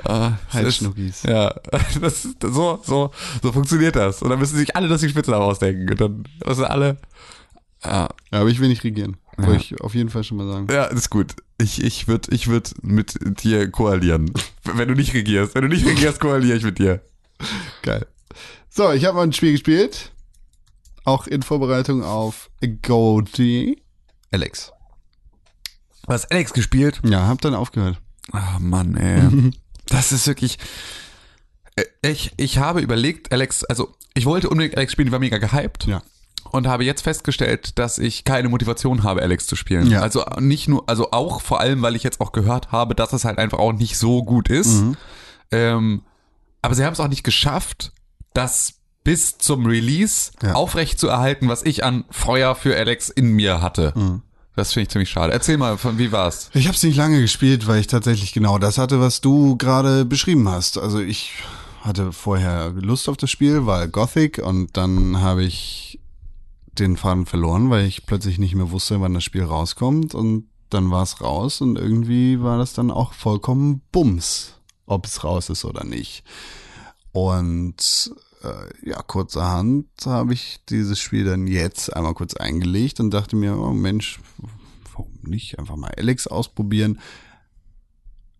[0.03, 1.23] ah, halt Schnuckis.
[1.23, 1.53] Ja,
[1.99, 3.11] das ist, so, so,
[3.41, 4.21] so funktioniert das.
[4.21, 5.89] Und dann müssen sich alle das die Spitznamen ausdenken.
[5.89, 6.97] Und dann, also alle,
[7.83, 9.17] ja, Ja, aber ich will nicht regieren.
[9.37, 10.67] Wollte ich auf jeden Fall schon mal sagen.
[10.71, 11.35] ja, ist gut.
[11.57, 14.31] Ich, ich würde ich würd mit dir koalieren.
[14.63, 15.55] Wenn du nicht regierst.
[15.55, 17.01] Wenn du nicht regierst, koaliere ich mit dir.
[17.81, 18.05] Geil.
[18.69, 20.11] So, ich habe mal ein Spiel gespielt.
[21.03, 22.49] Auch in Vorbereitung auf
[22.83, 23.77] Goatee.
[24.31, 24.71] Alex.
[26.05, 26.99] Du hast Alex gespielt?
[27.03, 27.99] Ja, hab dann aufgehört.
[28.31, 29.51] Ah, Mann, ey.
[29.87, 30.57] Das ist wirklich.
[31.75, 35.37] Äh, Ich, ich habe überlegt, Alex, also ich wollte unbedingt Alex spielen, ich war mega
[35.37, 35.85] gehypt.
[35.85, 36.01] Ja.
[36.49, 39.87] Und habe jetzt festgestellt, dass ich keine Motivation habe, Alex zu spielen.
[39.87, 40.01] Ja.
[40.01, 43.23] Also nicht nur, also auch vor allem, weil ich jetzt auch gehört habe, dass es
[43.23, 44.81] halt einfach auch nicht so gut ist.
[44.81, 44.97] Mhm.
[45.51, 46.01] Ähm,
[46.61, 47.91] aber sie haben es auch nicht geschafft,
[48.33, 48.73] das
[49.03, 50.53] bis zum Release Ja.
[50.53, 53.93] aufrecht zu erhalten, was ich an Feuer für Alex in mir hatte.
[53.95, 54.21] Mhm.
[54.55, 55.31] Das finde ich ziemlich schade.
[55.31, 56.49] Erzähl mal, von, wie war's?
[56.53, 60.03] Ich habe es nicht lange gespielt, weil ich tatsächlich genau das hatte, was du gerade
[60.05, 60.77] beschrieben hast.
[60.77, 61.31] Also ich
[61.81, 65.90] hatte vorher Lust auf das Spiel, war Gothic und dann habe ich
[66.77, 70.89] den Faden verloren, weil ich plötzlich nicht mehr wusste, wann das Spiel rauskommt und dann
[70.89, 75.65] war es raus und irgendwie war das dann auch vollkommen Bums, ob es raus ist
[75.65, 76.23] oder nicht.
[77.11, 78.13] Und
[78.43, 83.57] äh, ja, kurzerhand habe ich dieses Spiel dann jetzt einmal kurz eingelegt und dachte mir,
[83.57, 84.19] oh Mensch,
[84.91, 86.99] warum nicht einfach mal Alex ausprobieren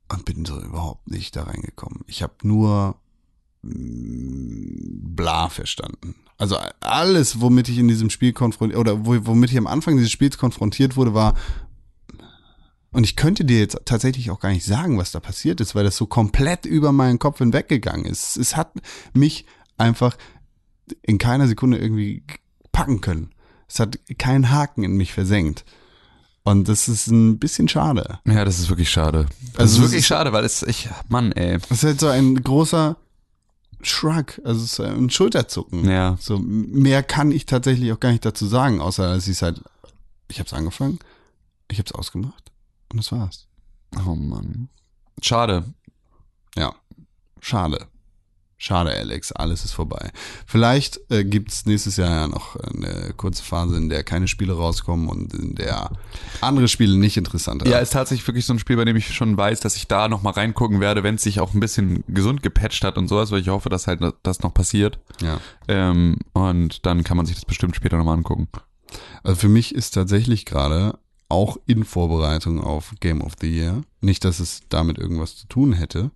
[0.10, 2.04] und bin so überhaupt nicht da reingekommen.
[2.08, 2.96] Ich habe nur
[3.62, 6.16] mm, bla verstanden.
[6.42, 10.12] Also alles, womit ich in diesem Spiel konfrontiert oder wo, womit ich am Anfang dieses
[10.12, 11.36] Spiels konfrontiert wurde, war
[12.92, 15.84] und ich könnte dir jetzt tatsächlich auch gar nicht sagen, was da passiert ist, weil
[15.84, 18.38] das so komplett über meinen Kopf hinweggegangen ist.
[18.38, 18.74] Es hat
[19.14, 19.46] mich
[19.78, 20.18] einfach
[21.04, 22.24] in keiner Sekunde irgendwie
[22.72, 23.32] packen können.
[23.70, 25.64] Es hat keinen Haken in mich versenkt.
[26.44, 28.20] Und das ist ein bisschen schade.
[28.26, 29.28] Ja, das ist wirklich schade.
[29.54, 31.60] Das Also ist wirklich schade, weil es, ich, Mann, ey.
[31.70, 32.98] Es ist halt so ein großer
[33.84, 35.90] Shrug, also es ist ein Schulterzucken.
[35.90, 36.18] Ja.
[36.20, 39.62] So mehr kann ich tatsächlich auch gar nicht dazu sagen, außer dass ich es halt,
[40.28, 41.00] ich habe es angefangen,
[41.70, 42.52] ich habe es ausgemacht
[42.92, 43.48] und das war's.
[44.06, 44.70] Oh Mann.
[45.22, 45.74] Schade.
[46.56, 46.76] Ja,
[47.40, 47.88] schade.
[48.64, 50.12] Schade, Alex, alles ist vorbei.
[50.46, 55.10] Vielleicht äh, gibt's nächstes Jahr ja noch eine kurze Phase, in der keine Spiele rauskommen
[55.10, 55.90] und in der
[56.42, 59.36] andere Spiele nicht interessant Ja, ist tatsächlich wirklich so ein Spiel, bei dem ich schon
[59.36, 62.44] weiß, dass ich da noch mal reingucken werde, wenn es sich auch ein bisschen gesund
[62.44, 65.00] gepatcht hat und sowas, weil ich hoffe, dass halt das noch passiert.
[65.24, 65.40] ja.
[65.68, 68.48] Ähm, und dann kann man sich das bestimmt später nochmal angucken.
[69.24, 71.00] Also für mich ist tatsächlich gerade
[71.30, 75.74] auch in Vorbereitung auf Game of the Year, nicht, dass es damit irgendwas zu tun
[75.74, 76.12] hätte,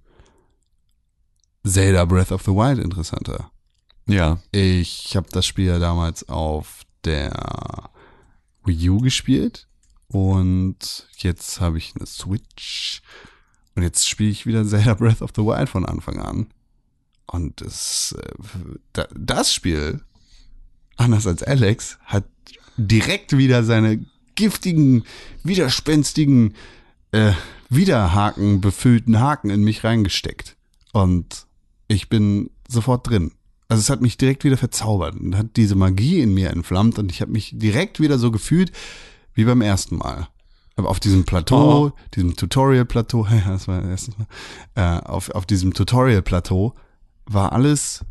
[1.66, 3.52] Zelda Breath of the Wild interessanter.
[4.08, 4.40] Ja.
[4.52, 7.90] Ich habe das Spiel ja damals auf der
[8.66, 9.68] Wii U gespielt
[10.08, 13.02] und jetzt habe ich eine Switch
[13.76, 16.48] und jetzt spiele ich wieder Zelda Breath of the Wild von Anfang an.
[17.28, 18.34] Und das, äh,
[18.94, 20.02] da- das Spiel,
[20.96, 22.26] anders als Alex, hat
[22.78, 24.06] direkt wieder seine
[24.36, 25.04] giftigen,
[25.44, 26.54] widerspenstigen,
[27.12, 27.34] äh,
[27.70, 30.56] Widerhaken befüllten Haken in mich reingesteckt.
[30.94, 31.48] Und
[31.88, 33.32] ich bin sofort drin.
[33.68, 37.12] Also es hat mich direkt wieder verzaubert und hat diese Magie in mir entflammt und
[37.12, 38.72] ich habe mich direkt wieder so gefühlt
[39.34, 40.28] wie beim ersten Mal.
[40.76, 44.28] Aber auf diesem Plateau, diesem Tutorial-Plateau, ja, das war das erste Mal,
[44.76, 46.76] äh, auf, auf diesem Tutorial-Plateau
[47.26, 48.06] war alles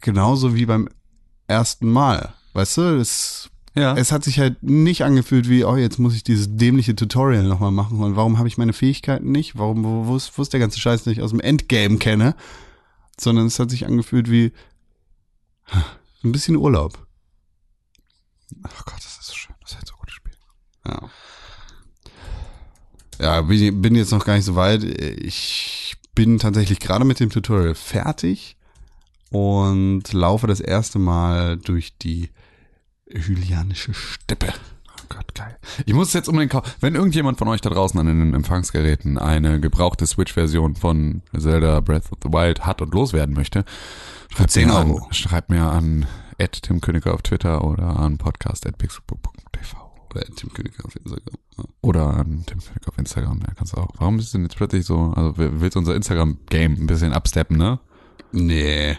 [0.00, 0.88] genauso wie beim
[1.46, 2.34] ersten Mal.
[2.52, 3.96] Weißt du, es, Ja.
[3.96, 7.70] es hat sich halt nicht angefühlt wie, oh, jetzt muss ich dieses dämliche Tutorial nochmal
[7.70, 9.56] machen und warum habe ich meine Fähigkeiten nicht?
[9.56, 12.34] Warum, wo, wo ist, wo ist der ganze Scheiß, den ich aus dem Endgame kenne?
[13.20, 14.52] Sondern es hat sich angefühlt wie
[16.24, 17.06] ein bisschen Urlaub.
[18.62, 19.54] Ach Gott, das ist so schön.
[19.60, 20.36] Das ist halt so gutes Spiel.
[20.86, 21.10] Ja.
[23.20, 24.84] Ja, bin, bin jetzt noch gar nicht so weit.
[24.84, 28.56] Ich bin tatsächlich gerade mit dem Tutorial fertig
[29.30, 32.30] und laufe das erste Mal durch die
[33.10, 34.52] Hylianische Steppe.
[35.08, 35.56] Gott, geil.
[35.86, 36.70] Ich muss es jetzt unbedingt kaufen.
[36.80, 42.12] Wenn irgendjemand von euch da draußen an den Empfangsgeräten eine gebrauchte Switch-Version von Zelda Breath
[42.12, 43.64] of the Wild hat und loswerden möchte,
[44.30, 46.06] schreibt 10 mir an, schreibt mir an
[46.46, 49.76] Tim Königer auf Twitter oder an podcast.pixelbook.tv
[50.10, 51.36] Oder Tim König auf Instagram.
[51.80, 53.40] Oder an Tim Königer auf Instagram.
[53.40, 53.90] Ja, kannst du auch.
[53.98, 57.80] Warum ist denn jetzt plötzlich so, also willst unser Instagram-Game ein bisschen absteppen, ne?
[58.32, 58.98] Nee.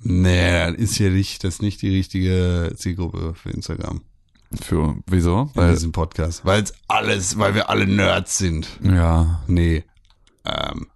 [0.00, 4.02] Nee, ist ja nicht, das ist nicht die richtige Zielgruppe für Instagram.
[4.60, 5.50] Für, wieso?
[5.54, 6.44] Bei Weil, diesem Podcast.
[6.44, 8.68] Weil es alles, weil wir alle Nerds sind.
[8.82, 9.84] ja, Nee.
[10.44, 10.86] Ähm.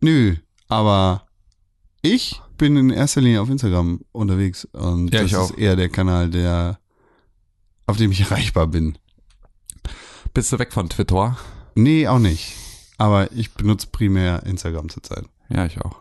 [0.00, 0.36] Nö,
[0.68, 1.26] aber
[2.02, 6.30] ich bin in erster Linie auf Instagram unterwegs und Ja, das ist eher der Kanal,
[6.30, 6.78] der
[7.86, 8.98] auf dem ich erreichbar bin.
[10.34, 11.36] bist du weg von Twitter?
[11.74, 12.54] Nee, auch nicht.
[12.96, 15.24] Aber ich benutze primär Instagram zurzeit.
[15.48, 16.00] Ja, ich auch.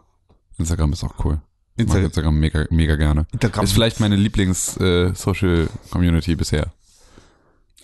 [0.58, 1.39] Instagram ist auch cool.
[1.78, 2.06] Instagram.
[2.06, 3.26] Instagram mega, mega gerne.
[3.32, 3.66] Instagram.
[3.66, 6.72] Ist vielleicht meine Lieblings-Social-Community bisher.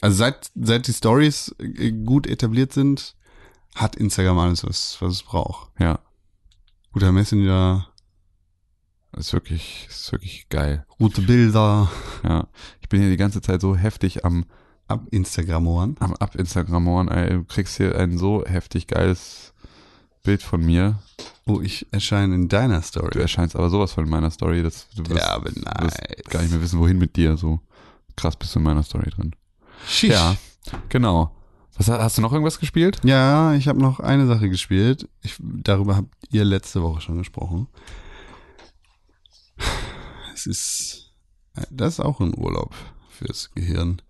[0.02, 3.16] Also seit, seit die Stories äh, gut etabliert sind,
[3.76, 5.70] hat Instagram alles, was, was es braucht.
[5.80, 6.00] Ja,
[6.92, 7.88] Guter Messenger,
[9.18, 10.86] ist wirklich, ist wirklich geil.
[10.98, 11.90] gute Bilder,
[12.24, 12.48] Ja,
[12.82, 14.46] ich bin hier die ganze Zeit so heftig am,
[14.88, 15.96] ab Instagram-Ohren.
[16.00, 19.53] am ab Instagram ey, Du kriegst hier ein so heftig geiles
[20.24, 21.00] Bild von mir.
[21.46, 23.20] Oh, ich erscheine in deiner Du Story.
[23.20, 25.82] erscheinst aber sowas von in meiner Story, dass du wirst, Ja, du nice.
[25.98, 27.36] wirst gar nicht mehr wissen, wohin mit dir.
[27.36, 27.60] So
[28.16, 29.36] krass bist du in meiner Story drin.
[29.86, 30.12] Schisch.
[30.12, 30.38] Ja,
[30.88, 31.36] genau.
[31.76, 33.02] Was, hast du noch irgendwas gespielt?
[33.04, 35.10] Ja, ich habe noch eine Sache gespielt.
[35.22, 37.68] Ich, darüber habt ihr letzte Woche schon gesprochen.
[40.34, 41.12] es ist,
[41.56, 42.74] äh, das ist auch ein Urlaub
[43.10, 44.02] fürs Gehirn.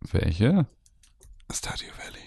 [0.00, 0.66] Welche?
[1.52, 2.25] Stardew Valley.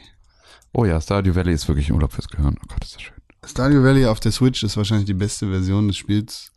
[0.73, 2.55] Oh ja, Stardew Valley ist wirklich Urlaub fürs Gehirn.
[2.61, 3.15] Oh Gott, ist das schön.
[3.45, 6.51] Stardew Valley auf der Switch ist wahrscheinlich die beste Version des Spiels.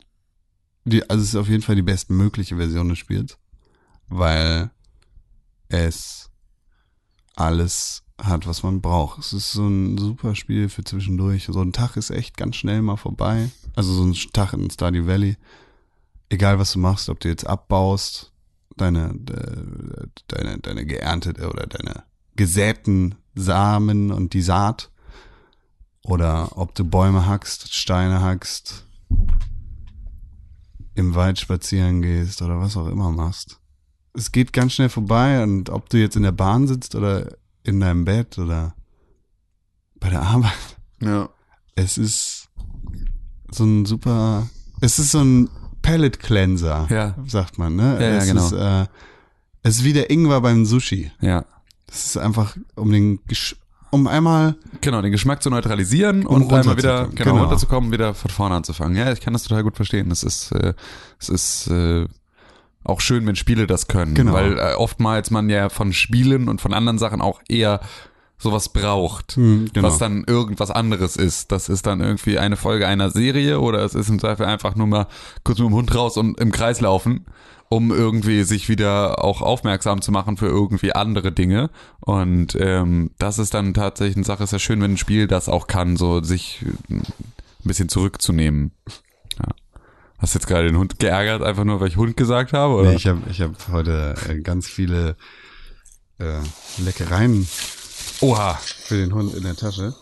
[0.85, 3.37] Die, also es ist auf jeden Fall die bestmögliche Version des Spiels,
[4.09, 4.69] weil
[5.69, 6.29] es
[7.35, 9.19] alles hat, was man braucht.
[9.19, 11.45] Es ist so ein super Spiel für zwischendurch.
[11.45, 13.49] So ein Tag ist echt ganz schnell mal vorbei.
[13.75, 15.37] Also so ein Tag in Stardew Valley.
[16.29, 18.31] Egal was du machst, ob du jetzt abbaust,
[18.77, 22.03] deine, de- deine, deine geerntete oder deine
[22.35, 24.91] gesäten Samen und die Saat
[26.03, 28.85] oder ob du Bäume hackst, Steine hackst,
[30.95, 33.59] im Wald spazieren gehst oder was auch immer machst.
[34.13, 37.79] Es geht ganz schnell vorbei und ob du jetzt in der Bahn sitzt oder in
[37.79, 38.75] deinem Bett oder
[39.99, 40.51] bei der Arbeit,
[41.01, 41.29] Ja.
[41.75, 42.49] es ist
[43.49, 44.47] so ein super,
[44.81, 45.49] es ist so ein
[45.81, 47.15] Palette Cleanser, Ja.
[47.25, 47.95] sagt man, ne?
[47.99, 48.45] Ja, ja, es genau.
[48.45, 48.85] Ist, äh,
[49.63, 51.11] es ist wie der Ingwer beim Sushi.
[51.21, 51.45] Ja.
[51.93, 53.55] Das ist einfach, um den, Gesch
[53.91, 57.15] um einmal Genau, den Geschmack zu neutralisieren Um und einmal wieder runterzukommen.
[57.15, 57.43] genau, Genau.
[57.43, 58.97] runterzukommen, wieder von vorne anzufangen.
[58.97, 60.09] Ja, ich kann das total gut verstehen.
[60.09, 60.73] Es ist, äh,
[61.19, 62.07] es ist äh,
[62.83, 64.33] auch schön, wenn Spiele das können, Genau.
[64.33, 67.79] weil äh, oftmals man ja von Spielen und von anderen Sachen auch eher
[68.39, 69.87] sowas braucht, Hm, genau.
[69.87, 71.51] was dann irgendwas anderes ist.
[71.51, 74.87] Das ist dann irgendwie eine Folge einer Serie oder es ist im Zweifel einfach nur
[74.87, 75.07] mal
[75.43, 77.25] kurz mit dem Hund raus und im Kreis laufen,
[77.73, 81.71] um irgendwie sich wieder auch aufmerksam zu machen für irgendwie andere Dinge.
[82.01, 85.49] Und ähm, das ist dann tatsächlich eine Sache, ist ja schön, wenn ein Spiel das
[85.49, 87.03] auch kann, so sich äh, ein
[87.63, 88.73] bisschen zurückzunehmen.
[89.39, 89.55] Ja.
[90.19, 92.75] Hast du jetzt gerade den Hund geärgert, einfach nur, weil ich Hund gesagt habe?
[92.75, 92.91] Oder?
[92.91, 95.15] Nee, ich habe ich hab heute äh, ganz viele
[96.19, 96.39] äh,
[96.77, 97.47] Leckereien
[98.21, 98.53] Oha.
[98.53, 99.95] für den Hund in der Tasche.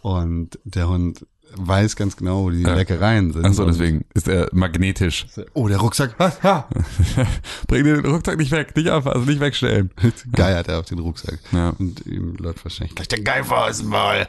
[0.00, 1.26] Und der Hund
[1.56, 2.74] weiß ganz genau, wo die Ja.
[2.74, 3.44] Leckereien sind.
[3.44, 5.26] Achso, deswegen ist er magnetisch.
[5.54, 6.14] Oh, der Rucksack.
[6.18, 6.42] Was?
[6.42, 6.68] Ha!
[7.68, 9.90] Bring den Rucksack nicht weg, nicht anfassen, nicht wegstellen.
[10.32, 11.38] Geiert er auf den Rucksack.
[11.52, 11.70] Ja.
[11.78, 14.26] Und ihm läuft wahrscheinlich gleich der Geifer aus dem Maul.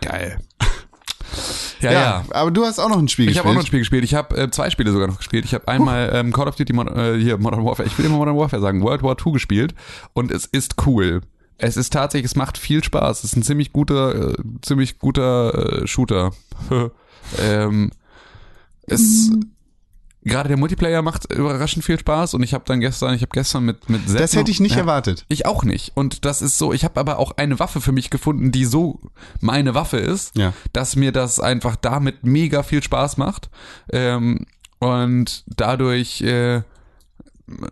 [0.00, 0.38] Geil.
[1.80, 2.24] Ja, ja.
[2.30, 3.44] aber du hast auch noch ein Spiel Ich gespielt.
[3.44, 4.02] habe auch noch ein Spiel gespielt.
[4.02, 5.44] Ich habe äh, zwei Spiele sogar noch gespielt.
[5.44, 7.86] Ich habe einmal ähm, Call of Duty Mod äh, hier Modern Warfare.
[7.86, 8.82] Ich will immer Modern Warfare sagen.
[8.82, 9.74] World War II gespielt
[10.14, 11.20] und es ist cool.
[11.58, 13.18] Es ist tatsächlich, es macht viel Spaß.
[13.18, 16.30] Es ist ein ziemlich guter, äh, ziemlich guter äh, Shooter.
[17.38, 17.90] ähm,
[18.86, 19.30] es
[20.24, 23.64] gerade der Multiplayer macht überraschend viel Spaß und ich habe dann gestern, ich habe gestern
[23.64, 25.24] mit mit Sepp das hätte ich nicht ja, erwartet.
[25.28, 25.92] Ich auch nicht.
[25.94, 29.00] Und das ist so, ich habe aber auch eine Waffe für mich gefunden, die so
[29.40, 30.52] meine Waffe ist, Ja.
[30.72, 33.48] dass mir das einfach damit mega viel Spaß macht.
[33.90, 34.46] Ähm,
[34.78, 36.62] und dadurch, äh,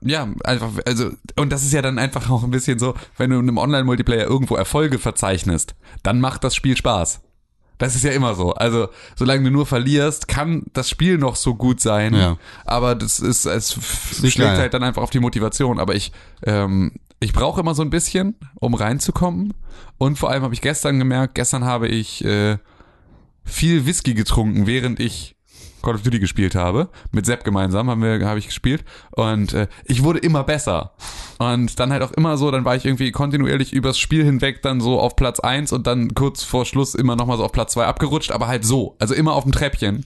[0.02, 3.36] ja, einfach, also, und das ist ja dann einfach auch ein bisschen so, wenn du
[3.36, 7.20] in einem Online-Multiplayer irgendwo Erfolge verzeichnest, dann macht das Spiel Spaß.
[7.78, 8.54] Das ist ja immer so.
[8.54, 12.14] Also, solange du nur verlierst, kann das Spiel noch so gut sein.
[12.14, 12.38] Ja.
[12.64, 13.72] Aber das ist, es
[14.18, 14.56] schlägt geil.
[14.58, 15.78] halt dann einfach auf die Motivation.
[15.78, 16.10] Aber ich,
[16.44, 19.52] ähm, ich brauche immer so ein bisschen, um reinzukommen.
[19.98, 22.56] Und vor allem habe ich gestern gemerkt, gestern habe ich äh,
[23.44, 25.35] viel Whisky getrunken, während ich
[25.86, 26.88] Call of Duty gespielt habe.
[27.12, 28.84] Mit Sepp gemeinsam haben wir, habe ich gespielt.
[29.12, 30.92] Und äh, ich wurde immer besser.
[31.38, 34.80] Und dann halt auch immer so, dann war ich irgendwie kontinuierlich übers Spiel hinweg dann
[34.80, 37.86] so auf Platz eins und dann kurz vor Schluss immer nochmal so auf Platz zwei
[37.86, 38.96] abgerutscht, aber halt so.
[38.98, 40.04] Also immer auf dem Treppchen.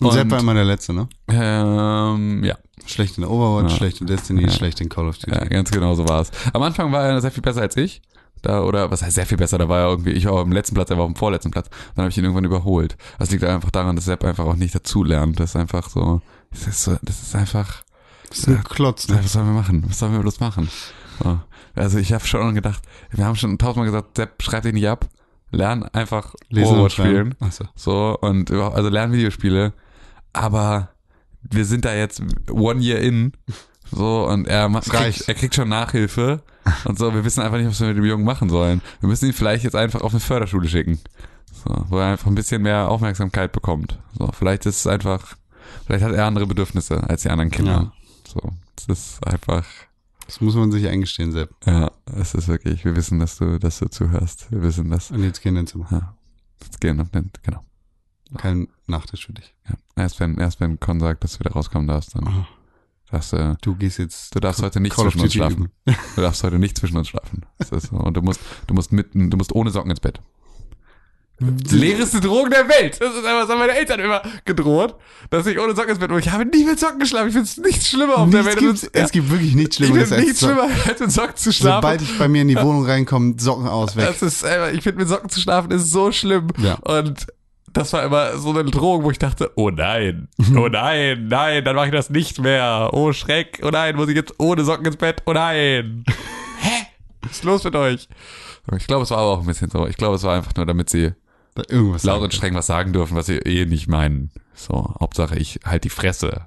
[0.00, 1.08] Und Sepp war immer der Letzte, ne?
[1.28, 2.56] ähm, ja.
[2.86, 3.76] Schlecht in Overwatch, Ja.
[3.78, 5.32] schlecht in Destiny, schlecht in Call of Duty.
[5.36, 6.30] Ja, ganz genau so war es.
[6.52, 8.00] Am Anfang war er sehr viel besser als ich.
[8.42, 10.52] Da, oder was heißt sehr viel besser, da war er irgendwie, ich war auf dem
[10.52, 11.68] letzten Platz, er war auf dem vorletzten Platz.
[11.94, 12.96] Dann habe ich ihn irgendwann überholt.
[13.18, 15.40] Das liegt einfach daran, dass Sepp einfach auch nicht dazulernt.
[15.40, 16.20] Das ist einfach so,
[16.50, 17.82] das ist so, das ist einfach,
[18.28, 19.24] Das ist ein Klotz, ja, ne?
[19.24, 19.84] was sollen wir machen?
[19.88, 20.68] Was sollen wir bloß machen?
[21.22, 21.40] So.
[21.74, 25.06] Also ich habe schon gedacht, wir haben schon tausendmal gesagt, Sepp, schreib dich nicht ab.
[25.50, 27.34] Lern einfach Lesen und Overwatch spielen.
[27.40, 27.64] Achso.
[27.74, 29.72] So, und überhaupt, also lernen Videospiele.
[30.32, 30.90] Aber
[31.42, 33.32] wir sind da jetzt one year in.
[33.92, 36.42] So, und er, macht, kriegt, er kriegt schon Nachhilfe.
[36.84, 38.82] Und so, wir wissen einfach nicht, was wir mit dem Jungen machen sollen.
[39.00, 40.98] Wir müssen ihn vielleicht jetzt einfach auf eine Förderschule schicken.
[41.52, 43.98] So, wo er einfach ein bisschen mehr Aufmerksamkeit bekommt.
[44.18, 45.36] So, vielleicht ist es einfach,
[45.86, 47.92] vielleicht hat er andere Bedürfnisse als die anderen Kinder.
[48.26, 48.40] So,
[48.76, 49.64] es ist einfach,
[50.26, 51.50] Das muss man sich eingestehen, Sepp.
[51.64, 54.50] ja, es ist wirklich, wir wissen, dass du, dass du zuhörst.
[54.50, 55.10] Wir wissen das.
[55.12, 55.86] Und jetzt gehen ins Zimmer.
[55.90, 56.14] Ja.
[56.64, 57.62] Jetzt gehen auf den, genau.
[58.36, 59.54] Kein Nachtisch für dich.
[59.68, 59.76] Ja.
[60.02, 62.46] Erst wenn, erst wenn Con sagt, dass du wieder rauskommen darfst, dann Oh.
[63.10, 64.34] Darfst du, Du gehst jetzt.
[64.34, 65.68] du darfst heute nicht Call zwischen uns schlafen.
[66.16, 67.44] Du darfst heute nicht zwischen uns schlafen.
[67.58, 67.96] Das ist so.
[67.96, 70.20] Und du musst, du musst mitten, du musst ohne Socken ins Bett.
[71.70, 72.98] Leereste Drohung der Welt.
[72.98, 74.94] Das ist einfach, das haben meine Eltern immer gedroht,
[75.28, 76.20] dass ich ohne Socken ins Bett muss.
[76.20, 77.28] Ich habe nie mit Socken geschlafen.
[77.28, 78.58] Ich finde es nichts schlimmer auf der Nichts Welt.
[78.80, 79.04] gibt's, Ja.
[79.04, 81.76] es gibt wirklich nichts ich Schlimmeres finde als nichts schlimmer, als mit Socken zu schlafen.
[81.82, 84.06] Sobald ich bei mir in die Wohnung reinkomme, Socken aus, weg.
[84.06, 86.48] Das ist, einfach- ich finde, mit Socken zu schlafen ist so schlimm.
[86.56, 86.76] Ja.
[86.76, 87.26] Und
[87.76, 91.76] das war immer so eine Drohung, wo ich dachte, oh nein, oh nein, nein, dann
[91.76, 92.90] mache ich das nicht mehr.
[92.92, 95.22] Oh Schreck, oh nein, muss ich jetzt ohne Socken ins Bett?
[95.26, 96.04] Oh nein.
[96.60, 96.86] Hä?
[97.22, 98.08] Was ist los mit euch?
[98.78, 99.86] Ich glaube, es war aber auch ein bisschen so.
[99.86, 101.12] Ich glaube, es war einfach nur, damit sie
[101.54, 104.30] Da irgendwas laut und streng was sagen dürfen, was sie eh nicht meinen.
[104.54, 106.46] So, Hauptsache ich halt die Fresse.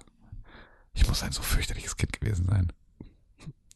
[0.93, 2.73] Ich muss ein so fürchterliches Kind gewesen sein.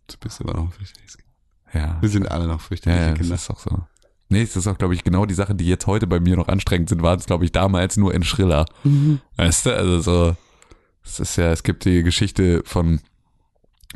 [0.08, 1.30] Du bist immer noch ein fürchterliches Kind.
[1.74, 1.98] Ja.
[2.02, 3.36] Wir sind alle noch Ja, fürchterliche ja das Kinder.
[3.36, 3.84] ist auch so.
[4.34, 6.48] Nee, das ist auch, glaube ich, genau die Sachen, die jetzt heute bei mir noch
[6.48, 8.66] anstrengend sind, waren es, glaube ich, damals nur in Schriller.
[9.38, 10.36] Weißt du, also so,
[11.06, 13.00] es ist ja, es gibt die Geschichte von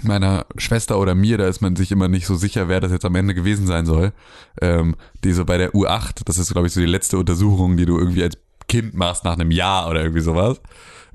[0.03, 3.05] meiner Schwester oder mir, da ist man sich immer nicht so sicher, wer das jetzt
[3.05, 4.13] am Ende gewesen sein soll.
[4.61, 7.85] Ähm, die so bei der U8, das ist, glaube ich, so die letzte Untersuchung, die
[7.85, 10.61] du irgendwie als Kind machst nach einem Jahr oder irgendwie sowas.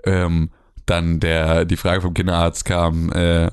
[0.04, 0.50] Ähm,
[0.86, 3.50] dann der, die Frage vom Kinderarzt kam, äh,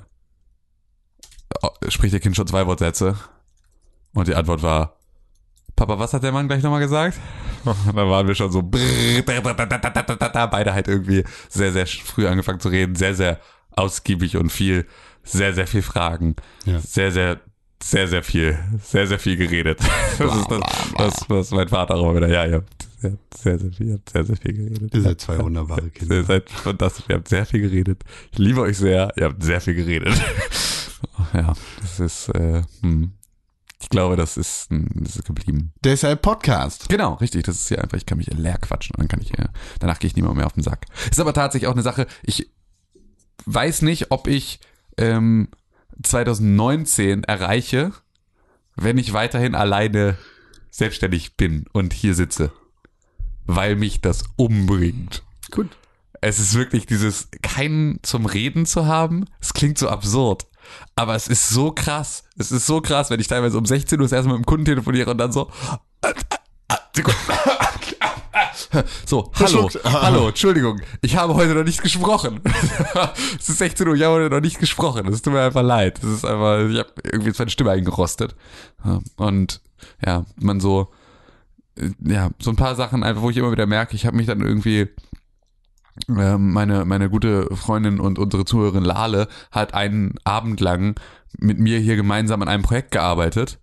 [1.61, 3.15] oh, spricht ihr Kind schon zwei Wortsätze?
[4.13, 4.99] Und die Antwort war,
[5.80, 7.18] Papa, was hat der Mann gleich nochmal gesagt?
[7.64, 12.96] Und dann waren wir schon so, beide halt irgendwie sehr, sehr früh angefangen zu reden,
[12.96, 13.40] sehr, sehr
[13.72, 14.86] ausgiebig und viel,
[15.24, 16.80] sehr, sehr viel Fragen, Ja.
[16.80, 17.40] sehr, sehr,
[17.82, 19.80] sehr, sehr viel, sehr, sehr viel geredet.
[20.18, 20.62] Das ist das,
[20.98, 24.26] was, was mein Vater auch immer wieder, ja, ihr habt sehr, sehr, sehr viel, sehr,
[24.26, 24.94] sehr viel geredet.
[24.94, 26.18] Ihr seid zwei wunderbare Kinder.
[26.18, 28.04] Ihr seid fantastisch, ihr habt sehr viel geredet.
[28.34, 30.14] Ich liebe euch sehr, ihr habt sehr viel geredet.
[31.34, 33.14] ja, das ist, äh, hm.
[33.82, 35.72] Ich glaube, das ist, das ist geblieben.
[35.84, 36.90] Deshalb Podcast.
[36.90, 37.44] Genau, richtig.
[37.46, 39.48] Das ist ja einfach, ich kann mich leer quatschen und dann kann ich, äh,
[39.80, 40.86] danach gehe ich niemand mehr auf den Sack.
[41.10, 42.52] Ist aber tatsächlich auch eine Sache, ich
[43.46, 44.60] weiß nicht, ob ich
[44.98, 45.48] ähm,
[46.04, 47.94] 2019 erreiche,
[48.76, 50.18] wenn ich weiterhin alleine
[50.72, 52.52] selbstständig bin und hier sitze.
[53.46, 55.24] Weil mich das umbringt.
[55.52, 55.70] Gut.
[56.22, 59.26] Es ist wirklich dieses, keinen zum Reden zu haben.
[59.40, 60.48] Es klingt so absurd.
[60.95, 62.24] Aber es ist so krass.
[62.38, 64.47] Es ist so krass, wenn ich teilweise um 16 Uhr das erste Mal mit dem
[64.47, 65.49] Kunden telefoniere und dann so.
[69.05, 69.84] So, hallo, Verschluckt.
[69.84, 72.41] hallo, Entschuldigung, ich habe heute noch nicht gesprochen.
[73.39, 75.07] es ist 16 Uhr, ich habe heute noch nicht gesprochen.
[75.07, 75.99] Es tut mir einfach leid.
[76.03, 78.36] Es ist einfach, ich habe irgendwie jetzt meine Stimme eingerostet.
[79.15, 79.61] Und
[80.05, 80.89] ja, man so,
[82.05, 84.41] ja, so ein paar Sachen einfach, wo ich immer wieder merke, ich habe mich dann
[84.41, 84.89] irgendwie
[86.08, 91.00] meine, meine gute Freundin und unsere Zuhörerin Lale hat einen Abend lang
[91.38, 93.60] mit mir hier gemeinsam an einem Projekt gearbeitet.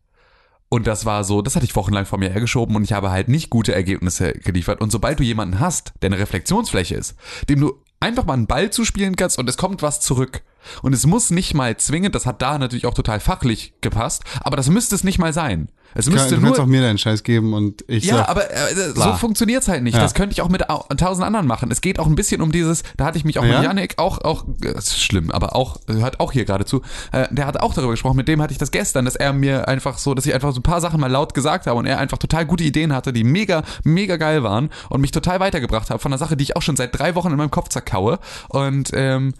[0.68, 3.28] Und das war so, das hatte ich wochenlang vor mir hergeschoben und ich habe halt
[3.28, 4.80] nicht gute Ergebnisse geliefert.
[4.80, 7.14] Und sobald du jemanden hast, der eine Reflexionsfläche ist,
[7.49, 10.43] dem du einfach mal einen Ball zuspielen kannst und es kommt was zurück.
[10.82, 14.57] Und es muss nicht mal zwingend, das hat da natürlich auch total fachlich gepasst, aber
[14.57, 15.68] das müsste es nicht mal sein.
[15.97, 18.51] Es müsste du nur kannst auch mir deinen Scheiß geben und ich ja, sag, aber
[18.53, 19.94] äh, so funktioniert's halt nicht.
[19.94, 20.01] Ja.
[20.03, 21.70] Das könnte ich auch mit au- tausend anderen machen.
[21.70, 23.59] Es geht auch ein bisschen um dieses, da hatte ich mich auch Ja?
[23.61, 26.82] mit Yannick auch, auch, äh, das ist schlimm, aber auch, hört auch hier gerade zu,
[27.12, 29.68] äh, der hat auch darüber gesprochen, mit dem hatte ich das gestern, dass er mir
[29.68, 31.99] einfach so, dass ich einfach so ein paar Sachen mal laut gesagt habe und er
[31.99, 35.99] einfach total gute Ideen hatte, die mega, mega geil waren und mich total weitergebracht haben
[36.01, 38.18] von einer Sache, die ich auch schon seit drei Wochen in meinem Kopf zerkaue
[38.49, 39.34] und ähm,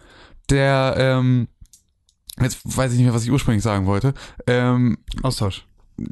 [0.51, 1.49] der, ähm,
[2.41, 4.15] jetzt weiß ich nicht mehr, was ich ursprünglich sagen wollte,
[4.47, 5.67] ähm, Austausch.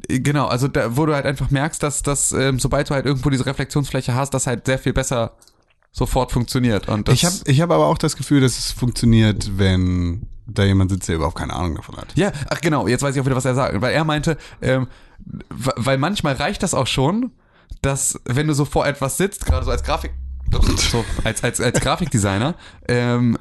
[0.07, 3.29] Genau, also da, wo du halt einfach merkst, dass, dass ähm, sobald du halt irgendwo
[3.29, 5.33] diese Reflexionsfläche hast, das halt sehr viel besser
[5.91, 6.89] sofort funktioniert.
[6.89, 10.63] Und das, Ich habe ich hab aber auch das Gefühl, dass es funktioniert, wenn da
[10.63, 12.15] jemand sitzt, der überhaupt keine Ahnung davon hat.
[12.15, 13.79] ja, ach genau, jetzt weiß ich auch wieder, was er sagt.
[13.81, 14.87] Weil er meinte, ähm,
[15.49, 17.31] weil manchmal reicht das auch schon,
[17.81, 20.13] dass wenn du so vor etwas sitzt, gerade so als Grafik,
[20.91, 22.55] so als, als, als Grafikdesigner,
[22.87, 23.37] ähm,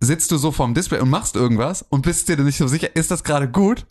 [0.00, 3.10] sitzt du so vorm Display und machst irgendwas und bist dir nicht so sicher, ist
[3.10, 3.86] das gerade gut?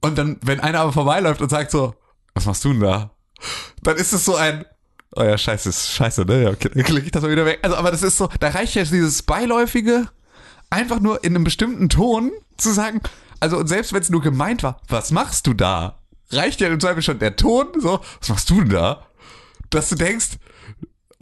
[0.00, 1.94] Und dann, wenn einer aber vorbeiläuft und sagt so,
[2.34, 3.10] was machst du denn da?
[3.82, 4.64] Dann ist es so ein,
[5.16, 6.44] oh ja, scheiße, scheiße, ne?
[6.44, 7.60] Ja, okay, dann klicke ich das mal wieder weg.
[7.62, 10.08] Also, aber das ist so, da reicht jetzt dieses beiläufige,
[10.70, 13.00] einfach nur in einem bestimmten Ton zu sagen,
[13.40, 15.98] also und selbst wenn es nur gemeint war, was machst du da?
[16.30, 19.06] Reicht ja im Zweifel schon der Ton, so, was machst du denn da?
[19.70, 20.38] Dass du denkst,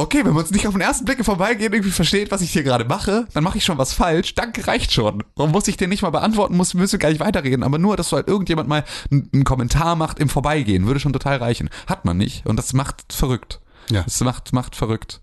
[0.00, 2.62] okay, wenn man uns nicht auf den ersten Blick Vorbeigehen irgendwie versteht, was ich hier
[2.62, 4.34] gerade mache, dann mache ich schon was falsch.
[4.34, 5.22] Danke, reicht schon.
[5.36, 7.62] Warum muss ich den nicht mal beantworten, muss, müssen wir gar nicht weiterreden.
[7.62, 11.12] Aber nur, dass du halt irgendjemand mal einen, einen Kommentar macht im Vorbeigehen, würde schon
[11.12, 11.70] total reichen.
[11.86, 12.46] Hat man nicht.
[12.46, 13.60] Und das macht verrückt.
[13.90, 14.02] Ja.
[14.02, 15.20] Das macht, macht verrückt.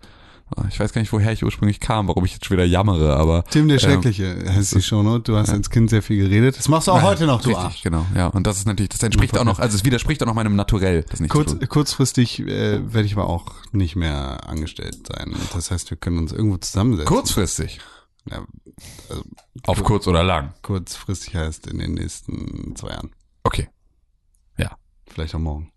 [0.70, 3.44] Ich weiß gar nicht, woher ich ursprünglich kam, warum ich jetzt schon wieder jammere, aber.
[3.50, 5.32] Tim der ähm, Schreckliche heißt die Shownote.
[5.32, 6.58] Du hast als Kind sehr viel geredet.
[6.58, 7.84] Das machst du auch heute noch, du Richtig, Arsch.
[7.84, 8.06] genau.
[8.16, 10.56] Ja, und das ist natürlich, das entspricht auch noch, also es widerspricht auch noch meinem
[10.56, 15.36] Naturell, das nicht Kurz, kurzfristig äh, werde ich aber auch nicht mehr angestellt sein.
[15.54, 17.14] Das heißt, wir können uns irgendwo zusammensetzen.
[17.14, 17.80] Kurzfristig.
[18.30, 18.46] Ja,
[19.10, 19.24] also
[19.66, 20.54] Auf kurz oder lang.
[20.62, 23.12] kurzfristig heißt in den nächsten zwei Jahren.
[23.44, 23.68] Okay.
[25.18, 25.72] Vielleicht auch morgen.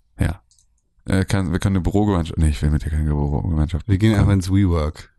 [1.07, 2.39] Äh, kann, wir können eine Bürogemeinschaft.
[2.39, 3.89] Nee, ich will mit dir keine Bürogemeinschaft.
[3.89, 5.11] Wir gehen einfach ins WeWork.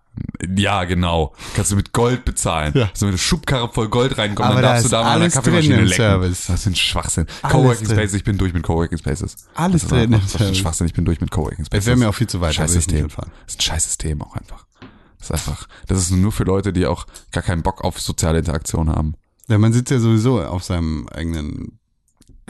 [0.56, 1.34] Ja, genau.
[1.56, 2.74] Kannst du mit Gold bezahlen.
[2.76, 2.90] Ja.
[2.94, 5.14] So mit einer Schubkarre voll Gold reinkommen, Aber dann da darfst du da mal an
[5.14, 5.94] der alles Kaffeemaschine lecken.
[5.94, 6.48] Service.
[6.48, 7.28] Das ist ein Schwachsinn.
[7.42, 7.96] Alles Coworking drin.
[7.96, 9.48] Spaces, ich bin durch mit Coworking Spaces.
[9.56, 10.56] Alles das ist drin Das ist ein.
[10.56, 11.70] Schwachsinn, ich bin durch mit Coworking Spaces.
[11.70, 12.54] Das wäre mir auch viel zu weit.
[12.54, 13.08] Scheiß System.
[13.08, 14.66] Das ist ein scheiß System auch einfach.
[15.18, 18.40] Das ist einfach, das ist nur für Leute, die auch gar keinen Bock auf soziale
[18.40, 19.16] Interaktion haben.
[19.48, 21.80] Ja, man sitzt ja sowieso auf seinem eigenen.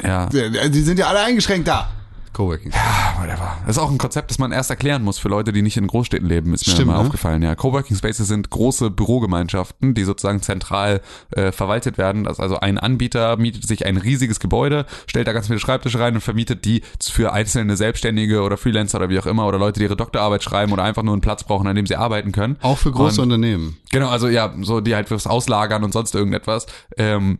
[0.01, 0.27] Ja.
[0.27, 1.91] Die sind ja alle eingeschränkt da.
[2.33, 2.71] Coworking.
[2.73, 3.57] Ah, whatever.
[3.65, 5.87] Das ist auch ein Konzept, das man erst erklären muss für Leute, die nicht in
[5.87, 6.99] Großstädten leben, ist mir Stimmt, mal ne?
[7.01, 7.41] aufgefallen.
[7.41, 11.01] Ja, Coworking Spaces sind große Bürogemeinschaften, die sozusagen zentral
[11.31, 12.23] äh, verwaltet werden.
[12.23, 15.99] Das ist also ein Anbieter mietet sich ein riesiges Gebäude, stellt da ganz viele Schreibtische
[15.99, 19.79] rein und vermietet die für einzelne Selbstständige oder Freelancer oder wie auch immer oder Leute,
[19.79, 22.57] die ihre Doktorarbeit schreiben oder einfach nur einen Platz brauchen, an dem sie arbeiten können.
[22.61, 23.77] Auch für große Und- Unternehmen.
[23.91, 26.65] Genau, also ja, so die halt fürs Auslagern und sonst irgendetwas.
[26.97, 27.39] Ähm,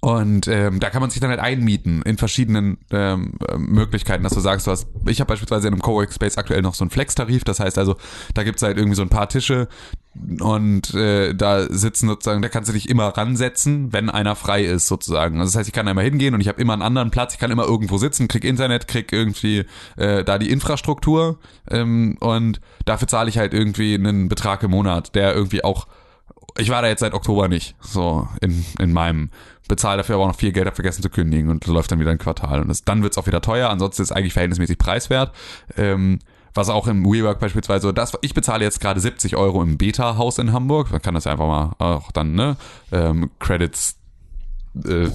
[0.00, 4.34] und ähm, da kann man sich dann halt einmieten in verschiedenen ähm, äh, Möglichkeiten, dass
[4.34, 6.90] du sagst, du hast, ich habe beispielsweise in einem Coworking Space aktuell noch so einen
[6.90, 7.96] Flex-Tarif, das heißt also,
[8.34, 9.68] da gibt's halt irgendwie so ein paar Tische
[10.40, 14.86] und äh, da sitzen sozusagen, da kannst du dich immer ransetzen, wenn einer frei ist
[14.86, 15.40] sozusagen.
[15.40, 17.38] Also das heißt, ich kann einmal hingehen und ich habe immer einen anderen Platz, ich
[17.38, 19.66] kann immer irgendwo sitzen, krieg Internet, krieg irgendwie
[19.96, 21.38] äh, da die Infrastruktur
[21.70, 25.86] ähm, und dafür zahle ich halt irgendwie einen Betrag im Monat, der irgendwie auch
[26.58, 29.30] ich war da jetzt seit Oktober nicht, so in, in meinem.
[29.68, 32.12] Bezahle dafür aber auch noch viel Geld, hab vergessen zu kündigen und läuft dann wieder
[32.12, 32.60] ein Quartal.
[32.60, 35.32] Und das, dann wird's auch wieder teuer, ansonsten ist es eigentlich verhältnismäßig preiswert.
[35.76, 36.20] Ähm,
[36.54, 40.52] was auch im WeWork beispielsweise, das, ich bezahle jetzt gerade 70 Euro im Beta-Haus in
[40.52, 40.90] Hamburg.
[40.92, 42.56] Man kann das ja einfach mal auch dann, ne,
[42.92, 43.96] ähm, Credits
[44.84, 45.08] äh,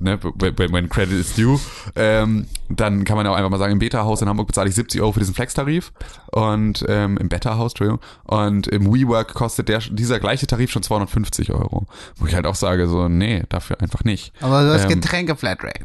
[0.00, 1.58] ne, when when credit is due,
[1.94, 4.74] ähm, dann kann man ja auch einfach mal sagen, im Beta-Haus in Hamburg bezahle ich
[4.74, 5.92] 70 Euro für diesen Flex-Tarif
[6.32, 11.52] und ähm, im Beta-Haus, Entschuldigung, und im WeWork kostet der, dieser gleiche Tarif schon 250
[11.52, 11.86] Euro.
[12.16, 14.32] Wo ich halt auch sage, so, nee, dafür einfach nicht.
[14.40, 15.84] Aber du hast Ähm, Getränke-Flatrate.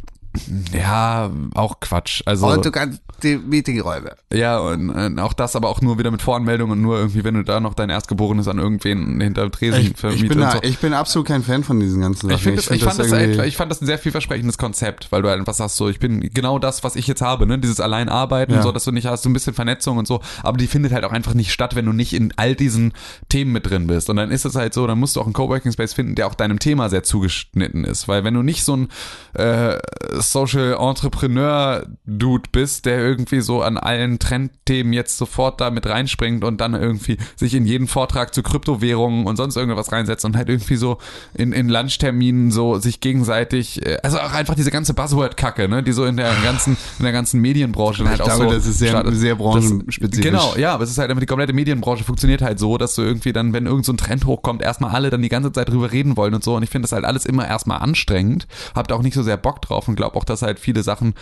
[0.73, 2.21] Ja, auch Quatsch.
[2.25, 4.15] Also, Und du kannst die Meetingräume.
[4.33, 7.35] ja, und, und auch das aber auch nur wieder mit Voranmeldung und nur irgendwie, wenn
[7.35, 10.51] du da noch dein Erstgeborenes an irgendwen hinter dem Tresen Ich, ich, vermietest bin da,
[10.51, 10.59] so.
[10.63, 12.37] ich bin absolut kein Fan von diesen ganzen Sachen.
[12.37, 15.21] Ich, find das, ich, find fand das ich fand das ein sehr vielversprechendes Konzept, weil
[15.21, 17.59] du halt einfach sagst, so, ich bin genau das, was ich jetzt habe, ne?
[17.59, 18.61] Dieses Alleinarbeiten, Ja.
[18.61, 21.03] so, dass du nicht hast, so ein bisschen Vernetzung und so, aber die findet halt
[21.03, 22.93] auch einfach nicht statt, wenn du nicht in all diesen
[23.29, 24.09] Themen mit drin bist.
[24.09, 26.27] Und dann ist es halt so, dann musst du auch einen Coworking Space finden, der
[26.27, 28.07] auch deinem Thema sehr zugeschnitten ist.
[28.07, 28.87] Weil wenn du nicht so ein
[29.33, 29.77] äh,
[30.21, 36.43] Social Entrepreneur Dude bist, der irgendwie so an allen Trendthemen jetzt sofort da mit reinspringt
[36.43, 40.49] und dann irgendwie sich in jeden Vortrag zu Kryptowährungen und sonst irgendwas reinsetzt und halt
[40.49, 40.97] irgendwie so
[41.33, 45.91] in, in Lunchterminen so sich gegenseitig, äh, also auch einfach diese ganze Buzzword-Kacke, ne, die
[45.91, 48.79] so in der ganzen, in der ganzen Medienbranche halt Ich auch glaube, so das ist
[48.79, 49.15] sehr- startet.
[49.15, 50.21] sehr branchenspezifisch.
[50.23, 53.01] Genau, ja, aber es ist halt einfach die komplette Medienbranche funktioniert halt so, dass du
[53.01, 55.91] irgendwie dann, wenn irgend so ein Trend hochkommt, erstmal alle dann die ganze Zeit drüber
[55.91, 56.55] reden wollen und so.
[56.55, 58.47] Und ich finde das halt alles immer erstmal anstrengend.
[58.75, 61.13] Hab da auch nicht so sehr Bock drauf und glaube auch, dass halt viele Sachen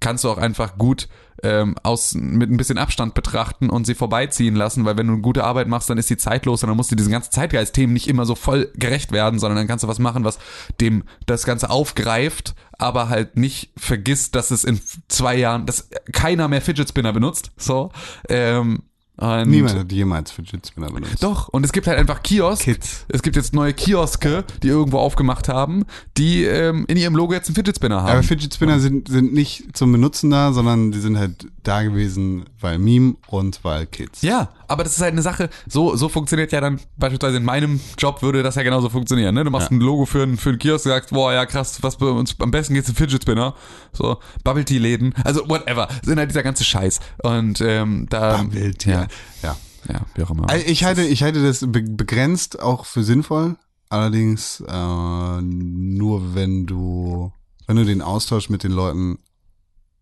[0.00, 1.08] kannst du auch einfach gut
[1.42, 5.22] ähm, aus mit ein bisschen Abstand betrachten und sie vorbeiziehen lassen, weil wenn du eine
[5.22, 8.08] gute Arbeit machst, dann ist die zeitlos und dann musst du diesen ganzen Zeitgeist-Themen nicht
[8.08, 10.38] immer so voll gerecht werden, sondern dann kannst du was machen, was
[10.80, 16.48] dem das Ganze aufgreift, aber halt nicht vergisst, dass es in zwei Jahren, dass keiner
[16.48, 17.52] mehr Fidget Spinner benutzt.
[17.56, 17.90] So.
[18.28, 18.82] Ähm,
[19.18, 21.22] und Niemand hat jemals Fidget Spinner benutzt.
[21.22, 22.62] Doch, und es gibt halt einfach Kiosk.
[22.62, 23.06] Kids.
[23.08, 25.84] Es gibt jetzt neue Kioske, die irgendwo aufgemacht haben,
[26.18, 28.10] die ähm, in ihrem Logo jetzt einen Fidget Spinner haben.
[28.10, 32.44] Aber Fidget Spinner sind, sind nicht zum Benutzen da, sondern die sind halt da gewesen,
[32.60, 34.20] weil Meme und weil Kids.
[34.20, 37.80] Ja, aber das ist halt eine Sache, so, so funktioniert ja dann, beispielsweise in meinem
[37.98, 39.44] Job würde das ja genauso funktionieren, ne?
[39.44, 39.76] Du machst Ja.
[39.76, 42.50] ein Logo für einen, für einen Kiosk, sagst, boah, ja krass, was bei uns, am
[42.50, 43.54] besten geht's in Fidget Spinner,
[43.92, 48.74] so, Bubble Tea Läden, also whatever, sind halt dieser ganze Scheiß und ähm, da, Bubble
[48.74, 48.90] Tea.
[48.90, 49.06] ja,
[49.42, 49.56] ja.
[49.88, 50.48] ja, wie auch immer.
[50.50, 53.56] Also Ich halte, ich halte das be begrenzt auch für sinnvoll.
[53.88, 57.32] Allerdings äh, nur wenn du,
[57.68, 59.18] wenn du den Austausch mit den Leuten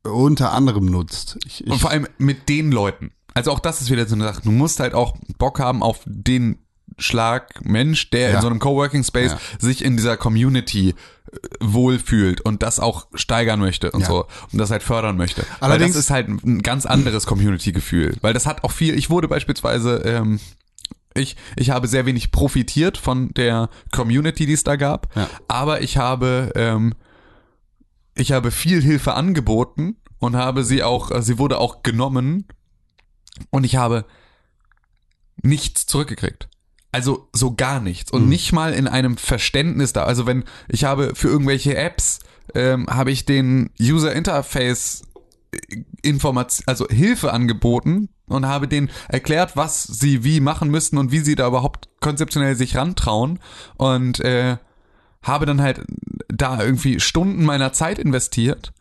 [0.05, 1.39] unter anderem nutzt.
[1.47, 3.13] Ich, Und ich, vor allem mit den Leuten.
[3.35, 4.43] Also auch das ist wieder so eine Sache.
[4.43, 6.59] Du musst halt auch Bock haben auf den
[6.99, 8.37] Schlag Mensch, der Ja.
[8.37, 9.39] in so einem Coworking Space Ja.
[9.59, 14.07] sich in dieser Community äh, wohlfühlt und das auch steigern möchte und Ja.
[14.07, 15.43] so und das halt fördern möchte.
[15.59, 18.17] Weil Allerdings- das ist halt ein ganz anderes Community-Gefühl.
[18.21, 20.39] Weil das hat auch viel, ich wurde beispielsweise, ähm,
[21.15, 25.29] ich, ich habe sehr wenig profitiert von der Community, die es da gab, Ja.
[25.49, 26.95] aber ich habe, ähm,
[28.15, 32.47] ich habe viel Hilfe angeboten und habe sie auch, äh, sie wurde auch genommen
[33.51, 34.05] und ich habe
[35.43, 36.49] nichts zurückgekriegt.
[36.93, 40.05] Also so gar nichts und nicht mal in einem Verständnis da.
[40.05, 42.21] Also wenn ich habe für irgendwelche Apps
[42.55, 45.03] ähm, habe ich den User Interface
[46.03, 51.21] Information, also Hilfe angeboten und habe denen erklärt, was sie wie machen müssten und wie
[51.21, 53.41] sie da überhaupt konzeptionell sich rantrauen
[53.77, 54.57] und äh,
[55.23, 55.81] habe dann halt
[56.29, 58.73] da irgendwie Stunden meiner Zeit investiert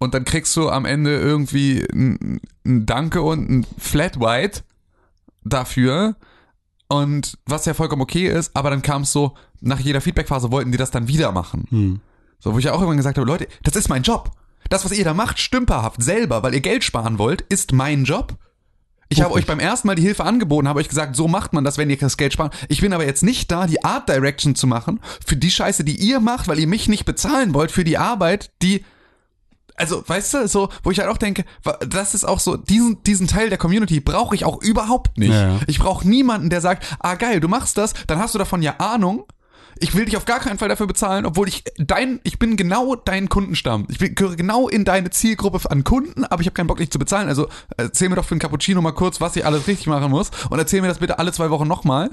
[0.00, 4.62] und dann kriegst du am Ende irgendwie ein, ein Danke und ein Flat White
[5.44, 6.16] dafür,
[6.88, 10.72] Und was ja vollkommen okay ist, aber dann kam es so, nach jeder Feedbackphase wollten
[10.72, 11.66] die das dann wieder machen.
[11.70, 12.00] Hm.
[12.40, 14.32] So, wo ich auch irgendwann gesagt habe, Leute, das ist mein Job.
[14.70, 18.36] Das, was ihr da macht, stümperhaft selber, weil ihr Geld sparen wollt, ist mein Job.
[19.08, 21.64] Ich habe euch beim ersten Mal die Hilfe angeboten, habe euch gesagt, so macht man
[21.64, 22.56] das, wenn ihr das Geld spart.
[22.68, 25.96] Ich bin aber jetzt nicht da, die Art Direction zu machen für die Scheiße, die
[25.96, 28.84] ihr macht, weil ihr mich nicht bezahlen wollt für die Arbeit, die
[29.80, 31.44] also, weißt du, so, wo ich halt auch denke,
[31.88, 35.32] das ist auch so, diesen, diesen Teil der Community brauche ich auch überhaupt nicht.
[35.32, 35.58] Ja.
[35.66, 38.76] Ich brauche niemanden, der sagt, ah geil, du machst das, dann hast du davon ja
[38.78, 39.24] Ahnung.
[39.78, 42.96] Ich will dich auf gar keinen Fall dafür bezahlen, obwohl ich dein, ich bin genau
[42.96, 43.86] dein Kundenstamm.
[43.88, 46.98] Ich gehöre genau in deine Zielgruppe an Kunden, aber ich habe keinen Bock, dich zu
[46.98, 47.28] bezahlen.
[47.28, 50.30] Also erzähl mir doch für einen Cappuccino mal kurz, was ich alles richtig machen muss
[50.50, 52.10] und erzähl mir das bitte alle zwei Wochen nochmal.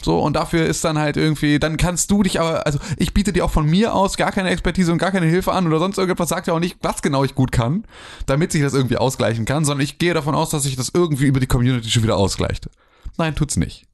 [0.00, 3.32] So, und dafür ist dann halt irgendwie, dann kannst du dich aber, also ich biete
[3.32, 5.98] dir auch von mir aus gar keine Expertise und gar keine Hilfe an oder sonst
[5.98, 7.84] irgendetwas, sagt ja auch nicht, was genau ich gut kann,
[8.26, 11.26] damit sich das irgendwie ausgleichen kann, sondern ich gehe davon aus, dass sich das irgendwie
[11.26, 12.68] über die Community schon wieder ausgleicht.
[13.16, 13.86] Nein, tut's nicht.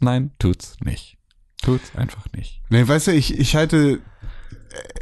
[0.00, 1.16] Nein, tut's nicht.
[1.62, 2.60] Tut's einfach nicht.
[2.70, 4.00] Nee, weißt du, ich, ich halte,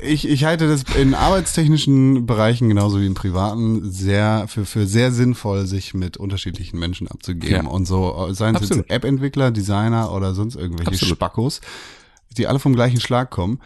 [0.03, 5.11] ich, ich halte das in arbeitstechnischen Bereichen genauso wie im privaten sehr, für, für sehr
[5.13, 7.71] sinnvoll, sich mit unterschiedlichen Menschen abzugeben Ja.
[7.71, 11.17] und so, seien es jetzt App-Entwickler, Designer oder sonst irgendwelche Absolut.
[11.17, 11.61] Spackos,
[12.37, 13.61] die alle vom gleichen Schlag kommen,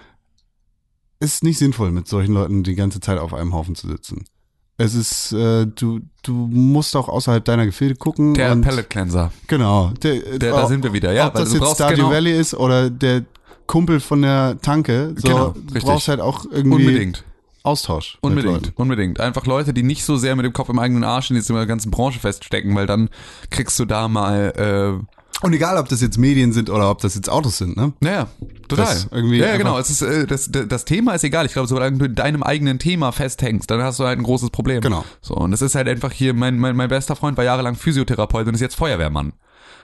[1.21, 4.25] ist nicht sinnvoll, mit solchen Leuten die ganze Zeit auf einem Haufen zu sitzen.
[4.77, 8.35] Es ist, äh, du, du musst auch außerhalb deiner Gefilde gucken.
[8.35, 9.31] Der Pellet Cleanser.
[9.47, 9.93] Genau.
[10.03, 12.91] Der, Der- da sind wir wieder, ja, Ob das jetzt Stardew genau- Valley ist oder
[12.91, 13.25] der
[13.67, 17.25] Kumpel von der Tanke, so, Genau, du brauchst halt auch irgendwie Unbedingt.
[17.63, 18.19] Austausch.
[18.21, 19.21] Unbedingt, unbedingt.
[19.21, 21.91] Einfach Leute, die nicht so sehr mit dem Kopf im eigenen Arsch in dieser ganzen
[21.91, 23.09] Branche feststecken, weil dann
[23.51, 24.53] kriegst du da mal,
[25.43, 27.93] Und egal, ob das jetzt Medien sind oder ob das jetzt Autos sind, ne?
[28.01, 28.29] naja,
[28.69, 28.87] total.
[28.87, 29.79] Das irgendwie ja, genau.
[29.79, 31.45] Es ist, äh, das, das Thema ist egal.
[31.45, 34.51] Ich glaube, solange du in deinem eigenen Thema festhängst, dann hast du halt ein großes
[34.51, 34.81] Problem.
[34.81, 35.05] Genau.
[35.21, 38.47] So, und es ist halt einfach hier, mein, mein, mein bester Freund war jahrelang Physiotherapeut
[38.47, 39.33] und ist jetzt Feuerwehrmann.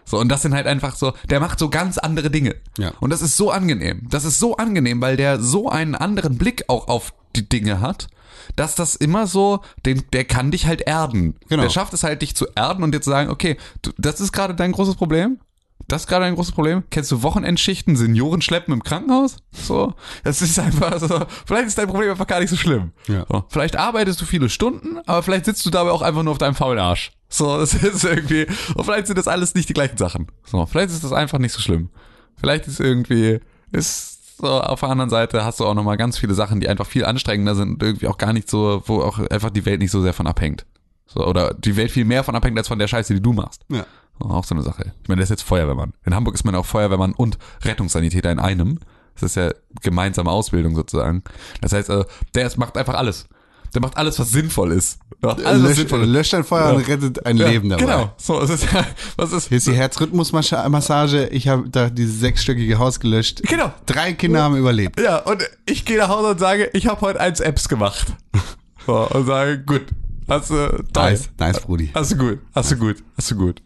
[0.04, 2.56] So, und das sind halt einfach so, der macht so ganz andere Dinge.
[2.78, 2.92] Ja.
[3.00, 4.08] Und das ist so angenehm.
[4.10, 8.08] Das ist so angenehm, weil der so einen anderen Blick auch auf die Dinge hat,
[8.56, 11.36] dass das immer so, den, der kann dich halt erden.
[11.48, 11.62] Genau.
[11.62, 14.32] Der schafft es halt, dich zu erden und dir zu sagen, okay, du, das ist
[14.32, 15.40] gerade dein großes Problem.
[15.88, 16.84] Das ist gerade ein großes Problem.
[16.90, 19.38] Kennst du Wochenendschichten, Senioren schleppen im Krankenhaus?
[19.50, 21.26] So, das ist einfach so.
[21.46, 22.92] Vielleicht ist dein Problem einfach gar nicht so schlimm.
[23.08, 23.26] Ja.
[23.28, 26.38] So, vielleicht arbeitest du viele Stunden, aber vielleicht sitzt du dabei auch einfach nur auf
[26.38, 27.10] deinem faulen Arsch.
[27.28, 28.46] So, das ist irgendwie.
[28.74, 30.28] Und vielleicht sind das alles nicht die gleichen Sachen.
[30.44, 31.90] So, vielleicht ist das einfach nicht so schlimm.
[32.36, 33.40] Vielleicht ist irgendwie
[33.72, 36.68] ist so auf der anderen Seite hast du auch noch mal ganz viele Sachen, die
[36.68, 39.80] einfach viel anstrengender sind und irgendwie auch gar nicht so, wo auch einfach die Welt
[39.80, 40.66] nicht so sehr von abhängt.
[41.06, 43.64] So, oder die Welt viel mehr von abhängt als von der Scheiße, die du machst.
[43.68, 43.84] Ja.
[44.20, 44.92] Auch so eine Sache.
[45.02, 45.94] Ich meine, der ist jetzt Feuerwehrmann.
[46.04, 48.78] In Hamburg ist man auch Feuerwehrmann und Rettungssanitäter in einem.
[49.14, 49.50] Das ist ja
[49.82, 51.22] gemeinsame Ausbildung sozusagen.
[51.60, 53.28] Das heißt, also, der macht einfach alles.
[53.74, 54.98] Der macht alles, was sinnvoll ist.
[55.22, 56.08] Alles, was Löscht, sinnvoll ist.
[56.08, 56.76] löscht ein Feuer Ja.
[56.76, 57.82] und rettet ein Ja, Leben dabei.
[57.84, 58.12] Genau.
[58.16, 58.66] So, es ist
[59.16, 61.28] was ist, Hier ist die Herzrhythmusmassage.
[61.28, 63.42] Ich habe da dieses sechsstöckige Haus gelöscht.
[63.42, 63.72] Genau.
[63.86, 64.98] Drei Kinder haben überlebt.
[65.00, 68.06] Ja, und ich gehe nach Hause und sage, ich habe heute eins Apps gemacht.
[68.86, 69.82] So, und sage, gut.
[70.26, 70.54] Hast du,
[70.92, 71.10] toll.
[71.10, 71.90] Nice, nice, Brudi.
[71.94, 73.62] Hast du gut, hast du gut, hast du gut.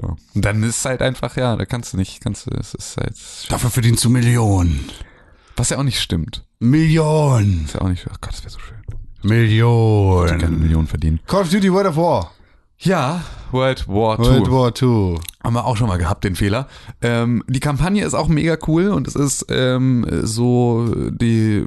[0.00, 0.16] So.
[0.34, 3.14] Und dann ist halt einfach, ja, da kannst du nicht, kannst du, es ist halt,
[3.48, 4.90] Dafür verdienst du Millionen.
[5.56, 6.44] was ja auch nicht stimmt.
[6.60, 7.64] Millionen.
[7.64, 8.76] Ist ja auch nicht, oh Gott, das wäre so schön.
[9.22, 10.60] Millionen.
[10.60, 11.20] Millionen verdienen.
[11.26, 12.32] Call of Duty World of War.
[12.78, 14.26] Ja, World War II.
[14.26, 15.18] World War II.
[15.44, 16.66] Haben wir auch schon mal gehabt, den Fehler.
[17.00, 21.66] Ähm, die Kampagne ist auch mega cool und es ist ähm, so, die,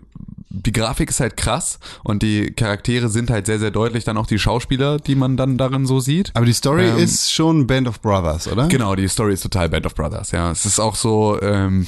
[0.50, 4.28] die Grafik ist halt krass und die Charaktere sind halt sehr, sehr deutlich dann auch
[4.28, 6.32] die Schauspieler, die man dann darin so sieht.
[6.34, 8.68] Aber die Story Ähm, ist schon Band of Brothers, oder?
[8.68, 10.52] Genau, die Story ist total Band of Brothers, ja.
[10.52, 11.86] Es ist auch so, ähm,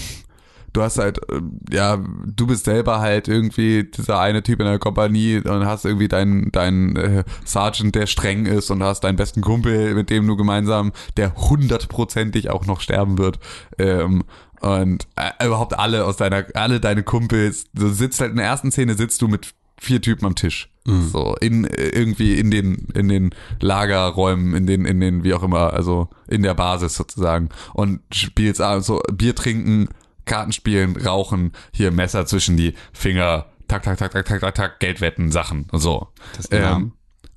[0.77, 4.77] du hast halt, ähm, ja, du bist selber halt irgendwie dieser eine Typ in der
[4.77, 9.41] Kompanie und hast irgendwie deinen deinen äh, Sergeant, der streng ist und hast deinen besten
[9.41, 13.39] Kumpel, mit dem du gemeinsam, der hundertprozentig auch noch sterben wird.
[13.79, 14.23] Ähm,
[14.61, 18.71] und äh, überhaupt alle aus deiner, alle deine Kumpels, du sitzt halt in der ersten
[18.71, 20.69] Szene, sitzt du mit vier Typen am Tisch.
[21.11, 25.43] So, in, äh, irgendwie in den, in den Lagerräumen, in den, in den, wie auch
[25.43, 27.49] immer, also in der Basis sozusagen.
[27.73, 29.89] Und spielst abends so Bier trinken,
[30.27, 34.79] Karten spielen, rauchen, hier Messer zwischen die Finger, tak, tak, tak, tak, tak, tak, tak,
[34.79, 36.07] Geldwetten, Sachen, so.
[36.35, 36.91] Das ist Name.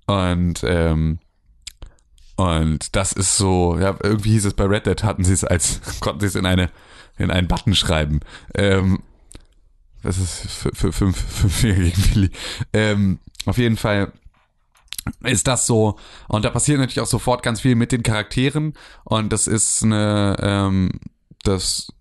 [0.07, 1.19] Und, ähm,
[2.37, 5.81] und das ist so, ja, irgendwie hieß es bei Red Dead, hatten sie es als,
[6.01, 6.71] konnten sie es in eine,
[7.19, 8.21] in einen Button schreiben.
[8.55, 9.01] Ähm,
[10.03, 12.31] das ist für, für fünf, fünf gegen Billy.
[12.73, 14.13] Ähm, auf jeden Fall
[15.25, 18.75] ist das so, und da passiert natürlich auch sofort ganz viel mit den Charakteren,
[19.05, 21.01] und das ist eine, ähm,
[21.43, 21.93] das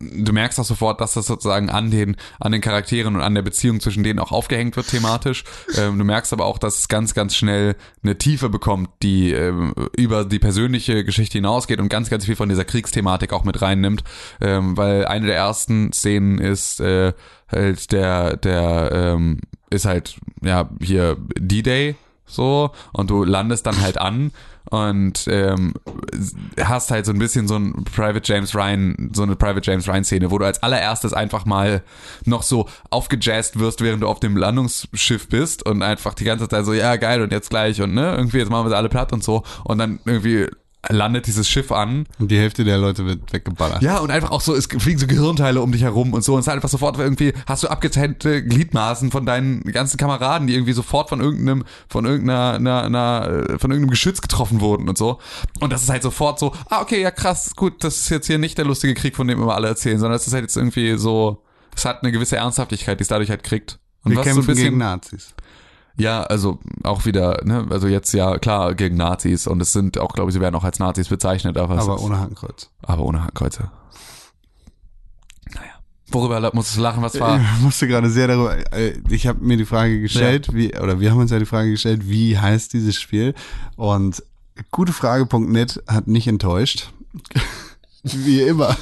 [0.00, 3.42] du merkst auch sofort, dass das sozusagen an den, an den Charakteren und an der
[3.42, 5.44] Beziehung zwischen denen auch aufgehängt wird thematisch.
[5.76, 9.72] Ähm, du merkst aber auch, dass es ganz, ganz schnell eine Tiefe bekommt, die ähm,
[9.96, 14.02] über die persönliche Geschichte hinausgeht und ganz, ganz viel von dieser Kriegsthematik auch mit reinnimmt.
[14.40, 17.12] Ähm, weil eine der ersten Szenen ist äh,
[17.48, 19.40] halt der, der ähm,
[19.70, 21.94] ist halt, ja, hier D-Day
[22.26, 24.32] so und du landest dann halt an
[24.70, 25.74] und ähm,
[26.60, 30.04] hast halt so ein bisschen so ein Private James Ryan, so eine Private James Ryan
[30.04, 31.82] Szene, wo du als allererstes einfach mal
[32.24, 36.64] noch so aufgejazzt wirst, während du auf dem Landungsschiff bist und einfach die ganze Zeit
[36.64, 39.12] so, ja geil und jetzt gleich und ne, irgendwie jetzt machen wir sie alle platt
[39.12, 39.42] und so.
[39.64, 40.46] Und dann irgendwie
[40.88, 42.06] landet dieses Schiff an.
[42.18, 43.82] Und die Hälfte der Leute wird weggeballert.
[43.82, 46.34] Ja, und einfach auch so, es fliegen so Gehirnteile um dich herum und so.
[46.34, 50.46] Und es ist halt einfach sofort irgendwie, hast du abgetrennte Gliedmaßen von deinen ganzen Kameraden,
[50.46, 54.96] die irgendwie sofort von irgendeinem, von irgendeiner, einer, einer, von irgendeinem Geschütz getroffen wurden und
[54.96, 55.18] so.
[55.60, 58.38] Und das ist halt sofort so, ah, okay, ja krass, gut, das ist jetzt hier
[58.38, 60.96] nicht der lustige Krieg, von dem immer alle erzählen, sondern es ist halt jetzt irgendwie
[60.96, 61.42] so,
[61.76, 63.78] es hat eine gewisse Ernsthaftigkeit, die es dadurch halt kriegt.
[64.02, 65.34] Und Wir was so kämpfen ein bisschen, gegen Nazis.
[66.00, 70.12] Ja, also auch wieder, ne, also jetzt ja klar gegen Nazis und es sind auch,
[70.14, 72.70] glaube ich, sie werden auch als Nazis bezeichnet, aber, Aber ohne Hakenkreuz.
[72.82, 73.70] aber ohne Hakenkreuze.
[75.54, 75.72] Naja.
[76.10, 77.40] Worüber musstest du lachen, was war?
[77.40, 78.56] Ich musste gerade sehr darüber.
[78.72, 81.70] äh, Ich habe mir die Frage gestellt, wie oder wir haben uns ja die Frage
[81.70, 83.34] gestellt, wie heißt dieses Spiel?
[83.76, 84.22] Und
[84.70, 86.92] gutefrage.net hat nicht enttäuscht.
[88.02, 88.76] wie immer.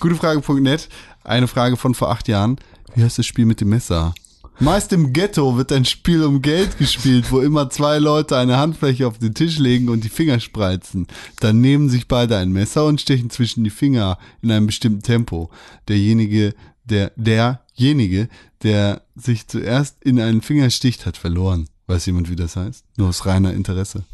[0.00, 0.88] Gutefrage.net,
[1.24, 2.56] eine Frage von vor acht Jahren.
[2.94, 4.14] Wie heißt das Spiel mit dem Messer?
[4.58, 9.06] Meist im Ghetto wird ein Spiel um Geld gespielt, wo immer zwei Leute eine Handfläche
[9.06, 11.06] auf den Tisch legen und die Finger spreizen.
[11.40, 15.50] Dann nehmen sich beide ein Messer und stechen zwischen die Finger in einem bestimmten Tempo.
[15.88, 18.28] Derjenige, der, derjenige,
[18.62, 21.68] der sich zuerst in einen Finger sticht, hat verloren.
[21.86, 22.84] Weiß jemand, wie das heißt?
[22.96, 24.04] Nur aus reiner Interesse.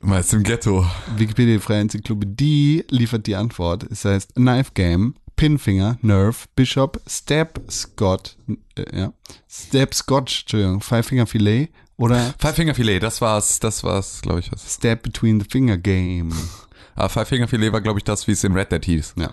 [0.00, 0.86] Meist im Ghetto.
[1.16, 3.84] Wikipedia, freie Enzyklopädie, liefert die Antwort.
[3.90, 8.36] Es heißt Knife Game, Pinfinger, Nerve, Bishop, Stab, Scott,
[8.76, 9.12] äh, ja,
[9.48, 14.40] Stab Scotch, Entschuldigung, Five Finger Filet oder Five Finger Filet, das war's, das war's, glaube
[14.40, 14.52] ich.
[14.52, 14.74] Was.
[14.74, 16.32] Stab Between the Finger Game.
[16.94, 19.14] Aber Five Finger Filet war, glaube ich, das, wie es in Red Dead hieß.
[19.16, 19.32] Ja.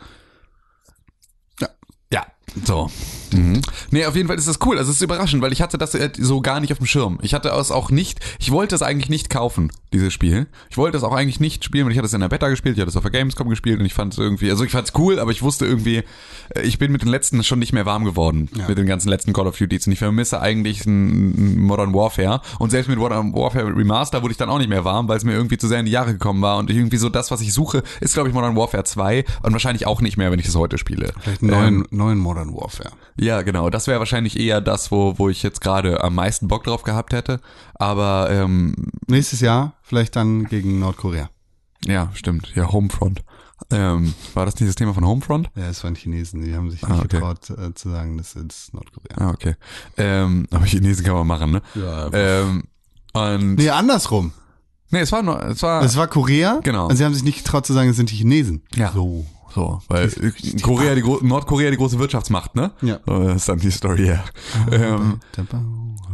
[2.63, 2.89] So.
[3.33, 3.61] Mhm.
[3.91, 4.77] Nee, auf jeden Fall ist das cool.
[4.77, 7.17] Also es ist überraschend, weil ich hatte das äh, so gar nicht auf dem Schirm.
[7.21, 10.47] Ich hatte es auch nicht, ich wollte es eigentlich nicht kaufen, dieses Spiel.
[10.69, 12.77] Ich wollte es auch eigentlich nicht spielen, weil ich hatte es in der Beta gespielt,
[12.77, 14.87] ich hatte es auf der Gamescom gespielt und ich fand es irgendwie, also ich fand
[14.87, 16.03] es cool, aber ich wusste irgendwie,
[16.55, 18.69] äh, ich bin mit den letzten schon nicht mehr warm geworden, Ja.
[18.69, 22.69] mit den ganzen letzten Call of Duties und ich vermisse eigentlich ein Modern Warfare und
[22.69, 25.33] selbst mit Modern Warfare Remaster wurde ich dann auch nicht mehr warm, weil es mir
[25.33, 27.83] irgendwie zu sehr in die Jahre gekommen war und irgendwie so das, was ich suche,
[27.99, 30.77] ist glaube ich Modern Warfare 2 und wahrscheinlich auch nicht mehr, wenn ich das heute
[30.77, 31.11] spiele.
[31.21, 32.91] Vielleicht einen neuen, neuen Modern Warfare.
[33.19, 33.69] Ja, genau.
[33.69, 37.13] Das wäre wahrscheinlich eher das, wo, wo ich jetzt gerade am meisten Bock drauf gehabt
[37.13, 37.39] hätte.
[37.75, 38.73] Aber ähm,
[39.07, 41.29] Nächstes Jahr vielleicht dann gegen Nordkorea.
[41.85, 42.51] ja, stimmt.
[42.55, 43.23] Ja, Homefront.
[43.71, 45.49] Ähm, war das nicht das Thema von Homefront?
[45.55, 47.17] Ja, es waren Chinesen, die haben sich Ah, nicht okay.
[47.17, 49.17] getraut äh, zu sagen, das ist Nordkorea.
[49.17, 49.55] Ah, okay.
[49.97, 51.61] Ähm, aber Chinesen kann man machen, ne?
[51.73, 52.63] Ja, Ähm,
[53.13, 54.33] und nee, andersrum.
[54.91, 56.59] nee, es war es war Es war Korea.
[56.63, 56.87] Genau.
[56.89, 58.61] Und sie haben sich nicht getraut zu sagen, es sind die Chinesen.
[58.75, 58.91] Ja.
[58.91, 59.25] So.
[59.55, 60.11] So, weil
[60.61, 62.71] Korea die Nordkorea die große Wirtschaftsmacht, ne?
[62.81, 62.99] Ja.
[63.05, 64.25] So, das ist dann die Story, ja.
[64.69, 65.21] Ähm,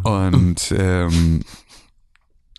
[0.04, 1.42] Und ähm,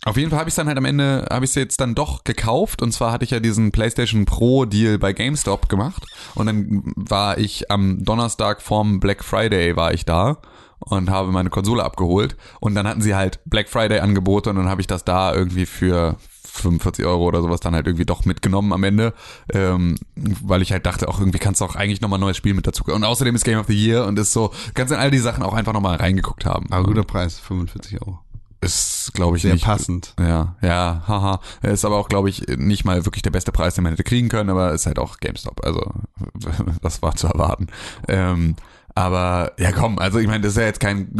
[0.04, 2.24] auf jeden Fall habe ich dann halt am Ende, habe ich es jetzt dann doch
[2.24, 2.82] gekauft.
[2.82, 6.04] Und zwar hatte ich ja diesen PlayStation Pro Deal bei GameStop gemacht.
[6.34, 10.38] Und dann war ich am Donnerstag vorm Black Friday war ich da
[10.80, 12.36] und habe meine Konsole abgeholt.
[12.58, 15.66] Und dann hatten sie halt Black Friday Angebote und dann habe ich das da irgendwie
[15.66, 16.16] für
[16.52, 19.14] 45 Euro oder sowas dann halt irgendwie doch mitgenommen am Ende,
[19.52, 22.54] ähm, weil ich halt dachte, auch irgendwie kannst du auch eigentlich nochmal ein neues Spiel
[22.54, 22.84] mit dazu.
[22.84, 25.42] Und außerdem ist Game of the Year und ist so, kannst in all die Sachen
[25.42, 26.66] auch einfach nochmal reingeguckt haben.
[26.70, 28.18] Aber guter Preis, 45 Euro.
[28.60, 29.64] Ist, glaube ich, Sehr nicht.
[29.64, 30.14] passend.
[30.20, 31.40] Ja, ja, haha.
[31.62, 34.28] Ist aber auch, glaube ich, nicht mal wirklich der beste Preis, den man hätte kriegen
[34.28, 35.64] können, aber ist halt auch GameStop.
[35.64, 35.90] Also,
[36.82, 37.66] das war zu erwarten.
[38.06, 38.54] Ähm,
[38.94, 41.10] aber, ja komm, also ich meine, das ist ja jetzt kein,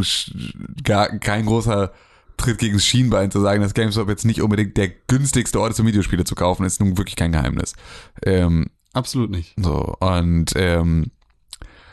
[0.84, 1.90] gar, kein großer
[2.36, 5.80] Tritt gegen das Schienbein zu sagen, dass GameStop jetzt nicht unbedingt der günstigste Ort ist,
[5.80, 7.74] um Videospiele zu kaufen, ist nun wirklich kein Geheimnis.
[8.24, 9.54] Ähm, Absolut nicht.
[9.56, 11.10] so, und ähm,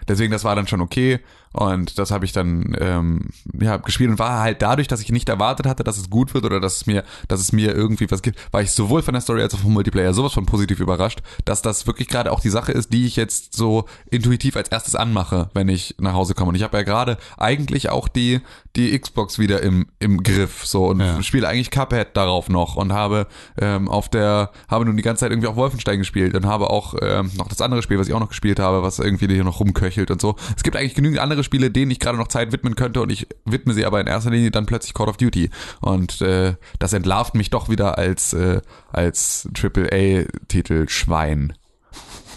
[0.08, 1.20] deswegen, das war dann schon okay.
[1.52, 5.30] Und das habe ich dann ähm, ja, gespielt und war halt dadurch, dass ich nicht
[5.30, 8.22] erwartet hatte, dass es gut wird oder dass es mir, dass es mir irgendwie was
[8.22, 11.20] gibt, war ich sowohl von der Story als auch vom Multiplayer sowas von positiv überrascht,
[11.46, 14.96] dass das wirklich gerade auch die Sache ist, die ich jetzt so intuitiv als erstes
[14.96, 16.50] anmache, wenn ich nach Hause komme.
[16.50, 18.42] Und ich habe ja gerade eigentlich auch die,
[18.76, 21.22] die Xbox wieder im, im Griff so und Ja.
[21.24, 23.26] spiele eigentlich Cuphead darauf noch und habe
[23.60, 26.94] ähm, auf der, habe nun die ganze Zeit irgendwie auch Wolfenstein gespielt und habe auch
[27.02, 29.60] ähm, noch das andere Spiel, was ich auch noch gespielt habe, was irgendwie hier noch
[29.60, 30.36] rumköchelt und so.
[30.56, 33.28] Es gibt eigentlich genügend andere Spiele, denen ich gerade noch Zeit widmen könnte und ich
[33.46, 35.50] widme sie aber in erster Linie dann plötzlich Call of Duty.
[35.82, 38.62] Und äh, das entlarvt mich doch wieder als, äh,
[38.92, 41.54] als AAA-Titel Schwein.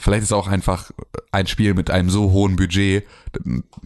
[0.01, 0.91] Vielleicht ist auch einfach
[1.31, 3.07] ein Spiel mit einem so hohen Budget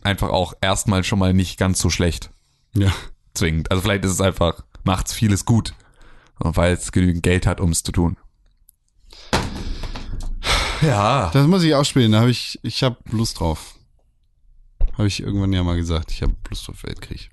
[0.02, 2.30] einfach auch erstmal schon mal nicht ganz so schlecht
[2.74, 2.90] Ja.
[3.34, 3.70] zwingend.
[3.70, 5.74] Also vielleicht ist es einfach, macht's vieles gut,
[6.38, 8.16] weil es genügend Geld hat, um es zu tun.
[10.82, 11.30] Ja.
[11.32, 12.12] Das muss ich auch spielen.
[12.12, 13.74] Da habe ich, ich habe Lust drauf.
[14.96, 16.10] Habe ich irgendwann ja mal gesagt.
[16.10, 17.30] Ich habe Lust auf Weltkrieg.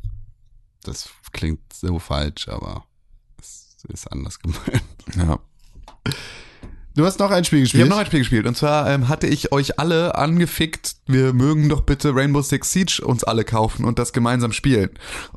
[0.83, 2.83] Das klingt so falsch, aber
[3.39, 4.83] es ist anders gemeint.
[5.15, 5.39] ja.
[6.95, 7.83] Du hast noch ein Spiel Ich gespielt.
[7.83, 11.67] habe noch ein Spiel gespielt und zwar ähm, hatte ich euch alle angefickt, wir mögen
[11.69, 14.91] doch bitte Rainbow Six Siege uns alle kaufen und das gemeinsam spielen.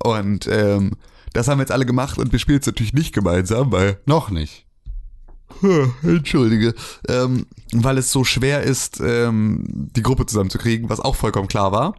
[0.04, 0.96] Und ähm,
[1.32, 4.28] das haben wir jetzt alle gemacht und wir spielen es natürlich nicht gemeinsam, weil noch
[4.30, 4.66] nicht.
[6.02, 6.74] Entschuldige.
[7.08, 11.94] Ähm, weil es so schwer ist, ähm, die Gruppe zusammenzukriegen, was auch vollkommen klar war.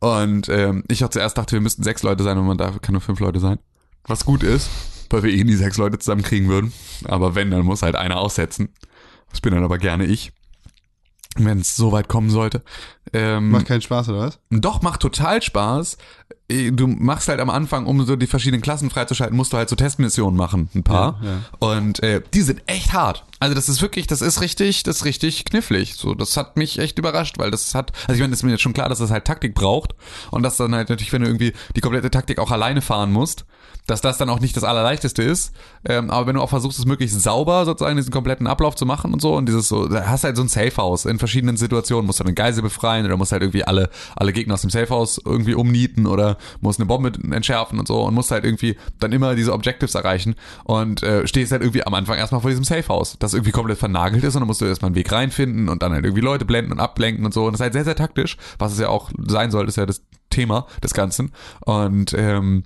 [0.00, 2.92] Und ähm, ich auch zuerst dachte, wir müssten sechs Leute sein und man darf, kann
[2.92, 3.58] nur fünf Leute sein.
[4.06, 4.70] Was gut ist,
[5.10, 6.72] weil wir eh nie sechs Leute zusammenkriegen würden.
[7.04, 8.68] Aber wenn, dann muss halt einer aussetzen.
[9.30, 10.32] Das bin dann aber gerne ich.
[11.38, 12.62] Wenn es so weit kommen sollte.
[13.12, 14.38] Ähm, Macht keinen Spaß, oder was?
[14.50, 15.96] doch, macht total Spaß.
[16.50, 19.68] Eh, Du machst halt am Anfang, um so die verschiedenen Klassen freizuschalten, musst du halt
[19.68, 21.18] so Testmissionen machen, ein paar.
[21.22, 21.38] Ja, ja.
[21.58, 23.24] Und äh, die sind echt hart.
[23.40, 25.94] Also das ist wirklich, das ist richtig, das ist richtig knifflig.
[25.94, 28.50] So, das hat mich echt überrascht, weil das hat, also ich meine, es ist mir
[28.50, 29.94] jetzt schon klar, dass das halt Taktik braucht
[30.30, 33.44] und dass dann halt natürlich, wenn du irgendwie die komplette Taktik auch alleine fahren musst,
[33.88, 35.52] dass das dann auch nicht das allerleichteste ist.
[35.84, 39.12] Ähm, aber wenn du auch versuchst, es möglichst sauber sozusagen diesen kompletten Ablauf zu machen
[39.12, 42.20] und so und dieses so, da hast halt so ein Safehouse in verschiedenen Situationen, musst
[42.20, 45.54] du eine Geisel befreien oder musst halt irgendwie alle alle Gegner aus dem Safehouse irgendwie
[45.54, 49.52] umnieten oder musst eine Bombe entschärfen und so und musst halt irgendwie dann immer diese
[49.52, 50.34] Objectives erreichen
[50.64, 54.22] und äh, stehst halt irgendwie am Anfang erstmal vor diesem Safehouse, das irgendwie komplett vernagelt
[54.22, 56.72] ist und dann musst du erstmal einen Weg reinfinden und dann halt irgendwie Leute blenden
[56.72, 57.46] und ablenken und so.
[57.46, 59.86] Und das ist halt sehr sehr taktisch, was es ja auch sein soll, ist ja
[59.86, 61.32] das Thema des Ganzen.
[61.64, 62.64] Und ähm,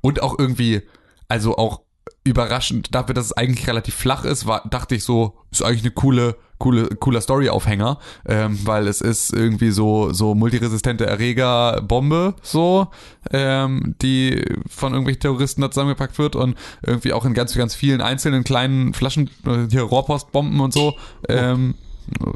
[0.00, 0.82] und auch irgendwie,
[1.28, 1.80] also auch
[2.24, 5.92] überraschend, dafür, dass es eigentlich relativ flach ist, war, dachte ich so, ist eigentlich eine
[5.92, 12.88] coole, coole, cooler Story-Aufhänger, ähm, weil es ist irgendwie so, so multiresistente Erreger-Bombe, so,
[13.30, 18.00] ähm, die von irgendwelchen Terroristen da zusammengepackt wird und irgendwie auch in ganz, ganz vielen
[18.00, 20.94] einzelnen kleinen Flaschen, äh, hier Rohrpostbomben und so,
[21.28, 21.76] ähm,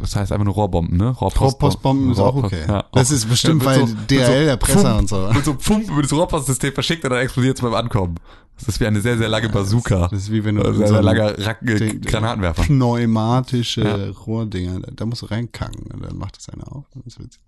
[0.00, 1.10] das heißt einfach nur Rohrbomben, ne?
[1.10, 2.64] Rohrpostbomben ist auch Rohrpost- okay.
[2.68, 5.30] ja, das auch- ist bestimmt, Ja, so- DHL, so der Presser und so.
[5.32, 8.16] mit so Pump über das Rohrpostsystem verschickt und dann explodiert es beim Ankommen.
[8.58, 10.08] Das ist wie eine sehr, sehr lange Bazooka.
[10.08, 12.62] Das ist wie wenn du in sehr, so sehr langer Rack äh, Granatenwerfer.
[12.64, 14.10] Pneumatische Ja.
[14.26, 16.84] Rohrdinger, da, da musst du reinkacken und dann macht das einer auf.
[16.94, 17.40] Das ist witzig.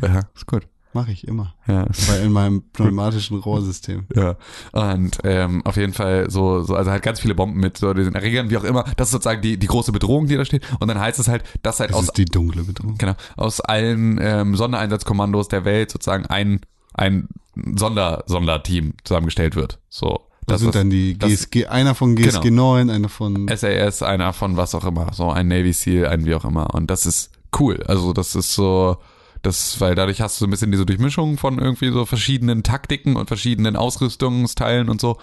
[0.00, 0.66] Ja, ist gut.
[0.94, 1.54] Mache ich immer.
[1.66, 1.86] Ja.
[2.06, 4.06] Weil in meinem pneumatischen Rohrsystem.
[4.14, 4.36] Ja,
[4.72, 8.14] und ähm, auf jeden Fall so, so, also halt ganz viele Bomben mit so diesen
[8.14, 8.84] Erregern, wie auch immer.
[8.96, 10.62] Das ist sozusagen die, die große Bedrohung, die da steht.
[10.80, 12.96] Und dann heißt es halt, dass halt Das aus ist die dunkle Bedrohung.
[12.96, 16.60] genau, aus allen ähm, Sondereinsatzkommandos der Welt sozusagen ein,
[16.94, 17.28] ein
[17.76, 19.78] Sonder, Sonderteam zusammengestellt wird.
[19.88, 20.20] So.
[20.46, 22.74] Das sind ist- dann die das- GSG, einer von GSG Genau.
[22.74, 26.34] 9, einer von SAS, einer von was auch immer, so ein Navy Seal, ein wie
[26.34, 26.72] auch immer.
[26.74, 27.82] Und das ist cool.
[27.88, 28.98] Also das ist so,
[29.46, 33.16] das, weil dadurch hast du so ein bisschen diese Durchmischung von irgendwie so verschiedenen Taktiken
[33.16, 35.18] und verschiedenen Ausrüstungsteilen und so.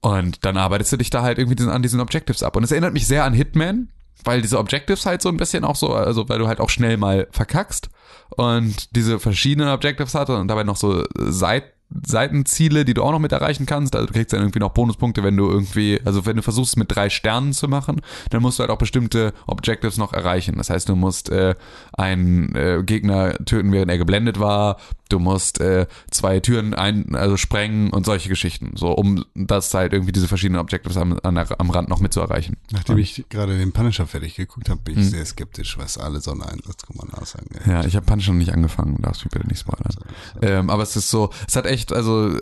[0.00, 2.56] Und dann arbeitest du dich da halt irgendwie an diesen Objectives ab.
[2.56, 3.88] Und es erinnert mich sehr an Hitman,
[4.24, 6.96] weil diese Objectives halt so ein bisschen auch so, also weil du halt auch schnell
[6.96, 7.88] mal verkackst
[8.36, 13.18] und diese verschiedenen Objectives hatte und dabei noch so Seit Seitenziele, die du auch noch
[13.18, 13.94] mit erreichen kannst.
[13.94, 16.76] Also du kriegst dann irgendwie noch Bonuspunkte, wenn du irgendwie, also wenn du versuchst es
[16.76, 18.00] mit drei Sternen zu machen,
[18.30, 20.56] dann musst du halt auch bestimmte Objectives noch erreichen.
[20.58, 21.54] Das heißt, du musst äh,
[21.92, 24.78] einen äh, Gegner töten, während er geblendet war.
[25.08, 29.92] Du musst äh, zwei Türen ein, also sprengen und solche Geschichten, so um das halt
[29.92, 32.56] irgendwie diese verschiedenen Objectives am, der, am Rand noch mit zu erreichen.
[32.72, 35.10] Nachdem ich gerade den Punisher fertig geguckt habe, bin ich Hm.
[35.10, 37.60] sehr skeptisch, was alle Sondereinsatzkommandos angeht.
[37.66, 39.94] Ja, ich habe Punch noch nicht angefangen, darfst mich bitte nicht spoilern.
[40.42, 42.40] Ähm, aber es ist so, es hat echt, also äh,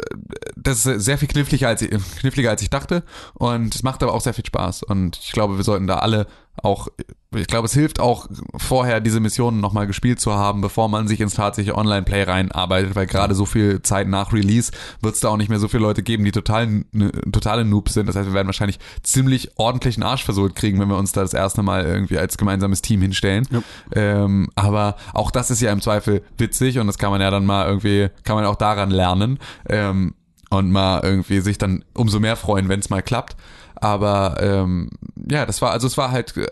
[0.57, 1.85] das ist sehr viel kniffliger als
[2.21, 3.03] kniffliger als ich dachte
[3.35, 6.27] und es macht aber auch sehr viel Spaß und ich glaube, wir sollten da alle
[6.63, 6.89] auch,
[7.35, 11.21] ich glaube, es hilft auch vorher diese Missionen nochmal gespielt zu haben, bevor man sich
[11.21, 14.71] ins tatsächliche Online-Play reinarbeitet, weil gerade so viel Zeit nach Release
[15.01, 17.95] wird es da auch nicht mehr so viele Leute geben, die total, ne, totale Noobs
[17.95, 18.07] sind.
[18.07, 21.35] Das heißt, wir werden wahrscheinlich ziemlich ordentlichen Arsch versohlt kriegen, wenn wir uns da das
[21.35, 23.49] erste Mal irgendwie als gemeinsames Team hinstellen.
[23.51, 23.63] Ja.
[23.95, 27.47] Ähm, aber auch das ist ja im Zweifel witzig und das kann man ja dann
[27.47, 30.15] mal irgendwie, kann man auch daran lernen ähm,
[30.51, 33.37] und mal irgendwie sich dann umso mehr freuen, wenn es mal klappt.
[33.85, 34.89] Aber ähm,
[35.31, 36.47] ja, das war, also es war halt, äh,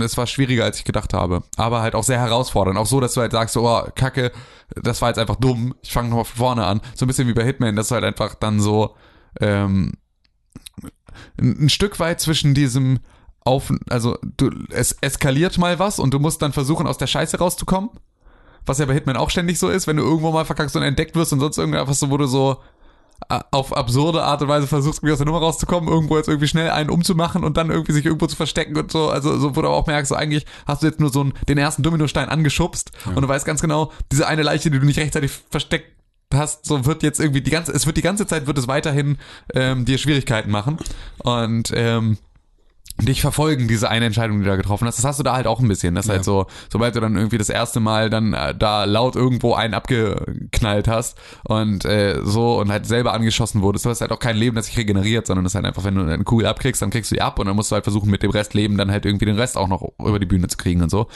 [0.00, 1.42] es war schwieriger, als ich gedacht habe.
[1.56, 2.78] Aber halt auch sehr herausfordernd.
[2.78, 4.32] Auch so, dass du halt sagst, oh, Kacke,
[4.74, 6.80] das war jetzt einfach dumm, ich fange nochmal von vorne an.
[6.94, 8.96] So ein bisschen wie bei Hitman, dass du halt einfach dann so
[9.38, 9.92] ähm,
[11.38, 13.00] ein, Stück weit zwischen diesem
[13.44, 17.36] auf, also du, es eskaliert mal was und du musst dann versuchen, aus der Scheiße
[17.36, 17.90] rauszukommen.
[18.64, 21.16] Was ja bei Hitman auch ständig so ist, wenn du irgendwo mal verkackst und entdeckt
[21.16, 22.62] wirst und sonst irgendwas, so, wo du so,
[23.28, 26.70] auf absurde Art und Weise versuchst, irgendwie aus der Nummer rauszukommen, irgendwo jetzt irgendwie schnell
[26.70, 29.08] einen umzumachen und dann irgendwie sich irgendwo zu verstecken und so.
[29.08, 31.58] Also, so, wo du auch merkst, so eigentlich hast du jetzt nur so einen, den
[31.58, 35.30] ersten Dominostein angeschubst und du weißt ganz genau, diese eine Leiche, die du nicht rechtzeitig
[35.50, 35.92] versteckt
[36.32, 39.18] hast, so wird jetzt irgendwie die ganze, es wird die ganze Zeit wird es weiterhin
[39.54, 40.78] ähm, dir Schwierigkeiten machen
[41.18, 42.18] und ähm,
[43.04, 44.98] dich verfolgen, diese eine Entscheidung, die du da getroffen hast.
[44.98, 45.94] Das hast du da halt auch ein bisschen.
[45.94, 49.16] Das ist halt so, sobald du dann irgendwie das erste Mal dann äh, da laut
[49.16, 54.12] irgendwo einen abgeknallt hast und äh, so und halt selber angeschossen wurdest, du hast halt
[54.12, 56.46] auch kein Leben, das sich regeneriert, sondern das ist halt einfach, wenn du eine Kugel
[56.46, 58.76] abkriegst, dann kriegst du die ab und dann musst du halt versuchen, mit dem Restleben
[58.76, 61.06] dann halt irgendwie den Rest auch noch über die Bühne zu kriegen und so.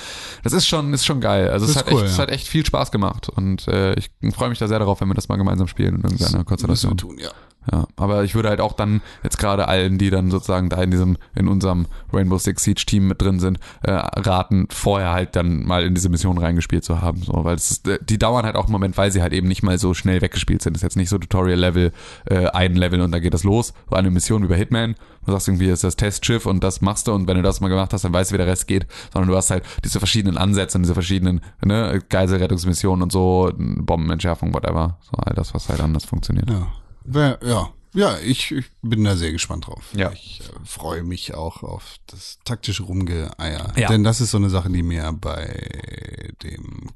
[0.42, 1.50] Das ist schon, ist schon geil.
[1.50, 2.22] Also es Das hat cool, echt, es ja.
[2.22, 5.14] hat echt viel Spaß gemacht und äh, ich freue mich da sehr darauf, wenn wir
[5.14, 6.92] das mal gemeinsam spielen in irgendeiner Konstellation.
[6.92, 7.30] wir tun, ja.
[7.72, 10.90] Ja, aber ich würde halt auch dann jetzt gerade allen, die dann sozusagen da in
[10.90, 15.64] diesem, in unserem Rainbow Six Siege Team mit drin sind, äh, raten, vorher halt dann
[15.64, 18.56] mal in diese Mission reingespielt zu haben, so, weil es ist, äh, die dauern halt
[18.56, 20.74] auch einen Moment, weil sie halt eben nicht mal so schnell weggespielt sind.
[20.74, 21.92] Das ist jetzt nicht so Tutorial-Level,
[22.26, 23.74] äh, ein Level und dann geht das los.
[23.90, 24.94] So eine Mission wie bei Hitman.
[25.24, 27.68] Du sagst irgendwie, ist das Testschiff und das machst du und wenn du das mal
[27.68, 28.86] gemacht hast, dann weißt du, wie der Rest geht.
[29.12, 34.54] Sondern du hast halt diese verschiedenen Ansätze und diese verschiedenen, ne, Geiselrettungsmissionen und so, Bombenentschärfung,
[34.54, 34.98] whatever.
[35.00, 36.48] So all das, was halt anders funktioniert.
[36.48, 36.68] Ja.
[37.06, 39.84] Wer- Ja, ja ich, ich bin da sehr gespannt drauf.
[39.94, 40.12] Ja.
[40.12, 43.72] Ich äh, freue mich auch auf das taktische Rumgeeier.
[43.76, 43.88] Ja.
[43.88, 46.90] Denn das ist so eine Sache, die mir bei dem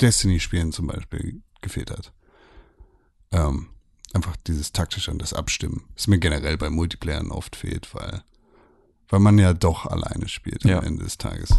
[0.00, 2.12] Destiny-Spielen zum Beispiel gefehlt hat.
[3.32, 3.68] Ähm,
[4.12, 5.84] einfach dieses taktische und das Abstimmen.
[5.94, 8.22] Das mir generell bei Multiplayern oft fehlt, weil,
[9.08, 10.78] weil man ja doch alleine spielt Ja.
[10.78, 11.50] am Ende des Tages.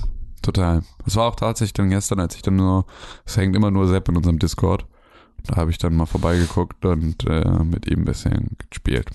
[0.44, 0.84] Total.
[1.04, 2.86] Das war auch tatsächlich dann gestern, als ich dann nur,
[3.26, 4.86] es hängt immer nur Sepp in unserem Discord.
[5.48, 9.10] Da habe ich dann mal vorbeigeguckt und äh, mit ihm ein bisschen gespielt.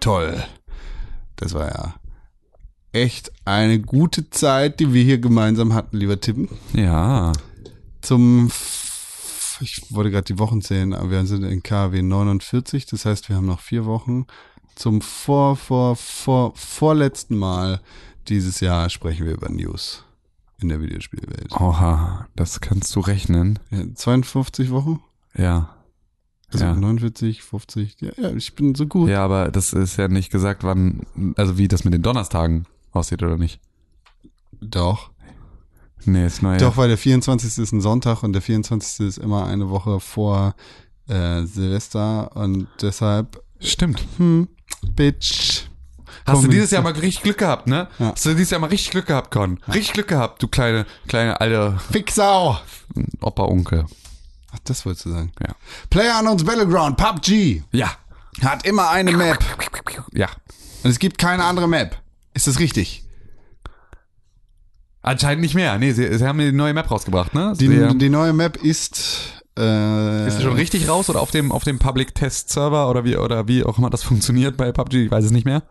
[0.00, 0.42] Toll.
[1.36, 1.94] Das war ja
[2.92, 6.48] echt eine gute Zeit, die wir hier gemeinsam hatten, lieber Tim.
[6.72, 7.32] Ja.
[8.00, 8.50] Zum,
[9.60, 13.36] ich wollte gerade die Wochen zählen, aber wir sind in KW 49, das heißt, wir
[13.36, 14.26] haben noch vier Wochen.
[14.74, 17.80] Zum vor, vor, vor, vorletzten Mal
[18.28, 20.04] dieses Jahr sprechen wir über News
[20.60, 21.52] in der Videospielwelt.
[21.52, 23.58] Oha, das kannst du rechnen.
[23.70, 25.00] Ja, 52 Wochen?
[25.36, 25.74] Ja.
[26.52, 26.74] Also Ja.
[26.74, 29.08] 49, 50, ja, ja, ich bin so gut.
[29.10, 31.02] Ja, aber das ist ja nicht gesagt, wann,
[31.36, 33.60] also wie das mit den Donnerstagen aussieht oder nicht.
[34.60, 35.10] Doch.
[36.04, 36.56] Nee, ist neu.
[36.56, 37.58] Doch, weil der 24.
[37.58, 39.06] ist ein Sonntag und der 24.
[39.06, 40.54] ist immer eine Woche vor
[41.06, 44.04] äh, Silvester und deshalb, Stimmt.
[44.16, 44.48] hm,
[44.96, 45.67] Bitch.
[46.28, 47.88] Hast du dieses Jahr mal richtig Glück gehabt, ne?
[47.98, 48.12] Ja.
[48.12, 49.58] Hast du dieses Jahr mal richtig Glück gehabt, Con?
[49.68, 52.58] Richtig Glück gehabt, du kleine, kleine alte Fixau!
[53.20, 53.86] Opa-Onkel.
[54.52, 55.32] Ach, das wolltest du sagen.
[55.40, 55.54] Ja.
[55.90, 57.90] PlayerUnknown's Battleground, PUBG, Ja.
[58.42, 59.38] hat immer eine Map
[60.12, 60.28] Ja.
[60.84, 61.98] und es gibt keine andere Map.
[62.34, 63.04] Ist das richtig?
[65.02, 65.78] Anscheinend nicht mehr.
[65.78, 67.54] Nee, sie, sie haben die neue Map rausgebracht, ne?
[67.58, 71.52] Die, sie, die neue Map ist, äh, ist sie schon richtig raus oder auf dem,
[71.52, 75.04] auf dem Public Test Server oder wie, oder wie auch immer das funktioniert bei PUBG?
[75.06, 75.62] Ich weiß es nicht mehr.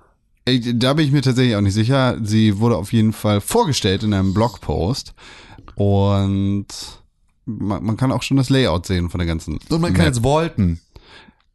[0.76, 2.18] Da bin ich mir tatsächlich auch nicht sicher.
[2.24, 5.14] Sie wurde auf jeden Fall vorgestellt in einem Blogpost
[5.76, 6.66] und
[7.46, 9.60] man, man kann auch schon das Layout sehen von der ganzen.
[9.70, 10.14] Und man kann Map.
[10.16, 10.80] jetzt vaulten.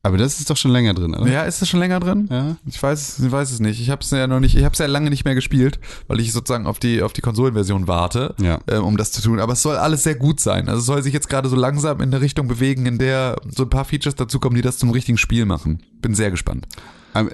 [0.04, 1.30] Aber das ist doch schon länger drin, oder?
[1.30, 2.26] Ja, ist das schon länger drin?
[2.28, 2.56] Ja.
[2.66, 3.80] Ich weiß, es- ich weiß es nicht.
[3.80, 5.78] Ich habe es ja noch nicht, ich habe es ja lange nicht mehr gespielt,
[6.08, 8.58] weil ich sozusagen auf die auf die Konsolenversion warte, Ja.
[8.66, 9.38] äh, um das zu tun.
[9.38, 10.68] Aber es soll alles sehr gut sein.
[10.68, 13.62] Also es soll sich jetzt gerade so langsam in der Richtung bewegen, in der so
[13.62, 15.82] ein paar Features dazukommen, die das zum richtigen Spiel machen.
[16.00, 16.66] Bin sehr gespannt.
[17.14, 17.30] Ähm,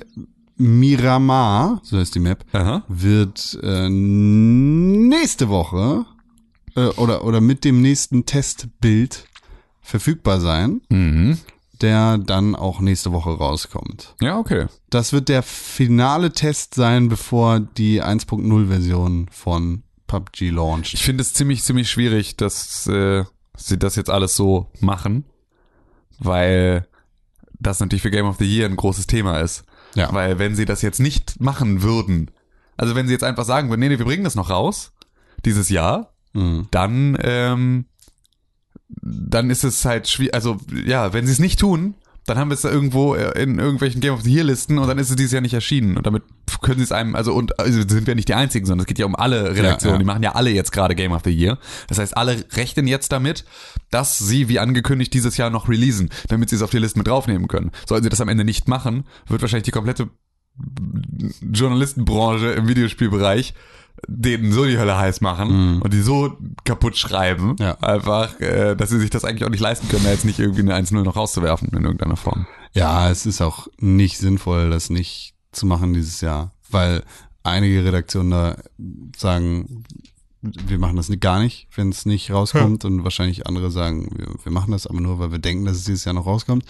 [0.58, 2.82] Miramar, so heißt die Map, Aha.
[2.88, 6.04] wird äh, nächste Woche
[6.76, 9.26] äh, oder, oder mit dem nächsten Testbild
[9.80, 11.38] verfügbar sein, Mhm.
[11.80, 14.14] der dann auch nächste Woche rauskommt.
[14.20, 14.66] Ja, okay.
[14.90, 20.92] Das wird der finale Test sein, bevor die 1.0-Version von PUBG launcht.
[20.94, 23.24] Ich finde es ziemlich, ziemlich schwierig, dass äh,
[23.56, 25.24] sie das jetzt alles so machen,
[26.18, 26.86] weil
[27.60, 29.64] das natürlich für Game of the Year ein großes Thema ist.
[29.98, 30.12] Ja.
[30.12, 32.30] Weil wenn sie das jetzt nicht machen würden,
[32.76, 34.92] also wenn sie jetzt einfach sagen würden, nee, nee, wir bringen das noch raus,
[35.44, 36.68] dieses Jahr, Mhm.
[36.70, 37.86] dann, ähm,
[38.88, 41.94] dann ist es halt schwierig, also ja, wenn sie es nicht tun,
[42.28, 44.88] dann haben wir es da irgendwo äh, in irgendwelchen Game of the Year Listen und
[44.88, 46.22] dann ist es dieses Jahr nicht erschienen und damit
[46.62, 48.98] können sie es einem, also und also sind wir nicht die einzigen, sondern es geht
[48.98, 49.98] ja um alle Redaktionen, Ja, ja.
[49.98, 51.58] die machen ja alle jetzt gerade Game of the Year.
[51.88, 53.44] Das heißt, alle rechnen jetzt damit,
[53.90, 57.06] dass sie wie angekündigt dieses Jahr noch releasen, damit sie es auf die Liste mit
[57.06, 57.70] draufnehmen können.
[57.86, 60.08] Sollten sie das am Ende nicht machen, wird wahrscheinlich die komplette
[61.52, 63.54] Journalistenbranche im Videospielbereich
[64.06, 67.78] denen so die Hölle heiß machen und die so kaputt schreiben, Ja.
[67.78, 70.74] einfach, äh, dass sie sich das eigentlich auch nicht leisten können, jetzt nicht irgendwie eine
[70.74, 72.46] 1-0 noch rauszuwerfen in irgendeiner Form.
[72.74, 77.02] Ja, es ist auch nicht sinnvoll, das nicht zu machen dieses Jahr, weil
[77.42, 78.56] einige Redaktionen da
[79.16, 79.84] sagen,
[80.42, 82.84] wir machen das gar nicht, wenn es nicht rauskommt.
[82.84, 85.84] Und wahrscheinlich andere sagen, wir, wir machen das aber nur, weil wir denken, dass es
[85.84, 86.64] dieses Jahr noch rauskommt.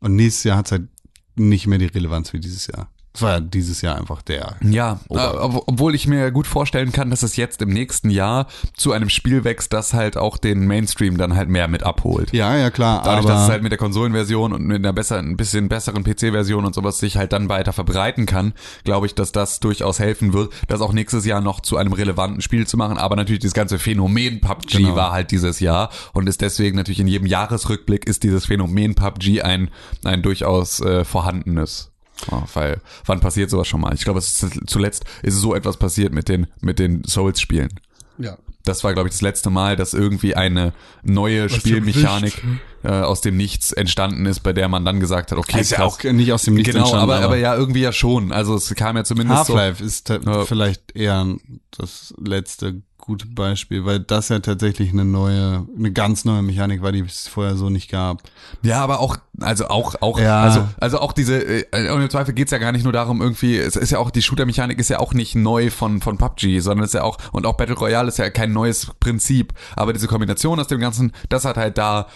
[0.00, 0.88] Und nächstes Jahr hat es halt
[1.36, 2.90] nicht mehr die Relevanz wie dieses Jahr.
[3.12, 4.56] Es war ja dieses Jahr einfach der.
[4.62, 8.46] Ja, äh, ob, obwohl ich mir gut vorstellen kann, dass es jetzt im nächsten Jahr
[8.76, 12.32] zu einem Spiel wächst, das halt auch den Mainstream dann halt mehr mit abholt.
[12.32, 13.02] Ja, ja, klar.
[13.02, 16.04] Dadurch, aber dass es halt mit der Konsolenversion und mit einer besser, ein bisschen besseren
[16.04, 18.52] PC-Version und sowas sich halt dann weiter verbreiten kann,
[18.84, 22.40] glaube ich, dass das durchaus helfen wird, das auch nächstes Jahr noch zu einem relevanten
[22.42, 22.96] Spiel zu machen.
[22.96, 24.94] Aber natürlich das ganze Phänomen PUBG Genau.
[24.94, 29.42] war halt dieses Jahr und ist deswegen natürlich in jedem Jahresrückblick ist dieses Phänomen PUBG
[29.42, 29.68] ein,
[30.04, 31.88] ein durchaus äh, vorhandenes.
[32.30, 33.94] Ja, weil, wann passiert sowas schon mal?
[33.94, 37.70] Ich glaube, es ist, zuletzt ist so etwas passiert mit den, mit den Souls-Spielen.
[38.18, 38.36] ja.
[38.62, 42.44] Das war, glaube ich, das letzte Mal, dass irgendwie eine neue Spielmechanik
[42.84, 45.82] äh, aus dem Nichts entstanden ist, bei der man dann gesagt hat, okay, ist ja
[45.82, 48.32] auch nicht aus dem Nichts genau, entstanden, aber, aber ja, irgendwie ja schon.
[48.32, 49.54] Also es kam ja zumindest so.
[49.56, 50.44] Half-Life ist ta- Ja.
[50.44, 51.26] vielleicht eher
[51.70, 56.92] das letzte gute Beispiel, weil das ja tatsächlich eine neue, eine ganz neue Mechanik war,
[56.92, 58.22] die es vorher so nicht gab.
[58.62, 60.42] Ja, aber auch, also auch, auch, Ja.
[60.42, 63.56] also, also auch diese, äh, und im Zweifel geht's ja gar nicht nur darum, irgendwie,
[63.56, 66.84] es ist ja auch, die Shooter-Mechanik ist ja auch nicht neu von, von PUBG, sondern
[66.84, 69.52] es ist ja auch, und auch Battle Royale ist ja kein neues Prinzip.
[69.76, 72.06] Aber diese Kombination aus dem Ganzen, das hat halt da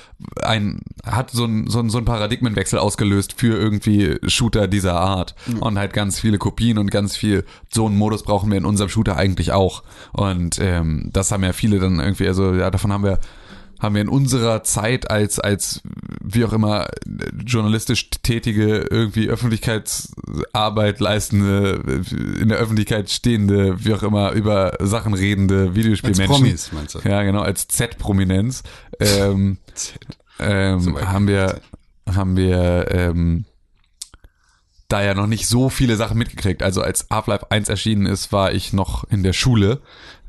[0.43, 5.35] ein, hat so ein, so ein, so ein Paradigmenwechsel ausgelöst für irgendwie Shooter dieser Art.
[5.61, 8.89] Und halt ganz viele Kopien und ganz viel, so einen Modus brauchen wir in unserem
[8.91, 9.83] Shooter eigentlich auch.
[10.13, 13.19] Und ähm, das haben ja viele dann irgendwie, also ja, davon haben wir
[13.81, 15.83] haben wir in unserer Zeit als, als
[16.23, 16.89] wie auch immer
[17.45, 21.83] journalistisch tätige, irgendwie Öffentlichkeitsarbeit leistende,
[22.41, 26.27] in der Öffentlichkeit stehende, wie auch immer, über Sachen redende Als Videospielmenschen.
[26.27, 27.01] Promis, meinst du?
[27.01, 28.63] Ja, genau, als Z-Prominenz.
[29.01, 29.59] Ähm,
[30.39, 31.61] ähm, haben wir,
[32.07, 33.45] haben wir ähm,
[34.95, 36.63] da ja noch nicht so viele Sachen mitgekriegt.
[36.63, 39.81] Also als Half-Life 1 erschienen ist, war ich noch in der Schule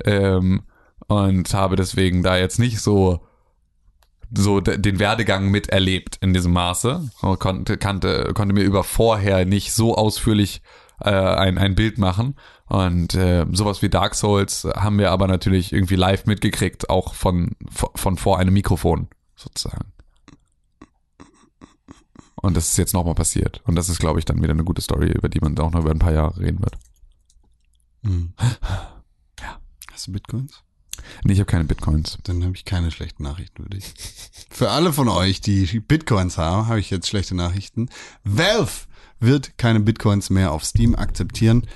[0.04, 0.64] ähm,
[1.08, 3.22] und habe deswegen da jetzt nicht so
[4.36, 7.10] so de- den Werdegang miterlebt in diesem Maße.
[7.40, 10.62] Konnte, kannte, konnte mir über vorher nicht so ausführlich
[11.00, 12.36] äh, ein, ein Bild machen.
[12.68, 17.52] Und äh, sowas wie Dark Souls haben wir aber natürlich irgendwie live mitgekriegt, auch von,
[17.70, 19.94] von vor einem Mikrofon sozusagen.
[22.46, 23.62] Und das ist jetzt nochmal passiert.
[23.66, 25.82] Und das ist, glaube ich, dann wieder eine gute Story, über die man auch noch
[25.82, 26.78] über ein paar Jahre reden wird.
[28.04, 28.34] Hm.
[29.42, 29.60] Ja.
[29.92, 30.62] Hast du Bitcoins?
[31.24, 32.20] Nee, ich habe keine Bitcoins.
[32.24, 33.94] Dann habe ich keine schlechten Nachrichten für dich.
[34.52, 37.90] Für alle von euch, die Bitcoins haben, habe ich jetzt schlechte Nachrichten.
[38.24, 38.86] Valve
[39.20, 41.68] wird keine Bitcoins mehr auf Steam akzeptieren,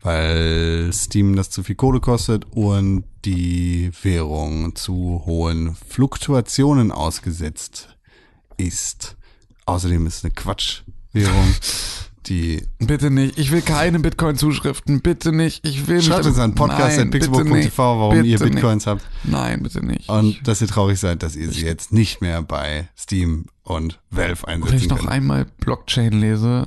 [0.00, 7.96] weil Steam das zu viel Kohle kostet und die Währung zu hohen Fluktuationen ausgesetzt
[8.58, 9.16] ist.
[9.66, 11.54] Außerdem ist es eine Quatschwährung,
[12.26, 13.38] die Bitte nicht.
[13.38, 15.00] Ich will keine Bitcoin-Zuschriften.
[15.00, 15.66] Bitte nicht.
[15.66, 16.58] Ich will Schreibt mich uns an nicht.
[16.58, 19.02] podcast.pixelburg.tv, warum ihr Bitcoins habt.
[19.24, 19.32] Nicht.
[19.32, 20.08] Nein, bitte nicht.
[20.08, 24.42] Und dass ihr traurig seid, dass ihr sie jetzt nicht mehr bei Steam und Valve
[24.46, 25.10] Wenn ich einsetzen noch könnt.
[25.10, 26.66] einmal Blockchain lese,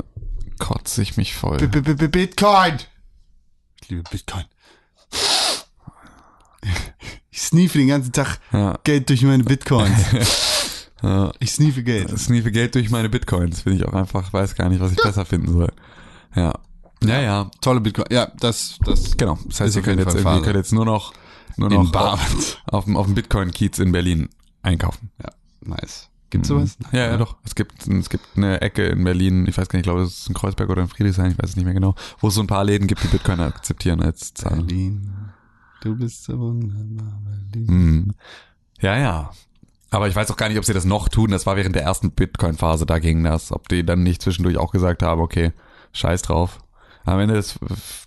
[0.59, 1.57] kotze ich mich voll.
[1.57, 2.77] B- b- b- Bitcoin!
[3.81, 4.43] Ich liebe Bitcoin.
[7.31, 8.77] Ich sneefe den ganzen Tag Ja.
[8.83, 9.93] Geld durch meine Bitcoins.
[11.01, 11.31] Ja.
[11.39, 12.11] Ich sneefe Geld.
[12.11, 13.61] Das sneefe Geld durch meine Bitcoins.
[13.61, 15.71] Finde ich auch einfach, weiß gar nicht, was ich besser finden soll.
[16.35, 16.53] Ja.
[17.03, 17.51] Ja, ja.
[17.61, 18.07] Tolle Bitcoin.
[18.11, 19.37] Ja, das, das Genau.
[19.47, 20.43] Das heißt, ihr könnt jetzt, Phase.
[20.43, 21.13] könnt jetzt nur noch,
[21.57, 24.29] nur noch auf, auf, dem, auf dem Bitcoin-Kiez in Berlin
[24.61, 25.11] einkaufen.
[25.23, 25.29] Ja,
[25.61, 26.09] nice.
[26.29, 26.77] Gibt's sowas?
[26.91, 27.37] Ja, ja, doch.
[27.43, 30.19] Es gibt, es gibt eine Ecke in Berlin, ich weiß gar nicht, ich glaube, es
[30.19, 32.41] ist in Kreuzberg oder in Friedrichshain, ich weiß es nicht mehr genau, wo es so
[32.41, 34.67] ein paar Läden gibt, die Bitcoin akzeptieren als Zahlung.
[34.67, 35.11] Berlin.
[35.81, 37.19] Du bist so wunderbar,
[37.51, 37.67] Berlin.
[37.67, 38.13] Hm.
[38.81, 39.31] Ja, ja.
[39.91, 41.31] Aber ich weiß auch gar nicht, ob sie das noch tun.
[41.31, 43.51] Das war während der ersten Bitcoin-Phase, da ging das.
[43.51, 45.51] Ob die dann nicht zwischendurch auch gesagt haben, okay,
[45.93, 46.59] scheiß drauf.
[47.05, 47.55] Am Ende des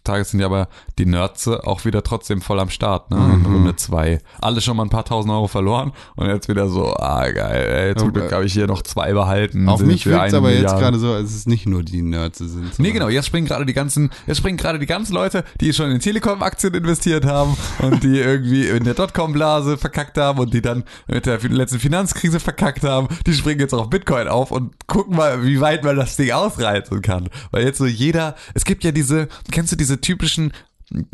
[0.05, 3.16] Tages sind ja aber die Nerds auch wieder trotzdem voll am Start, ne?
[3.16, 3.47] In Mhm.
[3.55, 4.20] Runde zwei.
[4.40, 7.94] Alle schon mal ein paar tausend Euro verloren und jetzt wieder so, ah geil, ey,
[7.97, 9.69] zum Aber- Glück habe ich hier noch zwei behalten.
[9.69, 10.81] Auf mich jetzt wirkt eine aber jetzt Milliarde.
[10.82, 12.78] gerade so, als es nicht nur die Nerds sind.
[12.78, 15.90] Nee, genau, jetzt springen gerade die ganzen, jetzt springen gerade die ganzen Leute, die schon
[15.90, 20.85] in Telekom-Aktien investiert haben und die irgendwie in der Dotcom-Blase verkackt haben und die dann
[21.09, 25.44] mit der letzten Finanzkrise verkackt haben, die springen jetzt auf Bitcoin auf und gucken mal,
[25.44, 27.28] wie weit man das Ding ausreizen kann.
[27.51, 30.52] Weil jetzt so jeder, es gibt ja diese, kennst du diese typischen,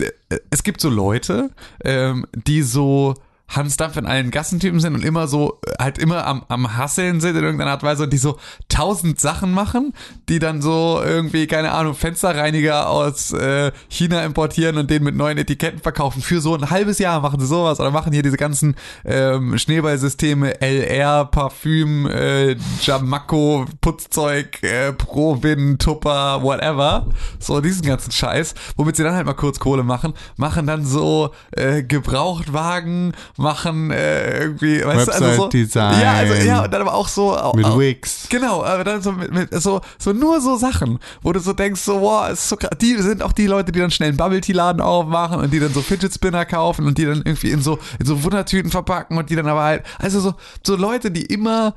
[0.00, 1.50] äh, es gibt so Leute,
[1.84, 3.14] ähm, die so
[3.48, 7.20] Hans Dampf in allen Gassentypen sind und immer so, äh, halt immer am, am Hasseln
[7.20, 8.38] sind in irgendeiner Art und Weise und die so
[8.68, 9.94] tausend Sachen machen,
[10.28, 15.38] die dann so irgendwie, keine Ahnung, Fensterreiniger aus äh, China importieren und den mit neuen
[15.38, 16.20] Etiketten verkaufen.
[16.20, 20.60] Für so ein halbes Jahr machen sie sowas oder machen hier diese ganzen ähm, Schneeballsysteme,
[20.60, 27.06] LR, Parfüm, äh, Jamaco, Putzzeug, äh, Provin, Tupper, whatever.
[27.38, 31.30] So diesen ganzen Scheiß, womit sie dann halt mal kurz Kohle machen, machen dann so
[31.52, 36.00] äh, Gebrauchtwagen, machen äh, irgendwie, weißt du, also so, Website-Design.
[36.00, 38.26] ja, also ja, und dann aber auch so Mit auch, Wix.
[38.28, 41.80] Genau, aber dann so mit, mit so so nur so Sachen, wo du so denkst,
[41.80, 42.70] so wow, ist so krass.
[42.80, 45.60] Die sind auch die Leute, die dann schnell einen Bubble Tea Laden aufmachen und die
[45.60, 49.16] dann so Fidget Spinner kaufen und die dann irgendwie in so in so Wundertüten verpacken
[49.16, 50.34] und die dann aber halt also so
[50.66, 51.74] so Leute, die immer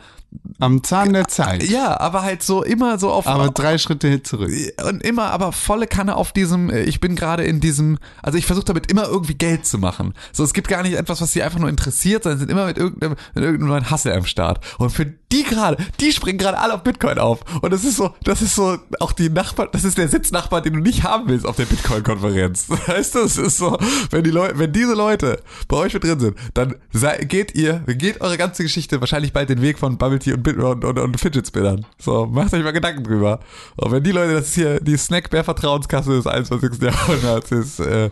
[0.60, 1.64] Am Zahn der Zeit.
[1.64, 4.52] ja, aber halt so immer so auf Aber drei Schritte zurück.
[4.88, 8.46] und immer aber volle Kanne auf diesem, äh, ich bin gerade in diesem, also ich
[8.46, 10.14] versuche damit immer irgendwie Geld zu machen.
[10.32, 12.78] So, es gibt gar nicht etwas, was sie einfach nur interessiert, sondern sind immer mit
[12.78, 14.64] irgendeinem, mit irgendeinem neuen Hustle am Start.
[14.78, 17.40] Und für die gerade, die springen gerade alle auf Bitcoin auf.
[17.62, 20.74] Und das ist so, das ist so, auch die Nachbar, das ist der Sitznachbar, den
[20.74, 22.70] du nicht haben willst auf der Bitcoin-Konferenz.
[22.88, 23.78] Weißt du, es ist so,
[24.12, 27.80] wenn die Leute, wenn diese Leute bei euch mit drin sind, dann sei, geht ihr,
[27.88, 31.20] geht eure ganze Geschichte wahrscheinlich bald den Weg von Bubble Tea und, und, und, und
[31.20, 31.86] Fidget Spinnern.
[31.98, 33.40] So, macht euch mal Gedanken drüber.
[33.78, 36.82] Und wenn die Leute, das ist hier die Snackbär Vertrauenskasse des 21.
[36.82, 38.10] Jahrhunderts, ist, äh,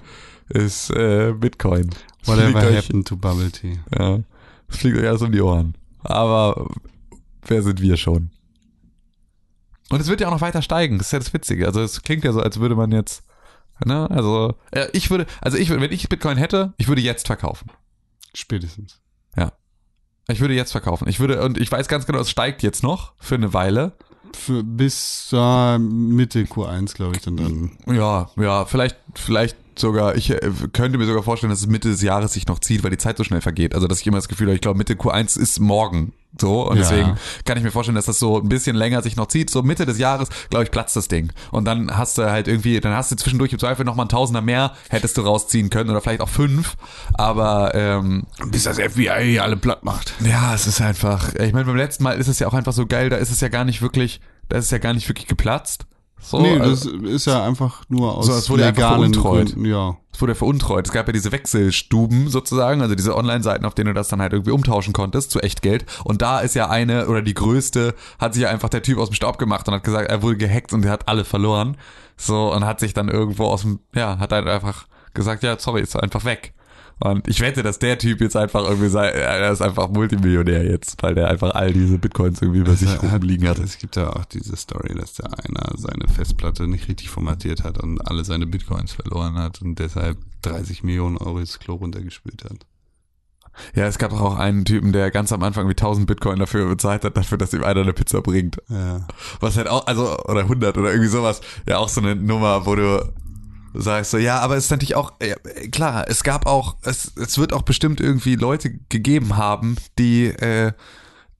[0.49, 1.89] ist äh, Bitcoin.
[2.19, 3.79] Das Whatever euch- happened to Bubble Tea.
[3.97, 4.19] Ja,
[4.67, 5.75] das fliegt euch alles um die Ohren.
[6.03, 6.67] Aber
[7.47, 8.29] wer sind wir schon?
[9.89, 10.97] Und es wird ja auch noch weiter steigen.
[10.97, 11.65] Das ist ja das Witzige.
[11.65, 13.23] Also es klingt ja so, als würde man jetzt,
[13.85, 17.25] ne, also äh, ich würde, also ich würde, wenn ich Bitcoin hätte, ich würde jetzt
[17.27, 17.71] verkaufen.
[18.35, 19.01] Spätestens.
[20.29, 21.07] Ich würde jetzt verkaufen.
[21.07, 23.93] Ich würde, und ich weiß ganz genau, es steigt jetzt noch für eine Weile.
[24.37, 27.71] Für, bis äh, Mitte Q1, glaube ich, dann dann.
[27.87, 30.39] Ja, ja, vielleicht, vielleicht sogar, ich äh,
[30.73, 33.17] könnte mir sogar vorstellen, dass es Mitte des Jahres sich noch zieht, weil die Zeit
[33.17, 33.73] so schnell vergeht.
[33.75, 36.13] Also, dass ich immer das Gefühl habe, ich glaube, Mitte Q1 ist morgen.
[36.39, 36.83] So, und Ja.
[36.83, 39.49] deswegen kann ich mir vorstellen, dass das so ein bisschen länger sich noch zieht.
[39.49, 41.31] So Mitte des Jahres, glaube ich, platzt das Ding.
[41.51, 44.41] Und dann hast du halt irgendwie, dann hast du zwischendurch im Zweifel nochmal ein Tausender
[44.41, 46.75] mehr, hättest du rausziehen können oder vielleicht auch fünf.
[47.15, 50.13] Aber, ähm, Bis das FBI alle platt macht.
[50.23, 52.85] ja, es ist einfach, ich meine, beim letzten Mal ist es ja auch einfach so
[52.85, 55.27] geil, da ist es ja gar nicht wirklich, da ist es ja gar nicht wirklich
[55.27, 55.85] geplatzt.
[56.21, 59.53] So, nee, also- das ist ja einfach nur aus So, es wurde legalen veruntreut.
[59.53, 59.65] Gründen.
[59.65, 59.97] Ja.
[60.13, 60.87] Es wurde veruntreut.
[60.87, 64.33] Es gab ja diese Wechselstuben sozusagen, also diese Online-Seiten, auf denen du das dann halt
[64.33, 65.85] irgendwie umtauschen konntest zu Echtgeld.
[66.03, 69.09] Und da ist ja eine oder die größte, hat sich ja einfach der Typ aus
[69.09, 71.77] dem Staub gemacht und hat gesagt, er wurde gehackt und er hat alle verloren.
[72.17, 75.81] So, und hat sich dann irgendwo aus dem, ja, hat halt einfach gesagt, ja, sorry,
[75.81, 76.53] ist einfach weg.
[77.01, 81.01] Und ich wette, dass der Typ jetzt einfach irgendwie sei, er ist einfach Multimillionär jetzt,
[81.01, 83.59] weil der einfach all diese Bitcoins irgendwie bei sich rumliegen hat.
[83.59, 87.77] Es gibt ja auch diese Story, dass der einer seine Festplatte nicht richtig formatiert hat
[87.77, 92.65] und alle seine Bitcoins verloren hat und deshalb 30 Millionen Euro ins Klo runtergespült hat.
[93.75, 97.03] Ja, es gab auch einen Typen, der ganz am Anfang wie 1000 Bitcoin dafür bezahlt
[97.03, 98.61] hat, dafür, dass ihm einer eine Pizza bringt.
[98.69, 99.07] Ja.
[99.39, 101.41] Was halt auch, also, oder 100 oder irgendwie sowas.
[101.67, 103.11] Ja, auch so eine Nummer, wo du
[103.73, 105.35] sagst so, ja, aber es ist natürlich auch, ja,
[105.71, 110.73] klar, es gab auch, es, es wird auch bestimmt irgendwie Leute gegeben haben, die, äh,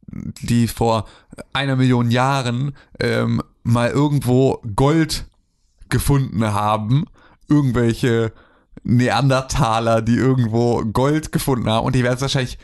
[0.08, 1.06] die vor
[1.54, 5.26] einer Million Jahren ähm, mal irgendwo Gold
[5.90, 7.06] gefunden haben,
[7.48, 8.32] irgendwelche
[8.84, 12.58] Neandertaler, die irgendwo Gold gefunden haben und die werden es wahrscheinlich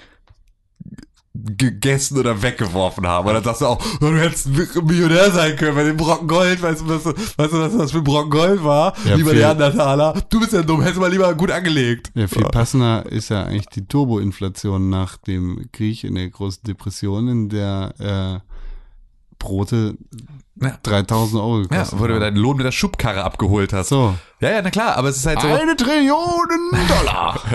[1.57, 3.27] gegessen oder weggeworfen haben.
[3.27, 4.49] Dann sagst du auch, oh, du hättest
[4.83, 6.61] Millionär sein können bei dem Brocken Gold.
[6.61, 8.93] Weißt du, was, weißt du, was das für ein Brocken Gold war?
[9.05, 10.21] Ja, lieber Neandertaler.
[10.29, 12.11] Du bist ja dumm, hättest du mal lieber gut angelegt.
[12.15, 17.27] Ja, viel passender ist ja eigentlich die Turboinflation nach dem Krieg in der großen Depression,
[17.27, 18.44] in der äh,
[19.39, 19.95] Brote
[20.61, 20.77] Ja.
[20.83, 23.89] 3000 Euro Ja, gekostet wo du deinen Lohn mit der Schubkarre abgeholt hast.
[23.89, 24.15] So.
[24.39, 25.47] Ja, ja, na klar, aber es ist halt so.
[25.47, 26.47] Eine Trillion
[26.87, 27.39] Dollar.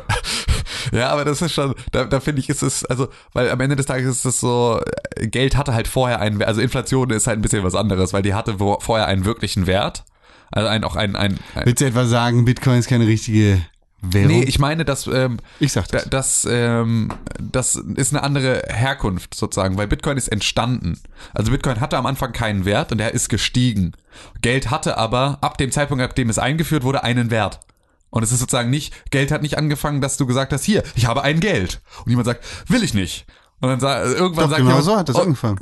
[0.93, 3.77] Ja, aber das ist schon, da, da finde ich, ist es, also, weil am Ende
[3.77, 4.81] des Tages ist es so,
[5.21, 8.35] Geld hatte halt vorher einen, also Inflation ist halt ein bisschen was anderes, weil die
[8.35, 10.05] hatte vorher einen wirklichen Wert.
[10.51, 13.63] Also ein, auch ein, ein, ein Willst du etwa sagen, Bitcoin ist keine richtige
[14.03, 14.29] Währung?
[14.29, 16.43] Nee, ich meine, dass, ähm, Ich sag da, das.
[16.43, 20.99] das, ähm, das ist eine andere Herkunft sozusagen, weil Bitcoin ist entstanden.
[21.35, 23.93] Also Bitcoin hatte am Anfang keinen Wert und er ist gestiegen.
[24.41, 27.61] Geld hatte aber ab dem Zeitpunkt, ab dem es eingeführt wurde, einen Wert.
[28.11, 31.07] Und es ist sozusagen nicht, Geld hat nicht angefangen, dass du gesagt hast, hier, ich
[31.07, 31.81] habe ein Geld.
[32.05, 33.27] Und jemand sagt, will ich nicht.
[33.61, 35.61] Und dann sagt, irgendwann Doch, sagt genau jemand, so hat das oh, angefangen.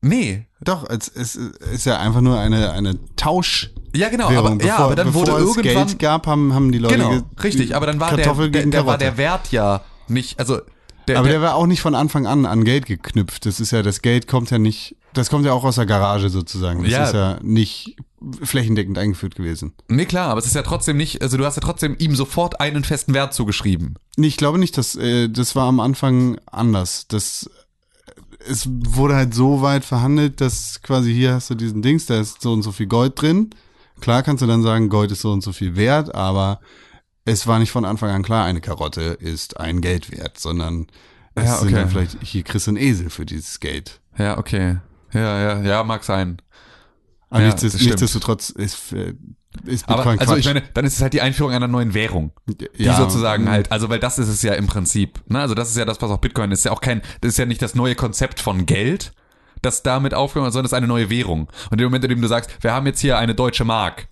[0.00, 0.46] Nee.
[0.60, 3.70] Doch, es, es ist ja einfach nur eine, eine Tausch.
[3.96, 4.52] Ja, genau, Währung.
[4.54, 7.10] aber, ja, aber dann bevor wurde es irgendwann, Geld gab, haben, haben die Leute genau,
[7.10, 10.38] ge- richtig, aber dann war der, Kartoffel der, gegen der, war der Wert ja nicht,
[10.38, 10.60] also,
[11.08, 13.46] der, aber der, der war auch nicht von Anfang an an Geld geknüpft.
[13.46, 16.28] Das ist ja, das Geld kommt ja nicht Das kommt ja auch aus der Garage
[16.30, 16.82] sozusagen.
[16.82, 17.04] Das Ja.
[17.04, 17.96] ist ja nicht
[18.42, 19.72] flächendeckend eingeführt gewesen.
[19.88, 22.60] Nee, klar, aber es ist ja trotzdem nicht, also du hast ja trotzdem ihm sofort
[22.60, 23.94] einen festen Wert zugeschrieben.
[24.16, 27.06] Nee, ich glaube nicht, dass äh, das war am Anfang anders.
[27.08, 27.48] Das
[28.48, 32.42] es wurde halt so weit verhandelt, dass quasi hier hast du diesen Dings, da ist
[32.42, 33.50] so und so viel Gold drin.
[34.00, 36.60] Klar kannst du dann sagen, Gold ist so und so viel wert, aber
[37.24, 40.86] es war nicht von Anfang an klar, eine Karotte ist ein Geld wert, sondern
[41.34, 41.76] es Ja, sind okay.
[41.76, 44.00] dann vielleicht, hier kriegst du einen Esel für dieses Geld.
[44.16, 44.78] Ja, okay.
[45.12, 46.40] Ja, ja, ja, mag sein.
[47.30, 47.74] Aber Ja, stimmt.
[47.80, 49.14] nichtsdestotrotz ist, äh,
[49.64, 52.32] ist Aber Bitcoin also ich meine, dann ist es halt die Einführung einer neuen Währung.
[52.46, 53.50] Die Ja, sozusagen mh.
[53.50, 55.20] halt, also weil das ist es ja im Prinzip.
[55.26, 55.40] Ne?
[55.40, 56.64] Also das ist ja das, was auch Bitcoin ist.
[56.64, 59.12] Ja auch kein, das ist ja nicht das neue Konzept von Geld,
[59.62, 61.48] das damit aufgehört, sondern es ist eine neue Währung.
[61.70, 64.08] Und im Moment, in dem du sagst, wir haben jetzt hier eine deutsche Mark,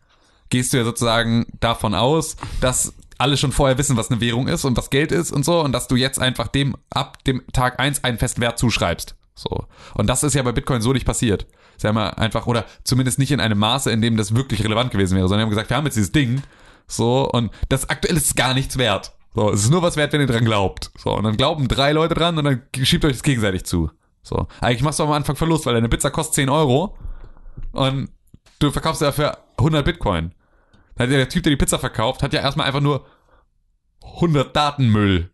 [0.50, 4.64] gehst du ja sozusagen davon aus, dass alle schon vorher wissen, was eine Währung ist
[4.64, 7.78] und was Geld ist und so, und dass du jetzt einfach dem ab dem Tag
[7.78, 9.14] eins einen festen Wert zuschreibst.
[9.34, 9.66] So.
[9.94, 11.46] Und das ist ja bei Bitcoin so nicht passiert.
[11.76, 14.90] Sie haben ja einfach, oder zumindest nicht in einem Maße, in dem das wirklich relevant
[14.90, 16.42] gewesen wäre, sondern haben gesagt, wir haben jetzt dieses Ding,
[16.86, 19.12] so, und das aktuell ist gar nichts wert.
[19.34, 20.92] So, es ist nur was wert, wenn ihr dran glaubt.
[20.96, 23.90] So, und dann glauben drei Leute dran und dann schiebt euch das gegenseitig zu.
[24.24, 24.48] So.
[24.60, 26.96] Eigentlich machst du am Anfang Verlust, weil deine Pizza kostet 10 Euro
[27.72, 28.08] und
[28.58, 30.34] du verkaufst dafür 100 Bitcoin.
[30.98, 33.04] Ja der Typ, der die Pizza verkauft, hat ja erstmal einfach nur
[34.02, 35.30] 100 Datenmüll.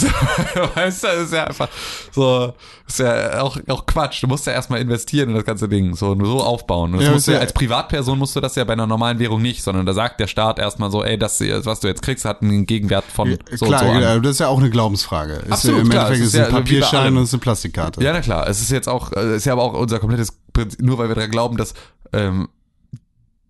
[0.00, 0.06] So,
[0.74, 1.68] weißt du, das ist ja einfach
[2.12, 2.52] so,
[2.86, 4.22] ist ja auch, auch Quatsch.
[4.22, 6.92] Du musst ja erstmal investieren in das ganze Ding, so, so aufbauen.
[6.92, 9.18] Das Ja, musst du ja, ja- als Privatperson musst du das ja bei einer normalen
[9.18, 12.24] Währung nicht, sondern da sagt der Staat erstmal so, ey, das, was du jetzt kriegst,
[12.24, 15.34] hat einen Gegenwert von so klar, und so ja, das ist ja auch eine Glaubensfrage.
[15.34, 18.02] Ist Absolut, Im klar, Endeffekt ist es ein ja Papierschein und es ist eine Plastikkarte.
[18.02, 18.48] Ja, na klar.
[18.48, 21.30] Es ist jetzt auch, ist ja aber auch unser komplettes Prinzip, nur weil wir daran
[21.30, 21.74] glauben, dass
[22.12, 22.48] ähm,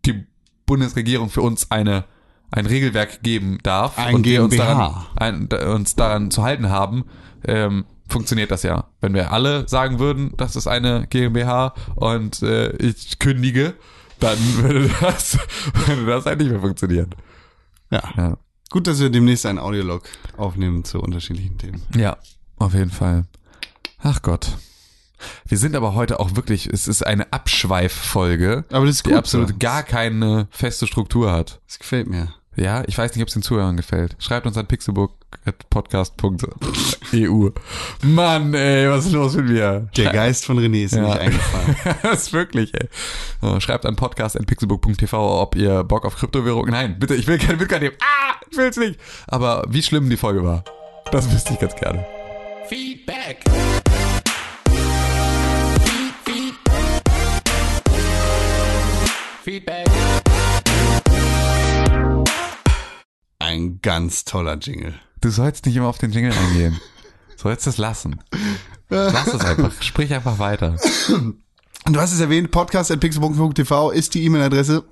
[0.04, 0.26] die
[0.66, 2.04] Bundesregierung für uns eine
[2.50, 7.04] ein Regelwerk geben darf Ein und wir uns daran, ein, uns daran zu halten haben,
[7.44, 8.88] ähm, funktioniert das ja.
[9.00, 13.74] Wenn wir alle sagen würden, das ist eine GmbH und äh, ich kündige,
[14.18, 15.38] dann würde das,
[15.86, 17.14] würde das halt nicht mehr funktionieren.
[17.90, 18.02] Ja.
[18.16, 18.36] Ja.
[18.70, 20.04] Gut, dass wir demnächst einen Audiolog
[20.36, 21.82] aufnehmen zu unterschiedlichen Themen.
[21.96, 22.16] Ja,
[22.56, 23.24] auf jeden Fall.
[24.02, 24.56] Ach Gott.
[25.46, 29.18] Wir sind aber heute auch wirklich, es ist eine Abschweiffolge, Aber das ist die gut.
[29.18, 29.54] absolut so.
[29.58, 31.60] gar keine feste Struktur hat.
[31.66, 32.32] Das gefällt mir.
[32.60, 34.16] Ja, ich weiß nicht, ob es den Zuhörern gefällt.
[34.18, 37.48] Schreibt uns an pixelbook.podcast.eu.
[38.02, 39.88] Mann, ey, was ist los mit mir?
[39.96, 41.00] Der Geist von René ist Ja.
[41.06, 41.74] nicht eingefallen.
[42.02, 42.86] das ist wirklich, ey.
[43.40, 46.68] So, schreibt an podcast.pixelbook.tv, ob ihr Bock auf Kryptowährung.
[46.68, 47.96] Nein, bitte, ich will kein Bitcoin nehmen.
[48.02, 49.00] Ah, ich will's nicht.
[49.26, 50.62] Aber wie schlimm die Folge war,
[51.12, 52.04] das wüsste ich ganz gerne.
[52.68, 53.38] Feedback.
[59.44, 59.89] Feedback.
[63.50, 64.94] Ein ganz toller Jingle.
[65.20, 66.80] Du sollst nicht immer auf den Jingle eingehen.
[67.36, 68.20] Du sollst es lassen.
[68.88, 69.72] Lass es einfach.
[69.82, 70.76] Sprich einfach weiter.
[71.84, 74.84] Und du hast es erwähnt, podcast.pixelbook.tv ist die E-Mail-Adresse,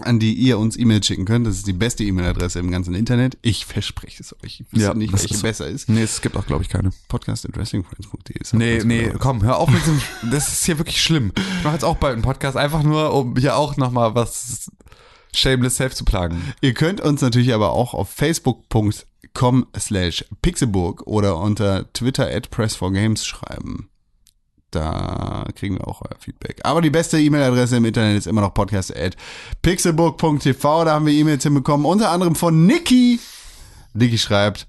[0.00, 1.46] an die ihr uns E-Mails schicken könnt.
[1.46, 3.36] Das ist die beste E-Mail-Adresse im ganzen Internet.
[3.42, 4.60] Ich verspreche es euch.
[4.60, 5.90] Ich wüsste nicht, das welche ist- besser ist.
[5.90, 6.90] Nee, es gibt auch, glaube ich, keine.
[7.08, 9.20] Podcast.wrestlingfriends.de ist Nee, nee, gut.
[9.20, 10.00] komm, hör auf mit diesem,
[10.30, 11.32] das ist hier wirklich schlimm.
[11.58, 14.70] Ich mache jetzt auch bald einen Podcast, einfach nur, um hier auch nochmal was
[15.34, 16.54] shameless self zu plagen.
[16.60, 23.24] Ihr könnt uns natürlich aber auch auf facebook.com slash pixelburg oder unter Twitter at press4games
[23.24, 23.88] schreiben.
[24.70, 26.60] Da kriegen wir auch euer Feedback.
[26.64, 29.16] Aber die beste E-Mail-Adresse im Internet ist immer noch podcast at
[29.62, 30.84] pixelburg.tv.
[30.84, 33.18] Da haben wir E-Mails hinbekommen, unter anderem von Niki.
[33.94, 34.66] Niki schreibt,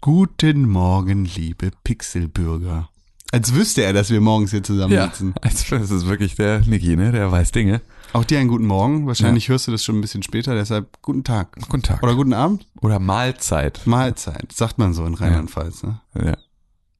[0.00, 2.88] Guten Morgen, liebe Pixelbürger.
[3.30, 5.34] Als wüsste er, dass wir morgens hier zusammensitzen.
[5.42, 7.12] als, das ist wirklich der Niki, ne?
[7.12, 7.82] Der weiß Dinge.
[8.14, 9.06] Auch dir einen guten Morgen.
[9.06, 11.56] Wahrscheinlich hörst du das schon ein bisschen später, deshalb guten Tag.
[11.68, 12.02] Guten Tag.
[12.02, 12.66] Oder guten Abend.
[12.82, 13.80] Oder Mahlzeit.
[13.86, 16.00] Mahlzeit, sagt man so in Rheinland-Pfalz, ne?
[16.14, 16.36] Ja.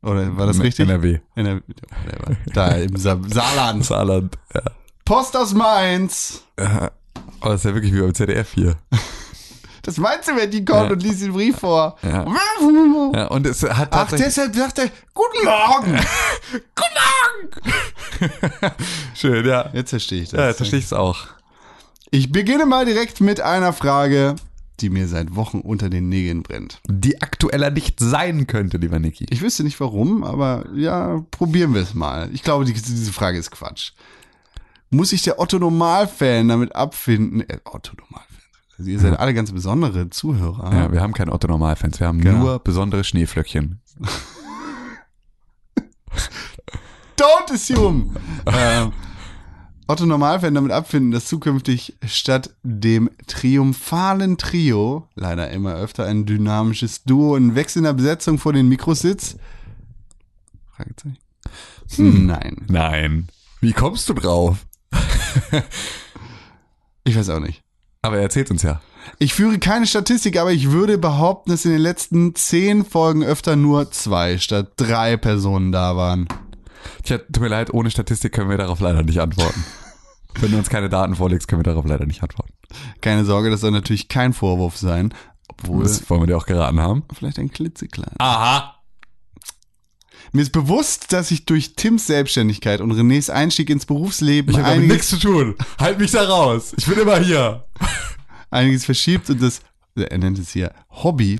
[0.03, 0.89] Oder war das M- richtig?
[0.89, 1.19] NRW.
[1.37, 2.37] In whatever.
[2.55, 3.85] da im Sa Saarland.
[3.85, 4.39] Saarland.
[4.55, 4.63] Ja.
[5.05, 6.45] Post aus Mainz.
[6.59, 6.91] Ja.
[7.41, 8.77] Aber das ist ja wirklich wie beim ZDF hier.
[9.83, 10.93] Das meinst du, wenn die kommt Ja.
[10.93, 11.97] und liest den Brief vor?
[12.03, 12.25] Ja.
[13.15, 15.99] Ja, und es hat Ach, deshalb sagt er, guten Morgen.
[19.15, 19.71] Schön, ja.
[19.73, 20.39] Jetzt verstehe ich das.
[20.41, 21.27] Ja, jetzt verstehe ich es auch.
[22.11, 24.37] Ich beginne mal direkt mit einer Frage,
[24.81, 26.81] die mir seit Wochen unter den Nägeln brennt.
[26.89, 29.27] Die aktueller nicht sein könnte, lieber Niki.
[29.31, 32.31] Ich wüsste nicht warum, aber ja, probieren wir es mal.
[32.33, 33.93] Ich glaube, die, diese Frage ist Quatsch.
[34.91, 37.41] Muss sich der Otto Normalfan damit abfinden?
[37.49, 38.29] Äh, Otto Normalfan.
[38.83, 40.75] Also ihr seid alle ganz besondere Zuhörer.
[40.75, 42.39] Ja, wir haben keine Otto-Normalfans, wir haben Genau.
[42.39, 43.81] nur besondere Schneeflöckchen.
[47.17, 48.11] Don't assume.
[48.47, 48.93] ähm,
[49.87, 57.05] Otto Normalfan damit abfinden, dass zukünftig statt dem triumphalen Trio leider immer öfter ein dynamisches
[57.05, 59.37] Duo in wechselnder Besetzung vor den Mikros sitzt?
[60.75, 61.19] Fragezeichen.
[61.99, 62.67] Nein.
[62.69, 63.29] Nein.
[63.61, 64.67] Wie kommst du drauf?
[67.05, 67.63] Ich weiß auch nicht.
[68.03, 68.81] Aber er erzählt uns ja.
[69.19, 73.55] Ich führe keine Statistik, aber ich würde behaupten, dass in den letzten zehn Folgen öfter
[73.57, 76.27] nur zwei statt drei Personen da waren.
[77.05, 79.65] Tja, tut mir leid, ohne Statistik können wir darauf leider nicht antworten.
[80.41, 82.53] Wenn du uns keine Daten vorlegst, können wir darauf leider nicht antworten.
[83.01, 85.15] Keine Sorge, das soll natürlich kein Vorwurf sein,
[85.49, 87.05] obwohl Das wollen wir dir auch geraten haben.
[87.15, 88.15] vielleicht ein klitzeklein.
[88.19, 88.72] Aha.
[90.35, 94.81] Mir ist bewusst, dass ich durch Tims Selbstständigkeit und Renés Einstieg ins Berufsleben Ich habe
[94.81, 95.55] nichts zu tun.
[95.79, 96.73] Halt mich da raus.
[96.77, 97.65] Ich bin immer hier.
[98.51, 99.61] einiges verschiebt und das,
[99.95, 101.39] er nennt es hier Hobby.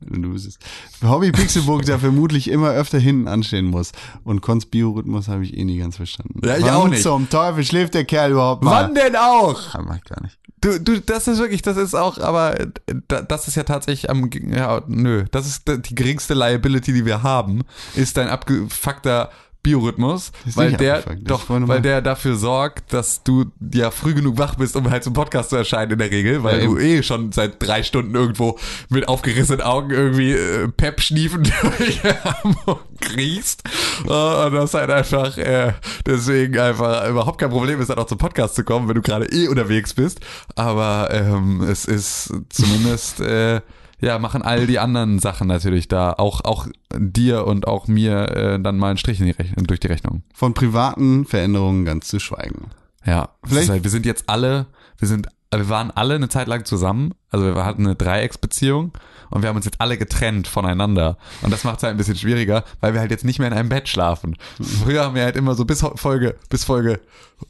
[0.00, 0.58] Du bist.
[1.02, 3.92] Hobby Pixelburg da vermutlich immer öfter hinten anstehen muss.
[4.24, 6.40] Und Cons Biorhythmus habe ich eh nie ganz verstanden.
[6.44, 7.02] Ja, ich Wann auch nicht.
[7.02, 8.84] zum Teufel schläft der Kerl überhaupt mal?
[8.84, 9.74] Wann denn auch?
[9.74, 10.38] Ja, mach ich gar nicht.
[10.62, 12.66] Du, du, das ist wirklich, das ist auch, aber äh,
[13.08, 17.22] da- das ist ja tatsächlich am, ja, nö, das ist die geringste Liability, die wir
[17.22, 17.62] haben,
[17.94, 19.30] ist dein abgefuckter
[19.62, 24.54] Biorhythmus, Ist weil der, doch, weil der dafür sorgt, dass du ja früh genug wach
[24.54, 27.30] bist, um halt zum Podcast zu erscheinen in der Regel, weil Ja, du eh schon
[27.32, 28.58] seit drei Stunden irgendwo
[28.88, 31.42] mit aufgerissenen Augen irgendwie äh, Pep schniefen
[31.78, 33.62] durch Hamburg kriegst
[34.06, 34.08] äh,
[34.46, 35.74] und das halt einfach äh,
[36.06, 39.26] deswegen einfach überhaupt kein Problem ist, dann auch zum Podcast zu kommen, wenn du gerade
[39.26, 40.20] eh unterwegs bist,
[40.56, 43.60] aber ähm, es ist zumindest äh,
[44.00, 46.66] ja, machen all die anderen Sachen natürlich da, auch, auch
[46.96, 49.34] dir und auch mir äh, dann mal einen Strich in die
[49.66, 50.22] durch die Rechnung.
[50.34, 52.70] Von privaten Veränderungen ganz zu schweigen.
[53.04, 54.66] Ja, Vielleicht- Vielleicht, halt, wir sind jetzt alle,
[54.98, 58.92] wir sind, wir waren alle eine Zeit lang zusammen, also wir hatten eine Dreiecksbeziehung
[59.30, 62.16] und wir haben uns jetzt alle getrennt voneinander und das macht es halt ein bisschen
[62.16, 64.36] schwieriger, weil wir halt jetzt nicht mehr in einem Bett schlafen.
[64.60, 67.00] Früher haben wir halt immer so bis Folge, bis Folge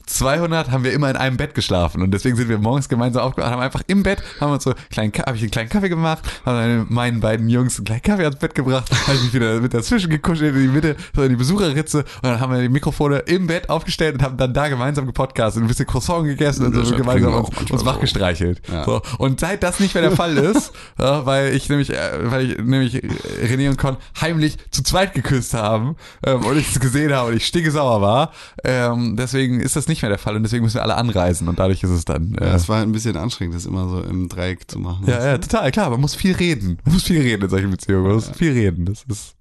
[0.06, 3.50] 200 haben wir immer in einem Bett geschlafen und deswegen sind wir morgens gemeinsam aufgewacht,
[3.52, 5.88] haben einfach im Bett, haben uns so einen kleinen, Ka- hab ich einen kleinen Kaffee
[5.88, 9.60] gemacht, haben meinen beiden Jungs einen kleinen Kaffee ans Bett gebracht, habe ich mich wieder
[9.60, 12.68] mit dazwischen gekuschelt in die Mitte, so in die Besucherritze und dann haben wir die
[12.68, 16.76] Mikrofone im Bett aufgestellt und haben dann da gemeinsam gepodcastet, ein bisschen Croissant gegessen und
[16.76, 17.86] Das so gemeinsam uns, uns so.
[17.86, 18.60] wach gestreichelt.
[18.70, 18.84] Ja.
[18.84, 19.02] So.
[19.18, 22.58] Und seit das nicht mehr der Fall ist, ja, weil ich nämlich, äh, weil ich
[22.58, 22.96] nämlich
[23.44, 25.96] René und Con heimlich zu zweit geküsst haben
[26.26, 28.32] ähm, und ich es gesehen habe und ich stinkesauer war,
[28.64, 31.58] ähm, deswegen ist das nicht mehr der Fall und deswegen müssen wir alle anreisen und
[31.58, 32.34] dadurch ist es dann.
[32.34, 35.06] Äh, Ja, es war halt ein bisschen anstrengend, das immer so im Dreieck zu machen.
[35.06, 36.78] ja, ja, total, klar, man muss viel reden.
[36.84, 38.04] Man muss viel reden in solchen Beziehungen.
[38.04, 38.84] Man muss viel reden.
[38.86, 39.36] Das ist.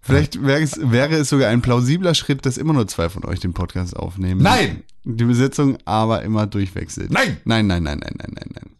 [0.00, 3.40] Vielleicht wäre es, wäre es sogar ein plausibler Schritt, dass immer nur zwei von euch
[3.40, 4.40] den Podcast aufnehmen.
[4.40, 4.82] Nein!
[5.02, 7.10] Die Besetzung aber immer durchwechselt.
[7.10, 7.38] Nein!
[7.44, 8.70] Nein, nein, nein, nein, nein, nein, nein.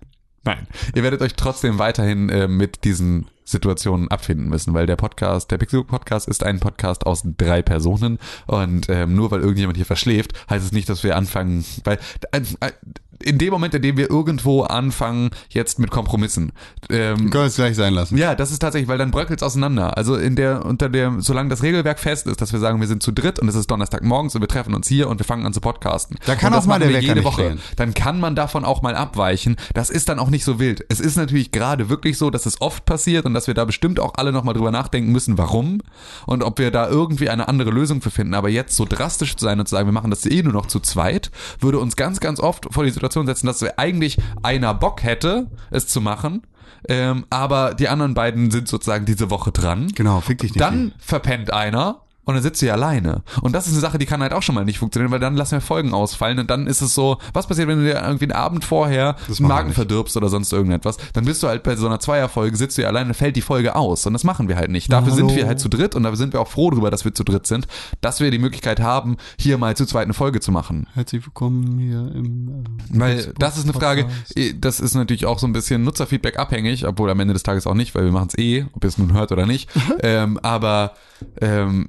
[0.45, 0.67] Nein.
[0.95, 5.59] Ihr werdet euch trotzdem weiterhin äh, mit diesen Situationen abfinden müssen, weil der Podcast, der
[5.59, 10.33] Pixel Podcast ist ein Podcast aus drei Personen und ähm, nur weil irgendjemand hier verschläft,
[10.51, 11.99] heißt es nicht, dass wir anfangen, weil
[12.33, 12.73] äh, äh,
[13.23, 16.53] in dem Moment, in dem wir irgendwo anfangen, jetzt mit Kompromissen,
[16.91, 18.17] ähm, Wir können es gleich sein lassen.
[18.17, 19.97] ja, das ist tatsächlich, weil dann bröckelt's auseinander.
[19.97, 23.03] Also in der, unter der, solange das Regelwerk fest ist, dass wir sagen, wir sind
[23.03, 25.53] zu dritt und es ist Donnerstagmorgens und wir treffen uns hier und wir fangen an
[25.53, 26.17] zu podcasten.
[26.27, 27.43] Da kann und das auch mal der wir Wecker jede Woche.
[27.43, 27.61] klingeln.
[27.77, 29.57] Dann kann man davon auch mal abweichen.
[29.75, 30.85] Das ist dann auch nicht so wild.
[30.89, 34.01] Es ist natürlich gerade wirklich so, dass es oft passiert und dass wir da bestimmt
[34.01, 35.81] auch alle nochmal drüber nachdenken müssen, warum
[36.27, 38.35] und ob wir da irgendwie eine andere Lösung für finden.
[38.35, 40.67] Aber jetzt so drastisch zu sein und zu sagen, wir machen das eh nur noch
[40.67, 41.31] zu zweit,
[41.61, 45.87] würde uns ganz, ganz oft vor die Situation setzen, dass eigentlich einer Bock hätte, es
[45.87, 46.43] zu machen,
[46.89, 49.89] ähm, aber die anderen beiden sind sozusagen diese Woche dran.
[49.95, 50.61] Genau, fick dich nicht.
[50.61, 53.23] Dann verpennt einer und dann sitzt du ja alleine.
[53.41, 55.37] Und das ist eine Sache, die kann halt auch schon mal nicht funktionieren, weil dann
[55.37, 58.25] lassen wir Folgen ausfallen und dann ist es so, was passiert, wenn du dir irgendwie
[58.25, 61.87] einen Abend vorher wir Magen verdirbst oder sonst irgendetwas, dann bist du halt bei so
[61.87, 64.73] einer Zweierfolge, sitzt du ja alleine, fällt die Folge aus und das machen wir halt
[64.73, 64.93] nicht.
[64.93, 65.29] Dafür Hallo.
[65.29, 67.23] sind wir halt zu dritt und dafür sind wir auch froh darüber, dass wir zu
[67.23, 67.69] dritt sind,
[68.01, 70.89] dass wir die Möglichkeit haben, hier mal zu zweit eine Folge zu machen.
[70.95, 72.65] Herzlich willkommen hier im.
[72.93, 76.41] Äh, Weil das ist eine Frage, eh, das ist natürlich auch so ein bisschen Nutzerfeedback
[76.41, 78.89] abhängig, obwohl am Ende des Tages auch nicht, weil wir machen es eh, ob ihr
[78.89, 79.71] es nun hört oder nicht.
[80.03, 80.95] ähm, aber
[81.41, 81.89] ähm,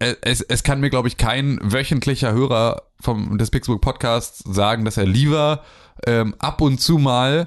[0.00, 4.96] es, es kann mir, glaube ich, kein wöchentlicher Hörer vom des Pixelbook Podcasts sagen, dass
[4.96, 5.62] er lieber
[6.06, 7.46] ähm, ab und zu mal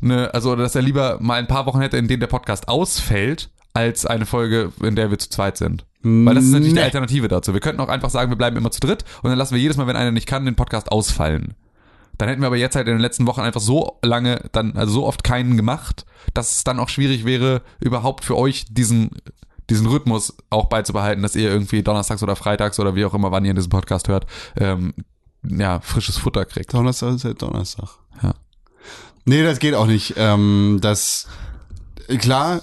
[0.00, 3.50] eine, also dass er lieber mal ein paar Wochen hätte, in denen der Podcast ausfällt,
[3.74, 5.84] als eine Folge, in der wir zu zweit sind.
[6.02, 6.84] Weil das ist natürlich die Nee.
[6.84, 7.52] Alternative dazu.
[7.52, 9.76] Wir könnten auch einfach sagen, wir bleiben immer zu dritt und dann lassen wir jedes
[9.76, 11.54] Mal, wenn einer nicht kann, den Podcast ausfallen.
[12.18, 14.92] Dann hätten wir aber jetzt halt in den letzten Wochen einfach so lange, dann, also
[14.92, 19.10] so oft keinen gemacht, dass es dann auch schwierig wäre, überhaupt für euch diesen,
[19.70, 23.44] diesen Rhythmus auch beizubehalten, dass ihr irgendwie donnerstags oder freitags oder wie auch immer, wann
[23.44, 24.26] ihr diesen Podcast hört,
[24.56, 24.94] ähm,
[25.42, 26.72] ja, frisches Futter kriegt.
[26.72, 27.88] Donnerstag ist halt Donnerstag.
[28.22, 28.34] Ja.
[29.24, 30.14] Nee, das geht auch nicht.
[30.16, 31.28] Ähm, das
[32.16, 32.62] klar,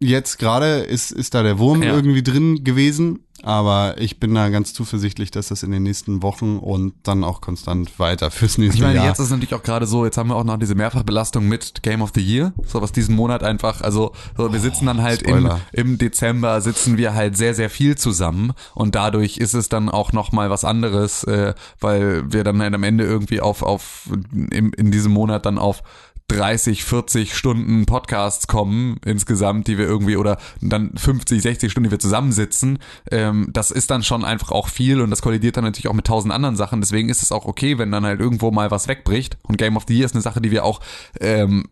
[0.00, 1.94] jetzt gerade ist, ist da der Wurm Ja.
[1.94, 6.56] irgendwie drin gewesen, aber ich bin da ganz zuversichtlich, dass das in den nächsten Wochen
[6.58, 9.06] und dann auch konstant weiter fürs nächste Ich meine, Jahr.
[9.06, 11.82] jetzt ist es natürlich auch gerade so, jetzt haben wir auch noch diese Mehrfachbelastung mit
[11.82, 15.22] Game of the Year, so was diesen Monat einfach, also so, wir sitzen dann halt
[15.22, 19.88] im, im Dezember sitzen wir halt sehr, sehr viel zusammen und dadurch ist es dann
[19.90, 24.08] auch nochmal was anderes, äh, weil wir dann halt am Ende irgendwie auf, auf
[24.50, 25.82] in, in diesem Monat dann auf
[26.28, 31.92] 30, 40 Stunden Podcasts kommen insgesamt, die wir irgendwie oder dann 50, 60 Stunden, die
[31.92, 32.78] wir zusammensitzen,
[33.10, 36.06] ähm, das ist dann schon einfach auch viel und das kollidiert dann natürlich auch mit
[36.06, 36.80] tausend anderen Sachen.
[36.80, 39.38] Deswegen ist es auch okay, wenn dann halt irgendwo mal was wegbricht.
[39.42, 40.80] Und Game of the Year ist eine Sache, die wir auch
[41.20, 41.64] ähm,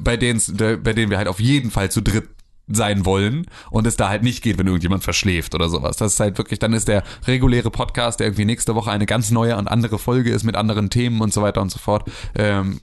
[0.00, 0.40] bei denen
[0.82, 2.28] bei denen wir halt auf jeden Fall zu dritt
[2.66, 5.96] sein wollen und es da halt nicht geht, wenn irgendjemand verschläft oder sowas.
[5.98, 9.30] Das ist halt wirklich, dann ist der reguläre Podcast, der irgendwie nächste Woche eine ganz
[9.30, 12.80] neue und andere Folge ist mit anderen Themen und so weiter und so fort, ähm,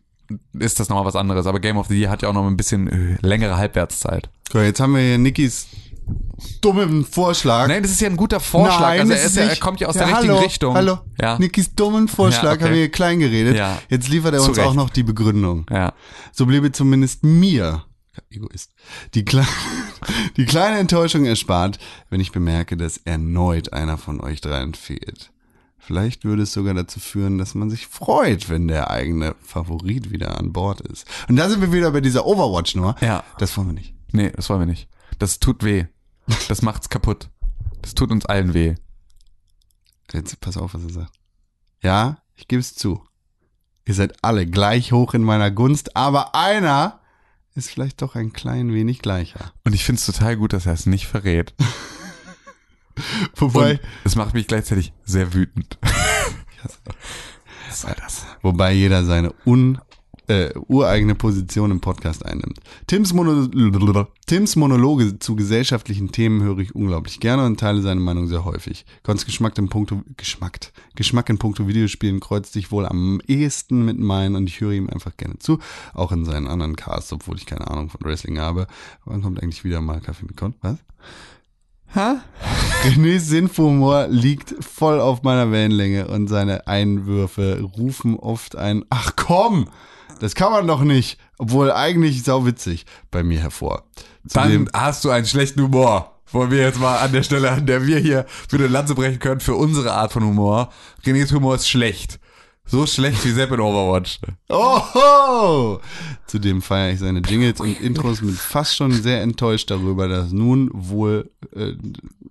[0.58, 1.46] ist das nochmal was anderes.
[1.48, 4.30] Aber Game of the Year hat ja auch noch ein bisschen äh, längere Halbwertszeit.
[4.54, 5.68] Cool, jetzt haben wir hier Nikis
[6.62, 7.68] dummen Vorschlag.
[7.68, 8.80] Nein, das ist ja ein guter Vorschlag.
[8.82, 10.76] Nein, also er, ist er kommt ja aus Ja, der richtigen hallo, Richtung.
[10.76, 11.38] Hallo, Ja.
[11.40, 12.64] Nikis dummen Vorschlag Ja, okay.
[12.66, 13.56] haben wir hier klein geredet.
[13.56, 13.78] Ja.
[13.90, 14.68] Jetzt liefert er Zu uns Recht.
[14.68, 15.66] auch noch die Begründung.
[15.70, 15.94] Ja.
[16.32, 17.86] So bliebe zumindest mir,
[18.30, 18.72] Egoist,
[19.14, 19.46] die, Kle
[20.38, 21.80] die kleine Enttäuschung erspart,
[22.10, 25.32] wenn ich bemerke, dass erneut einer von euch dreien fehlt.
[25.84, 30.38] Vielleicht würde es sogar dazu führen, dass man sich freut, wenn der eigene Favorit wieder
[30.38, 31.08] an Bord ist.
[31.28, 32.96] Und da sind wir wieder bei dieser Overwatch-Nummer.
[33.02, 33.24] Ja.
[33.40, 33.96] Das wollen wir nicht.
[34.12, 34.88] Nee, das wollen wir nicht.
[35.18, 35.86] Das tut weh.
[36.48, 37.30] Das macht's kaputt.
[37.82, 38.76] Das tut uns allen weh.
[40.14, 41.14] Jetzt pass auf, was er sagt.
[41.82, 43.04] Ja, ich gebe es zu.
[43.86, 47.00] Ihr seid alle gleich hoch in meiner Gunst, aber einer
[47.56, 49.52] ist vielleicht doch ein klein wenig gleicher.
[49.64, 51.54] Und ich find's total gut, dass er es nicht verrät.
[53.36, 55.78] Wobei, es macht mich gleichzeitig sehr wütend.
[57.68, 58.26] Was soll das?
[58.42, 59.80] wobei jeder seine un,
[60.28, 62.60] äh, ureigene Position im Podcast einnimmt.
[62.88, 63.48] Tims, Mono
[64.28, 68.86] Tims Monologe zu gesellschaftlichen Themen höre ich unglaublich gerne und teile seine Meinung sehr häufig.
[69.04, 74.00] Kons Geschmack in puncto, Geschmack, Geschmack in puncto Videospielen kreuzt sich wohl am ehesten mit
[74.00, 75.60] meinen und ich höre ihm einfach gerne zu,
[75.94, 78.68] auch in seinen anderen Casts, obwohl ich keine Ahnung von Wrestling habe.
[79.06, 80.54] Wann kommt eigentlich wieder mal Kaffee mit Con?
[80.62, 80.78] Was?
[81.94, 82.20] Hä?
[82.84, 89.68] Renés Sinnhumor liegt voll auf meiner Wellenlänge und seine Einwürfe rufen oft ein Ach komm,
[90.20, 93.84] das kann man doch nicht, obwohl eigentlich sauwitzig bei mir hervor.
[94.26, 96.16] Zudem, Dann hast du einen schlechten Humor.
[96.32, 99.20] Wollen wir jetzt mal an der Stelle, an der wir hier für eine Lanze brechen
[99.20, 100.70] können, für unsere Art von Humor.
[101.06, 102.21] Renés Humor ist schlecht.
[102.72, 104.20] So schlecht wie Sepp in Overwatch.
[104.48, 105.82] Oho!
[106.26, 110.70] Zudem feiere ich seine Jingles und Intros mit fast schon sehr enttäuscht darüber, dass nun
[110.74, 111.74] wohl, äh,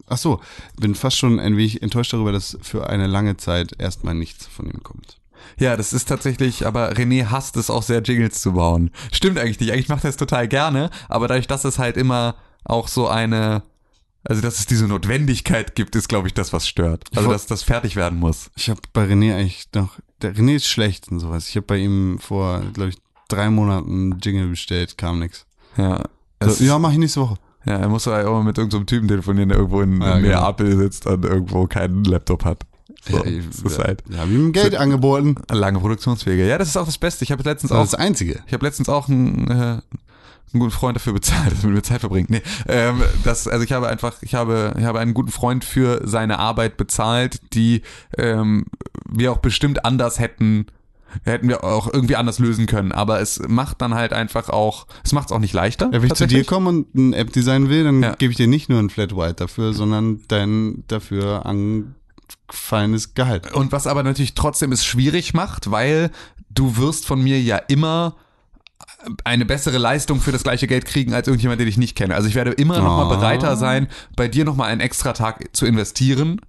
[0.06, 0.40] ach so,
[0.78, 4.64] bin fast schon ein wenig enttäuscht darüber, dass für eine lange Zeit erstmal nichts von
[4.64, 5.18] ihm kommt.
[5.58, 8.92] Ja, das ist tatsächlich, aber René hasst es auch sehr, Jingles zu bauen.
[9.12, 9.72] Stimmt eigentlich nicht.
[9.72, 13.62] Eigentlich macht er es total gerne, aber dadurch, dass es halt immer auch so eine,
[14.24, 17.04] also dass es diese Notwendigkeit gibt, ist, glaube ich, das, was stört.
[17.14, 18.50] Also, dass das fertig werden muss.
[18.56, 21.48] Ich habe bei René eigentlich noch, der René ist schlecht und sowas.
[21.48, 22.96] Ich habe bei ihm vor, glaube ich,
[23.28, 25.46] drei Monaten einen Jingle bestellt, kam nix.
[25.76, 26.02] Ja.
[26.42, 27.36] So, ja, mach ich nächste Woche.
[27.66, 30.22] ja, er muss halt auch mal mit irgendeinem Typen telefonieren, der irgendwo in, Ja, in
[30.24, 30.40] genau.
[30.40, 32.64] Neapel sitzt und irgendwo keinen Laptop hat.
[33.08, 35.36] So, ja, ich, das ist halt ja, hab ihm Geld angeboten.
[35.50, 36.46] lange Produktionswege.
[36.46, 37.24] Ja, das ist auch das Beste.
[37.24, 38.42] Ich habe letztens Das auch ist das Einzige.
[38.46, 39.82] Ich habe letztens auch einen, äh, einen
[40.52, 42.28] guten Freund dafür bezahlt, dass er mit mir Zeit verbringt.
[42.30, 46.02] Nee, ähm, das, also ich habe einfach, ich habe, ich habe einen guten Freund für
[46.06, 47.82] seine Arbeit bezahlt, die
[48.18, 48.66] ähm,
[49.12, 50.66] wir auch bestimmt anders hätten,
[51.24, 52.92] hätten wir auch irgendwie anders lösen können.
[52.92, 55.86] Aber es macht dann halt einfach auch, es macht es auch nicht leichter.
[55.92, 58.14] Ja, wenn ich zu dir komme und ein App designen will, dann Ja.
[58.14, 63.52] gebe ich dir nicht nur ein Flat White dafür, sondern dein dafür angefallenes Gehalt.
[63.52, 66.10] Und was aber natürlich trotzdem es schwierig macht, weil
[66.50, 68.16] du wirst von mir ja immer
[69.24, 72.14] eine bessere Leistung für das gleiche Geld kriegen als irgendjemand, den ich nicht kenne.
[72.14, 73.16] Also ich werde immer noch mal Ah.
[73.16, 76.40] bereiter sein, bei dir noch mal einen extra Tag zu investieren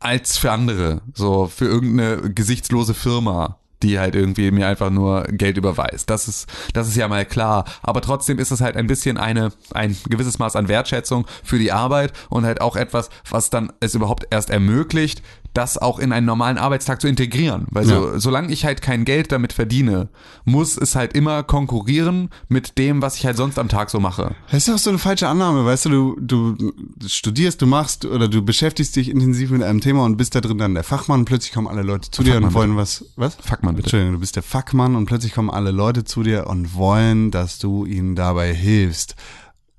[0.00, 1.02] als für andere.
[1.14, 6.10] So für irgendeine gesichtslose Firma die halt irgendwie mir einfach nur Geld überweist.
[6.10, 7.64] Das ist, das ist ja mal klar.
[7.82, 11.72] Aber trotzdem ist es halt ein bisschen eine, ein gewisses Maß an Wertschätzung für die
[11.72, 15.22] Arbeit und halt auch etwas, was dann es überhaupt erst ermöglicht,
[15.54, 17.66] das auch in einen normalen Arbeitstag zu integrieren.
[17.70, 20.08] Weil so, solange ich halt kein Geld damit verdiene,
[20.44, 24.34] muss es halt immer konkurrieren mit dem, was ich halt sonst am Tag so mache.
[24.50, 26.72] Das ist doch so eine falsche Annahme, weißt du, du, du
[27.06, 30.58] studierst, du machst oder du beschäftigst dich intensiv mit einem Thema und bist da drin
[30.58, 33.36] dann der Fachmann, plötzlich kommen alle Leute zu dir und wollen was, was?
[33.36, 33.86] Fachmann, bitte.
[33.86, 37.58] Entschuldigung, du bist der Fachmann und plötzlich kommen alle Leute zu dir und wollen, dass
[37.58, 39.16] du ihnen dabei hilfst.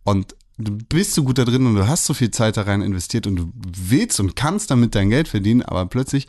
[0.04, 2.82] Und du bist so gut da drin und du hast so viel Zeit da rein
[2.82, 6.28] investiert und du willst und kannst damit dein Geld verdienen, aber plötzlich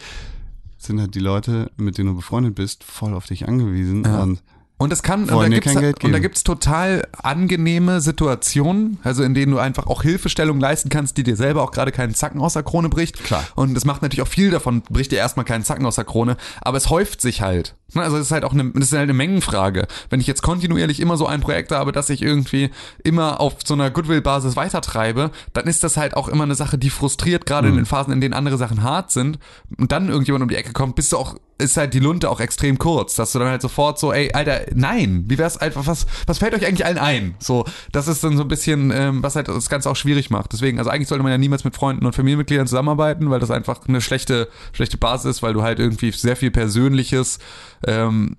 [0.79, 4.23] sind halt die Leute, mit denen du befreundet bist, voll auf dich angewiesen Ja.
[4.23, 4.43] und
[4.83, 8.99] Und es kann, und Wollen da dir gibt's, Geld und da gibt's total angenehme Situationen,
[9.05, 12.15] also in denen du einfach auch Hilfestellung leisten kannst, die dir selber auch gerade keinen
[12.15, 13.23] Zacken aus der Krone bricht.
[13.23, 13.45] Klar.
[13.55, 16.37] Und es macht natürlich auch viel davon, bricht dir erstmal keinen Zacken aus der Krone,
[16.61, 17.75] aber es häuft sich halt.
[17.95, 19.87] Ne, Also es ist halt auch eine, das ist halt eine Mengenfrage.
[20.11, 22.71] Wenn ich jetzt kontinuierlich immer so ein Projekt habe, dass ich irgendwie
[23.05, 26.91] immer auf so einer Goodwill-Basis weitertreibe, dann ist das halt auch immer eine Sache, die
[26.91, 27.75] frustriert, gerade Mhm.
[27.75, 29.39] in den Phasen, in denen andere Sachen hart sind.
[29.79, 32.41] Und dann irgendjemand um die Ecke kommt, bist du auch, ist halt die Lunte auch
[32.41, 36.07] extrem kurz, dass du dann halt sofort so, ey, Alter, nein, wie wär's einfach, was,
[36.27, 37.35] was fällt euch eigentlich allen ein?
[37.39, 40.53] So, das ist dann so ein bisschen, ähm, was halt das Ganze auch schwierig macht.
[40.53, 43.87] Deswegen, also eigentlich sollte man ja niemals mit Freunden und Familienmitgliedern zusammenarbeiten, weil das einfach
[43.87, 47.39] eine schlechte, schlechte Basis ist, weil du halt irgendwie sehr viel Persönliches
[47.87, 48.37] ähm,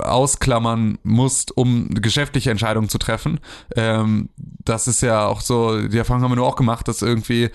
[0.00, 3.40] ausklammern musst, um geschäftliche Entscheidungen zu treffen.
[3.74, 7.50] Ähm, das ist ja auch so, die Erfahrung haben wir nur auch gemacht, dass irgendwie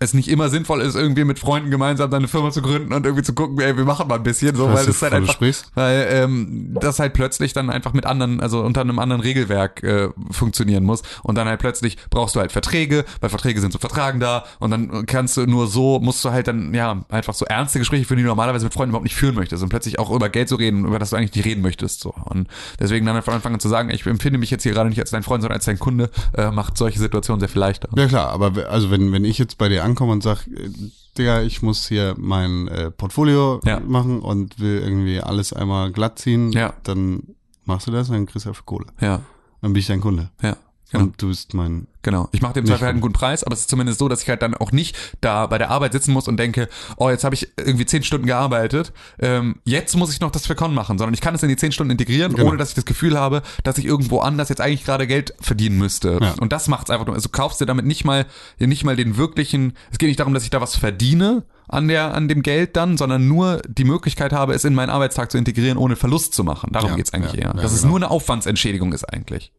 [0.00, 3.24] es nicht immer sinnvoll ist, irgendwie mit Freunden gemeinsam deine Firma zu gründen und irgendwie
[3.24, 5.70] zu gucken, ey, wir machen mal ein bisschen, so, weil das halt einfach, sprichst?
[5.74, 10.08] weil ähm, das halt plötzlich dann einfach mit anderen, also unter einem anderen Regelwerk äh,
[10.30, 14.20] funktionieren muss und dann halt plötzlich brauchst du halt Verträge, weil Verträge sind zum Vertragen
[14.20, 17.78] da und dann kannst du nur so, musst du halt dann, ja, einfach so ernste
[17.78, 20.28] Gespräche führen, die du normalerweise mit Freunden überhaupt nicht führen möchtest und plötzlich auch über
[20.28, 22.14] Geld zu reden, über das du eigentlich nicht reden möchtest, so.
[22.24, 22.48] Und
[22.78, 25.10] deswegen dann von Anfang an zu sagen, ich empfinde mich jetzt hier gerade nicht als
[25.10, 27.88] dein Freund, sondern als dein Kunde, äh, macht solche Situationen sehr viel leichter.
[27.96, 30.70] Ja klar, aber also wenn, wenn ich jetzt bei dir ankomme und sag, äh,
[31.18, 33.80] Digga, ich muss hier mein äh, Portfolio Ja.
[33.80, 36.74] machen und will irgendwie alles einmal glatt ziehen, Ja.
[36.84, 37.22] dann
[37.64, 38.86] machst du das und dann kriegst du dafür Kohle.
[39.00, 39.22] Ja,
[39.62, 40.30] Dann bin ich dein Kunde.
[40.42, 40.56] ja.
[40.92, 41.04] Genau.
[41.04, 41.88] Und du bist mein.
[42.06, 42.28] Genau.
[42.30, 44.28] Ich mache dem Zweifel halt einen guten Preis, aber es ist zumindest so, dass ich
[44.28, 46.68] halt dann auch nicht da bei der Arbeit sitzen muss und denke,
[46.98, 50.54] oh, jetzt habe ich irgendwie zehn Stunden gearbeitet, ähm, jetzt muss ich noch das für
[50.54, 52.46] Con machen, sondern ich kann es in die zehn Stunden integrieren, Genau.
[52.50, 55.78] ohne dass ich das Gefühl habe, dass ich irgendwo anders jetzt eigentlich gerade Geld verdienen
[55.78, 56.20] müsste.
[56.22, 56.34] Ja.
[56.40, 57.16] Und das macht's einfach nur.
[57.16, 58.24] Also kaufst dir damit nicht mal,
[58.60, 62.14] nicht mal den wirklichen, es geht nicht darum, dass ich da was verdiene an der,
[62.14, 65.76] an dem Geld dann, sondern nur die Möglichkeit habe, es in meinen Arbeitstag zu integrieren,
[65.76, 66.70] ohne Verlust zu machen.
[66.72, 67.54] Darum Ja, geht's eigentlich ja, eher.
[67.56, 67.94] ja, dass es genau.
[67.94, 69.50] nur eine Aufwandsentschädigung ist eigentlich.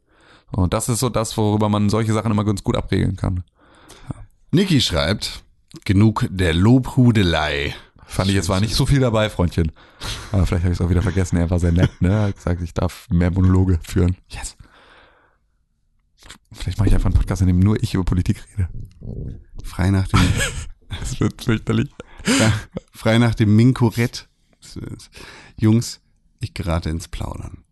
[0.52, 3.44] Und das ist so das, worüber man solche Sachen immer ganz gut abregeln kann.
[4.52, 5.44] Niki schreibt,
[5.86, 7.76] genug der Lobhudelei.
[8.06, 9.74] Fand ich jetzt war nicht so viel dabei, Freundchen.
[10.32, 11.36] Aber vielleicht habe ich es auch wieder vergessen.
[11.36, 12.10] Er war sehr nett, ne?
[12.10, 14.16] Er hat gesagt, ich darf mehr Monologe führen.
[14.30, 14.56] Yes.
[16.54, 18.70] Vielleicht mache ich einfach einen Podcast, in dem nur ich über Politik rede.
[19.64, 20.20] Frei nach dem,
[21.00, 21.90] Das wird fürchterlich.
[22.94, 24.30] frei nach dem Minkorett.
[25.58, 26.02] Jungs,
[26.40, 27.64] ich gerate ins Plaudern.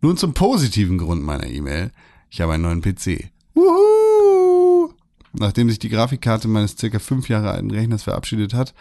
[0.00, 1.92] Nun zum positiven Grund meiner E-Mail.
[2.34, 3.30] Ich habe einen neuen PC.
[3.54, 4.92] Wuhu!
[5.34, 8.74] Nachdem sich die Grafikkarte meines circa fünf Jahre alten Rechners verabschiedet hat,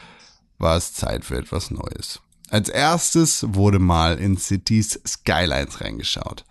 [0.57, 2.19] war es Zeit für etwas Neues.
[2.49, 6.45] Als erstes wurde mal in Cities Skylines reingeschaut.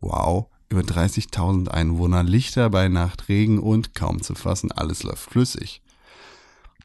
[0.00, 5.82] Wow, über 30.000 Einwohner, Lichter bei Nacht, Regen und kaum zu fassen, alles läuft flüssig.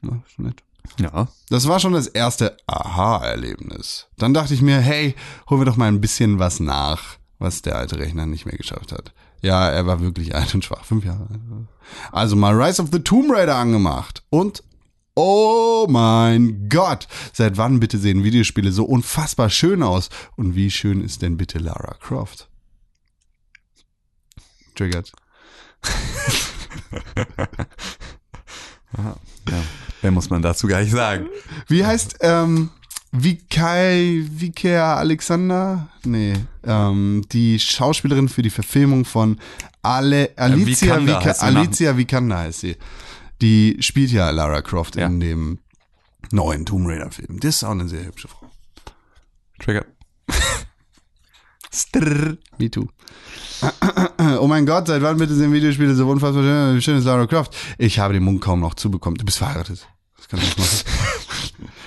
[0.02, 0.64] Na, ist nett.
[0.98, 1.28] Ja.
[1.48, 4.08] Das war schon das erste Aha-Erlebnis.
[4.18, 5.14] Dann dachte ich mir, hey,
[5.48, 8.90] holen wir doch mal ein bisschen was nach, was der alte Rechner nicht mehr geschafft
[8.90, 9.12] hat.
[9.40, 11.40] Ja, er war wirklich alt und schwach, fünf Jahre alt.
[12.12, 14.62] Also mal Rise of the Tomb Raider angemacht und
[15.16, 17.08] Oh mein Gott!
[17.32, 20.08] Seit wann bitte sehen Videospiele so unfassbar schön aus?
[20.36, 22.48] Und wie schön ist denn bitte Lara Croft?
[24.76, 25.12] Triggert.
[28.96, 29.16] ja.
[30.00, 31.26] Mehr muss man dazu gar nicht sagen.
[31.66, 32.70] Wie heißt, ähm,
[33.12, 35.88] Vikai, Vikea Alexander?
[36.04, 36.34] Nee,
[36.64, 39.38] ähm, die Schauspielerin für die Verfilmung von
[39.82, 42.76] Ale, Alicia, Vikander Vika, heißt sie nach- Alicia Vikander heißt sie.
[43.42, 45.06] Die spielt ja Lara Croft Ja.
[45.06, 45.58] in dem
[46.30, 47.40] neuen Tomb Raider Film.
[47.40, 48.50] Das ist auch eine sehr hübsche Frau.
[49.58, 49.84] Trigger.
[51.72, 52.86] Strrr, me too.
[54.38, 56.76] Oh mein Gott, seit wann bitte sind Videospiele so unfassbar schön?
[56.76, 57.56] Wie schön ist Lara Croft?
[57.78, 59.16] Ich habe den Mund kaum noch zubekommen.
[59.18, 59.86] Du bist verheiratet.
[60.16, 61.68] Das kann ich nicht machen.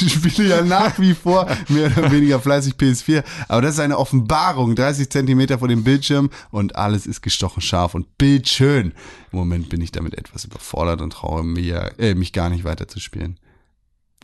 [0.00, 3.98] Ich spiele ja nach wie vor mehr oder weniger fleißig PS4, aber das ist eine
[3.98, 4.74] Offenbarung.
[4.74, 8.92] 30 Zentimeter vor dem Bildschirm und alles ist gestochen scharf und bildschön.
[9.32, 12.88] Im Moment bin ich damit etwas überfordert und traue mir, äh, mich gar nicht weiter
[12.88, 13.38] zu spielen.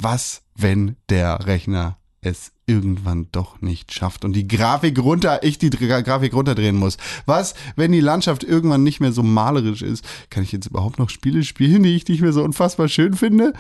[0.01, 5.71] Was, wenn der Rechner es irgendwann doch nicht schafft und die Grafik runter, ich die
[5.71, 6.97] Gra- Grafik runterdrehen muss?
[7.25, 10.05] Was, wenn die Landschaft irgendwann nicht mehr so malerisch ist?
[10.29, 13.53] Kann ich jetzt überhaupt noch Spiele spielen, die ich nicht mehr so unfassbar schön finde?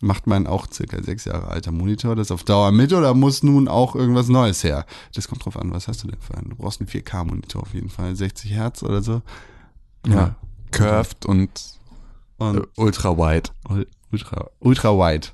[0.00, 3.66] Macht mein auch circa sechs Jahre alter Monitor das auf Dauer mit oder muss nun
[3.66, 4.86] auch irgendwas Neues her?
[5.14, 6.50] Das kommt drauf an, was hast du denn für einen?
[6.50, 9.22] Du brauchst einen 4K-Monitor auf jeden Fall, 60 Hertz oder so.
[10.06, 10.36] Ja.
[10.70, 11.50] Curved und
[12.36, 13.50] Und äh, ultra wide.
[14.12, 15.28] ultra, ultra wide.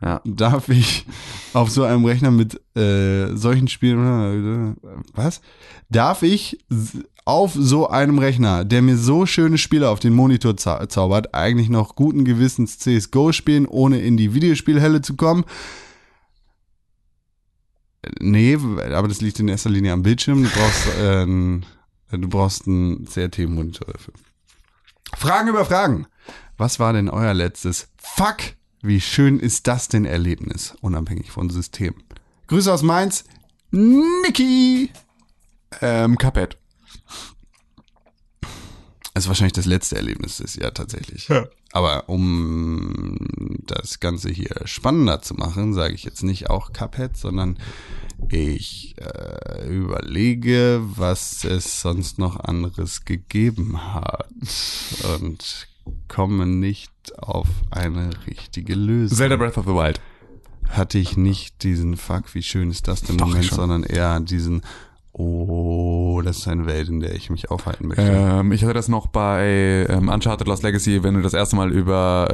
[0.00, 0.20] Ja.
[0.24, 1.04] Darf ich
[1.52, 4.76] auf so einem Rechner mit äh, solchen Spielen,
[5.12, 5.40] was?
[5.90, 6.58] Darf ich
[7.28, 11.68] auf so einem Rechner, der mir so schöne Spiele auf den Monitor zau zaubert, eigentlich
[11.68, 15.44] noch guten Gewissens CSGO spielen, ohne in die Videospielhölle zu kommen?
[18.20, 20.42] Nee, aber das liegt in erster Linie am Bildschirm.
[20.42, 21.66] Du brauchst, äh, ein-
[22.10, 24.14] du brauchst einen CRT-Monitor dafür.
[25.16, 26.06] Fragen über Fragen.
[26.56, 28.36] Was war denn euer letztes Fuck?
[28.80, 30.74] Wie schön ist das denn Erlebnis?
[30.80, 31.94] Unabhängig von System.
[32.46, 33.24] Grüße aus Mainz.
[33.70, 34.90] Niki!
[35.82, 36.56] Ähm, Cuphead.
[39.18, 41.28] Das ist wahrscheinlich das letzte Erlebnis des Jahr tatsächlich.
[41.72, 43.16] Aber um
[43.66, 47.58] das Ganze hier spannender zu machen, sage ich jetzt nicht auch Cuphead, sondern
[48.30, 54.28] ich äh, überlege, was es sonst noch anderes gegeben hat
[55.16, 55.66] und
[56.06, 59.18] komme nicht auf eine richtige Lösung.
[59.18, 60.00] Zelda Breath of the Wild.
[60.68, 63.56] Hatte ich nicht diesen Fuck, wie schön ist das denn Doch, Moment, schon.
[63.56, 64.62] sondern eher diesen
[65.20, 68.02] Oh, das ist eine Welt, in der ich mich aufhalten möchte.
[68.02, 71.72] Ähm, ich hatte das noch bei ähm, Uncharted Lost Legacy, wenn du das erste Mal
[71.72, 72.28] über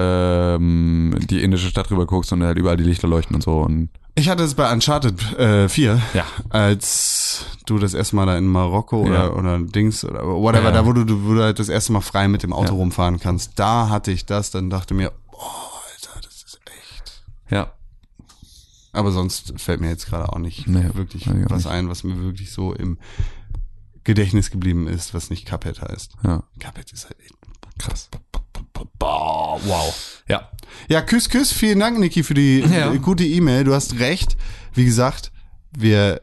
[0.59, 3.61] ähm, die indische Stadt rüber guckst und halt überall die Lichter leuchten und so.
[3.61, 6.25] Und Ich hatte es bei Uncharted äh, 4, Ja.
[6.51, 9.31] als du das erste Mal da in Marokko oder, Ja.
[9.33, 10.73] oder Dings oder whatever, Ja.
[10.73, 13.53] da wo du, wo du halt das erste Mal frei mit dem Auto rumfahren kannst,
[13.59, 17.23] da hatte ich das, dann dachte mir, oh, Alter, das ist echt.
[17.51, 17.73] ja,
[18.95, 21.67] Aber sonst fällt mir jetzt gerade auch nicht Nee, wirklich was nicht.
[21.67, 22.99] ein, was mir wirklich so im
[24.05, 26.13] Gedächtnis geblieben ist, was nicht Cuphead heißt.
[26.25, 27.17] ja, Cuphead ist halt
[27.79, 28.09] krass.
[29.01, 30.23] Wow.
[30.29, 30.51] Ja,
[30.89, 31.53] Ja, Küss, Küss.
[31.53, 32.95] Vielen Dank, Niki, für die Ja.
[32.97, 33.65] gute E-Mail.
[33.65, 34.37] Du hast recht.
[34.73, 35.33] Wie gesagt,
[35.77, 36.23] wir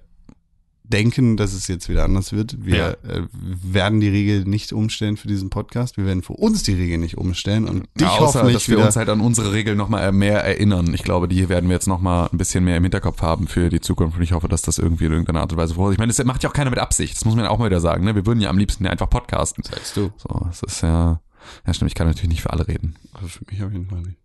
[0.92, 2.64] denken, dass es jetzt wieder anders wird.
[2.64, 5.98] Wir äh, werden die Regel nicht umstellen für diesen Podcast.
[5.98, 8.80] Wir werden für uns die Regel nicht umstellen und dich ja, außer, hoffentlich dass wir
[8.80, 10.94] uns halt an unsere Regeln nochmal mehr erinnern.
[10.94, 13.82] Ich glaube, die werden wir jetzt nochmal ein bisschen mehr im Hinterkopf haben für die
[13.82, 15.92] Zukunft und ich hoffe, dass das irgendwie in irgendeiner Art und Weise vor.
[15.92, 17.16] Ich meine, das macht ja auch keiner mit Absicht.
[17.16, 18.04] Das muss man ja auch mal wieder sagen.
[18.04, 18.16] Ne?
[18.16, 19.64] Wir würden ja am liebsten ja einfach podcasten.
[19.64, 20.12] Sagst du.
[20.18, 21.22] So, das ist ja,
[21.66, 22.96] ja stimmt, ich kann natürlich nicht für alle reden.
[23.14, 24.18] Also für mich auf jeden Fall nicht.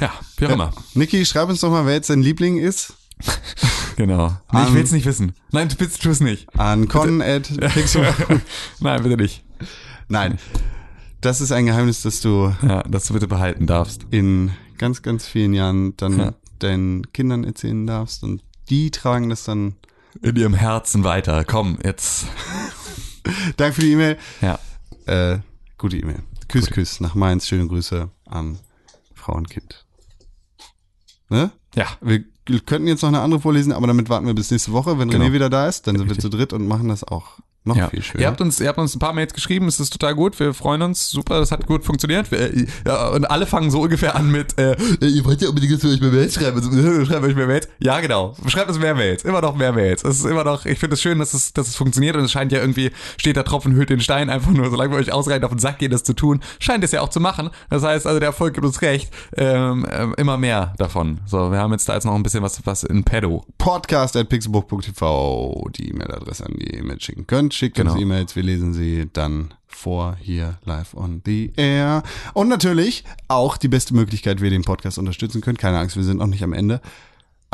[0.00, 0.72] Ja, wie auch immer.
[0.94, 2.94] Niki, schreib uns doch mal, wer jetzt dein Liebling ist.
[3.96, 4.28] Genau.
[4.52, 5.34] Nee, ich Um, will es nicht wissen.
[5.50, 6.48] Nein, du bitte tu es nicht.
[6.58, 8.06] An con at pixel.
[8.80, 9.44] Nein, bitte nicht.
[10.08, 10.38] Nein.
[11.20, 14.06] Das ist ein Geheimnis, das du Ja, dass du bitte behalten darfst.
[14.10, 16.34] in ganz, ganz vielen Jahren dann Ja.
[16.58, 19.74] deinen Kindern erzählen darfst und die tragen das dann.
[20.22, 21.44] In ihrem Herzen weiter.
[21.44, 22.26] Komm, jetzt.
[23.58, 24.18] Danke für die E-Mail.
[24.40, 24.58] Ja.
[25.06, 25.40] Äh,
[25.78, 26.22] gute E-Mail.
[26.48, 27.46] Küss, Küss nach Mainz.
[27.46, 28.58] Schöne Grüße an
[29.14, 29.84] Frau und Kind.
[31.28, 31.50] Ne?
[31.74, 31.86] Ja.
[32.00, 32.24] Wir
[32.66, 34.98] könnten jetzt noch eine andere vorlesen, aber damit warten wir bis nächste Woche.
[34.98, 35.24] Wenn Genau.
[35.24, 37.88] René wieder da ist, dann sind wir zu dritt und machen das auch noch Ja.
[37.88, 38.22] viel schöner.
[38.22, 40.52] Ihr habt uns, ihr habt uns ein paar Mails geschrieben, es ist total gut, wir
[40.54, 42.30] freuen uns, super, das hat gut funktioniert.
[42.30, 45.48] Wir, äh, ja, und alle fangen so ungefähr an mit, äh, äh, ihr wollt ja
[45.48, 46.70] unbedingt, dass wir euch mehr Mails schreiben, also,
[47.02, 47.68] äh, schreibt euch mehr Mails.
[47.78, 50.02] Ja, genau, schreibt uns mehr Mails, immer noch mehr Mails.
[50.04, 52.32] Es ist immer noch, ich finde es schön, dass es, dass es funktioniert und es
[52.32, 55.44] scheint ja irgendwie, steht der Tropfen hüllt den Stein, einfach nur, solange wir euch ausreichend
[55.44, 57.50] auf den Sack gehen, das zu tun, scheint es ja auch zu machen.
[57.70, 61.20] Das heißt, also der Erfolg gibt uns recht, ähm, ähm, immer mehr davon.
[61.26, 63.44] So, wir haben jetzt da jetzt noch ein bisschen was, was in pedo.
[63.58, 67.51] Podcast at pixelbook.tv die E-Mail-Adresse an die ihr E-Mail schicken könnt.
[67.52, 68.00] Schickt uns Genau.
[68.02, 72.02] E-Mails, wir lesen sie dann vor hier live on the air.
[72.34, 75.58] Und natürlich auch die beste Möglichkeit, wie ihr den Podcast unterstützen könnt.
[75.58, 76.80] Keine Angst, wir sind noch nicht am Ende.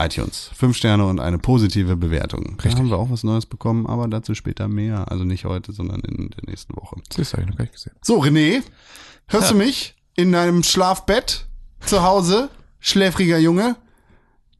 [0.01, 0.51] iTunes.
[0.55, 2.45] Fünf Sterne und eine positive Bewertung.
[2.59, 2.77] Da Richtig.
[2.77, 5.11] haben wir auch was Neues bekommen, aber dazu später mehr.
[5.11, 6.97] Also nicht heute, sondern in der nächsten Woche.
[7.16, 7.95] Das habe ich noch gar nicht gesehen.
[8.03, 8.62] So, René,
[9.27, 11.47] hörst du mich in deinem Schlafbett
[11.85, 12.49] zu Hause?
[12.79, 13.75] Schläfriger Junge?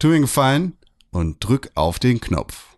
[0.01, 0.73] Tu mir einen Gefallen
[1.11, 2.77] und drück auf den Knopf.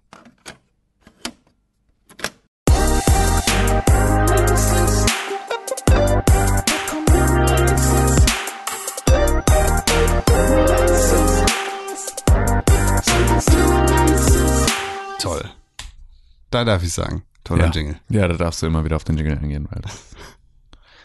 [16.51, 17.22] Da darf ich sagen.
[17.44, 17.70] Toller Ja.
[17.70, 18.01] Jingle.
[18.10, 19.93] ja, da darfst du immer wieder auf den Jingle eingehen, weil das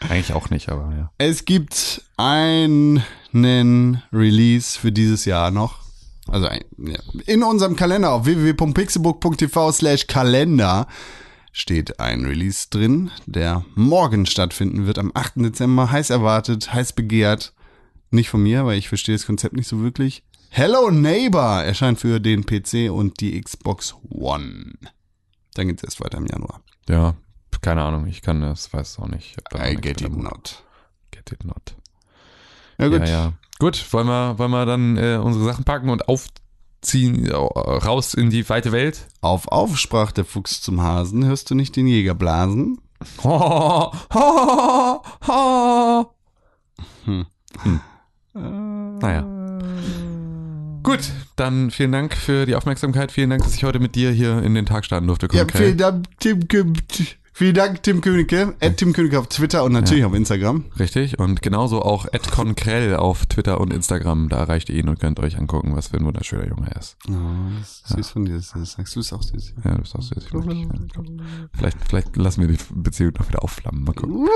[0.10, 1.10] eigentlich auch nicht, aber ja.
[1.18, 3.02] Es gibt einen
[4.12, 5.80] Release für dieses Jahr noch.
[6.28, 6.98] Also ein, ja.
[7.26, 10.88] in unserem Kalender auf www.pixelbook.tv slash Kalender
[11.52, 15.34] steht ein Release drin, der morgen stattfinden wird, am 8.
[15.36, 15.90] Dezember.
[15.90, 17.54] Heiß erwartet, heiß begehrt.
[18.10, 20.22] Nicht von mir, weil ich verstehe das Konzept nicht so wirklich.
[20.50, 24.74] Hello Neighbor erscheint für den PC und die Xbox One.
[25.56, 26.60] Dann geht's erst weiter im Januar.
[26.88, 27.14] Ja,
[27.62, 29.36] keine Ahnung, ich kann das, weiß es auch nicht.
[29.54, 30.62] I get it not.
[31.10, 31.74] Get it not.
[32.78, 33.00] Ja gut.
[33.00, 33.32] Ja, ja.
[33.58, 38.28] Gut, wollen wir, wollen wir dann äh, unsere Sachen packen und aufziehen, äh, raus in
[38.28, 39.08] die weite Welt?
[39.22, 42.78] Auf Auf sprach der Fuchs zum Hasen, hörst du nicht den Jäger blasen?
[43.24, 46.10] Ho, ho, ho.
[47.04, 47.26] Hm.
[47.62, 47.80] Hm.
[49.00, 49.26] Naja.
[50.86, 51.00] Gut,
[51.34, 53.10] dann vielen Dank für die Aufmerksamkeit.
[53.10, 55.26] Vielen Dank, dass ich heute mit dir hier in den Tag starten durfte.
[55.26, 55.62] Ja, Conor Kell.
[55.62, 56.46] vielen Dank, Tim,
[57.38, 58.54] Vielen Dank, Tim Königke.
[58.62, 60.64] At Tim Königke auf Twitter und natürlich auf Instagram.
[60.78, 61.18] Richtig.
[61.18, 64.30] Und genauso auch @conkrell auf Twitter und Instagram.
[64.30, 66.96] Da erreicht ihr ihn und könnt euch angucken, was für ein wunderschöner Junge er ist.
[67.10, 67.12] Oh,
[67.58, 68.36] das ist süß von dir.
[68.36, 69.52] Das sagst du es auch süß.
[69.62, 70.24] Ja, du bist auch süß.
[70.30, 70.66] Vielleicht,
[71.52, 73.84] vielleicht, vielleicht lassen wir die Beziehung noch wieder aufflammen.
[73.84, 74.26] Mal gucken.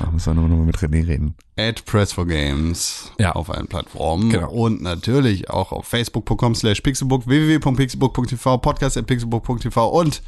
[0.00, 1.36] Da müssen wir nur noch mal mit René reden.
[1.56, 3.32] At Press for Games Ja.
[3.36, 4.50] auf allen Plattformen Genau.
[4.50, 10.22] und natürlich auch auf facebook.com slash pixelbook, www.pixelbook.tv, podcast at pixelbook.tv und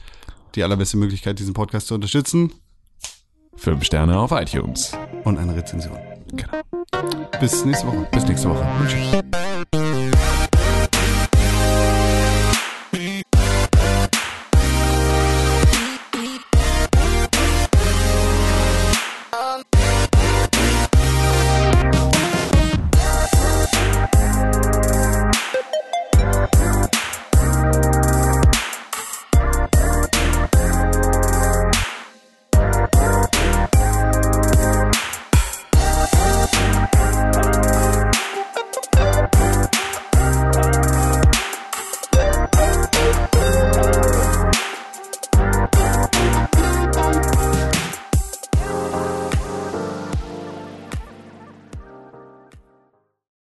[0.57, 2.53] die allerbeste Möglichkeit, diesen Podcast zu unterstützen.
[3.57, 4.93] Fünf Sterne auf iTunes.
[5.25, 5.99] Und eine Rezension.
[6.33, 6.63] Genau.
[7.41, 8.09] Bis nächste Woche.
[8.13, 8.67] Bis nächste Woche.
[8.81, 10.60] Und tschüss.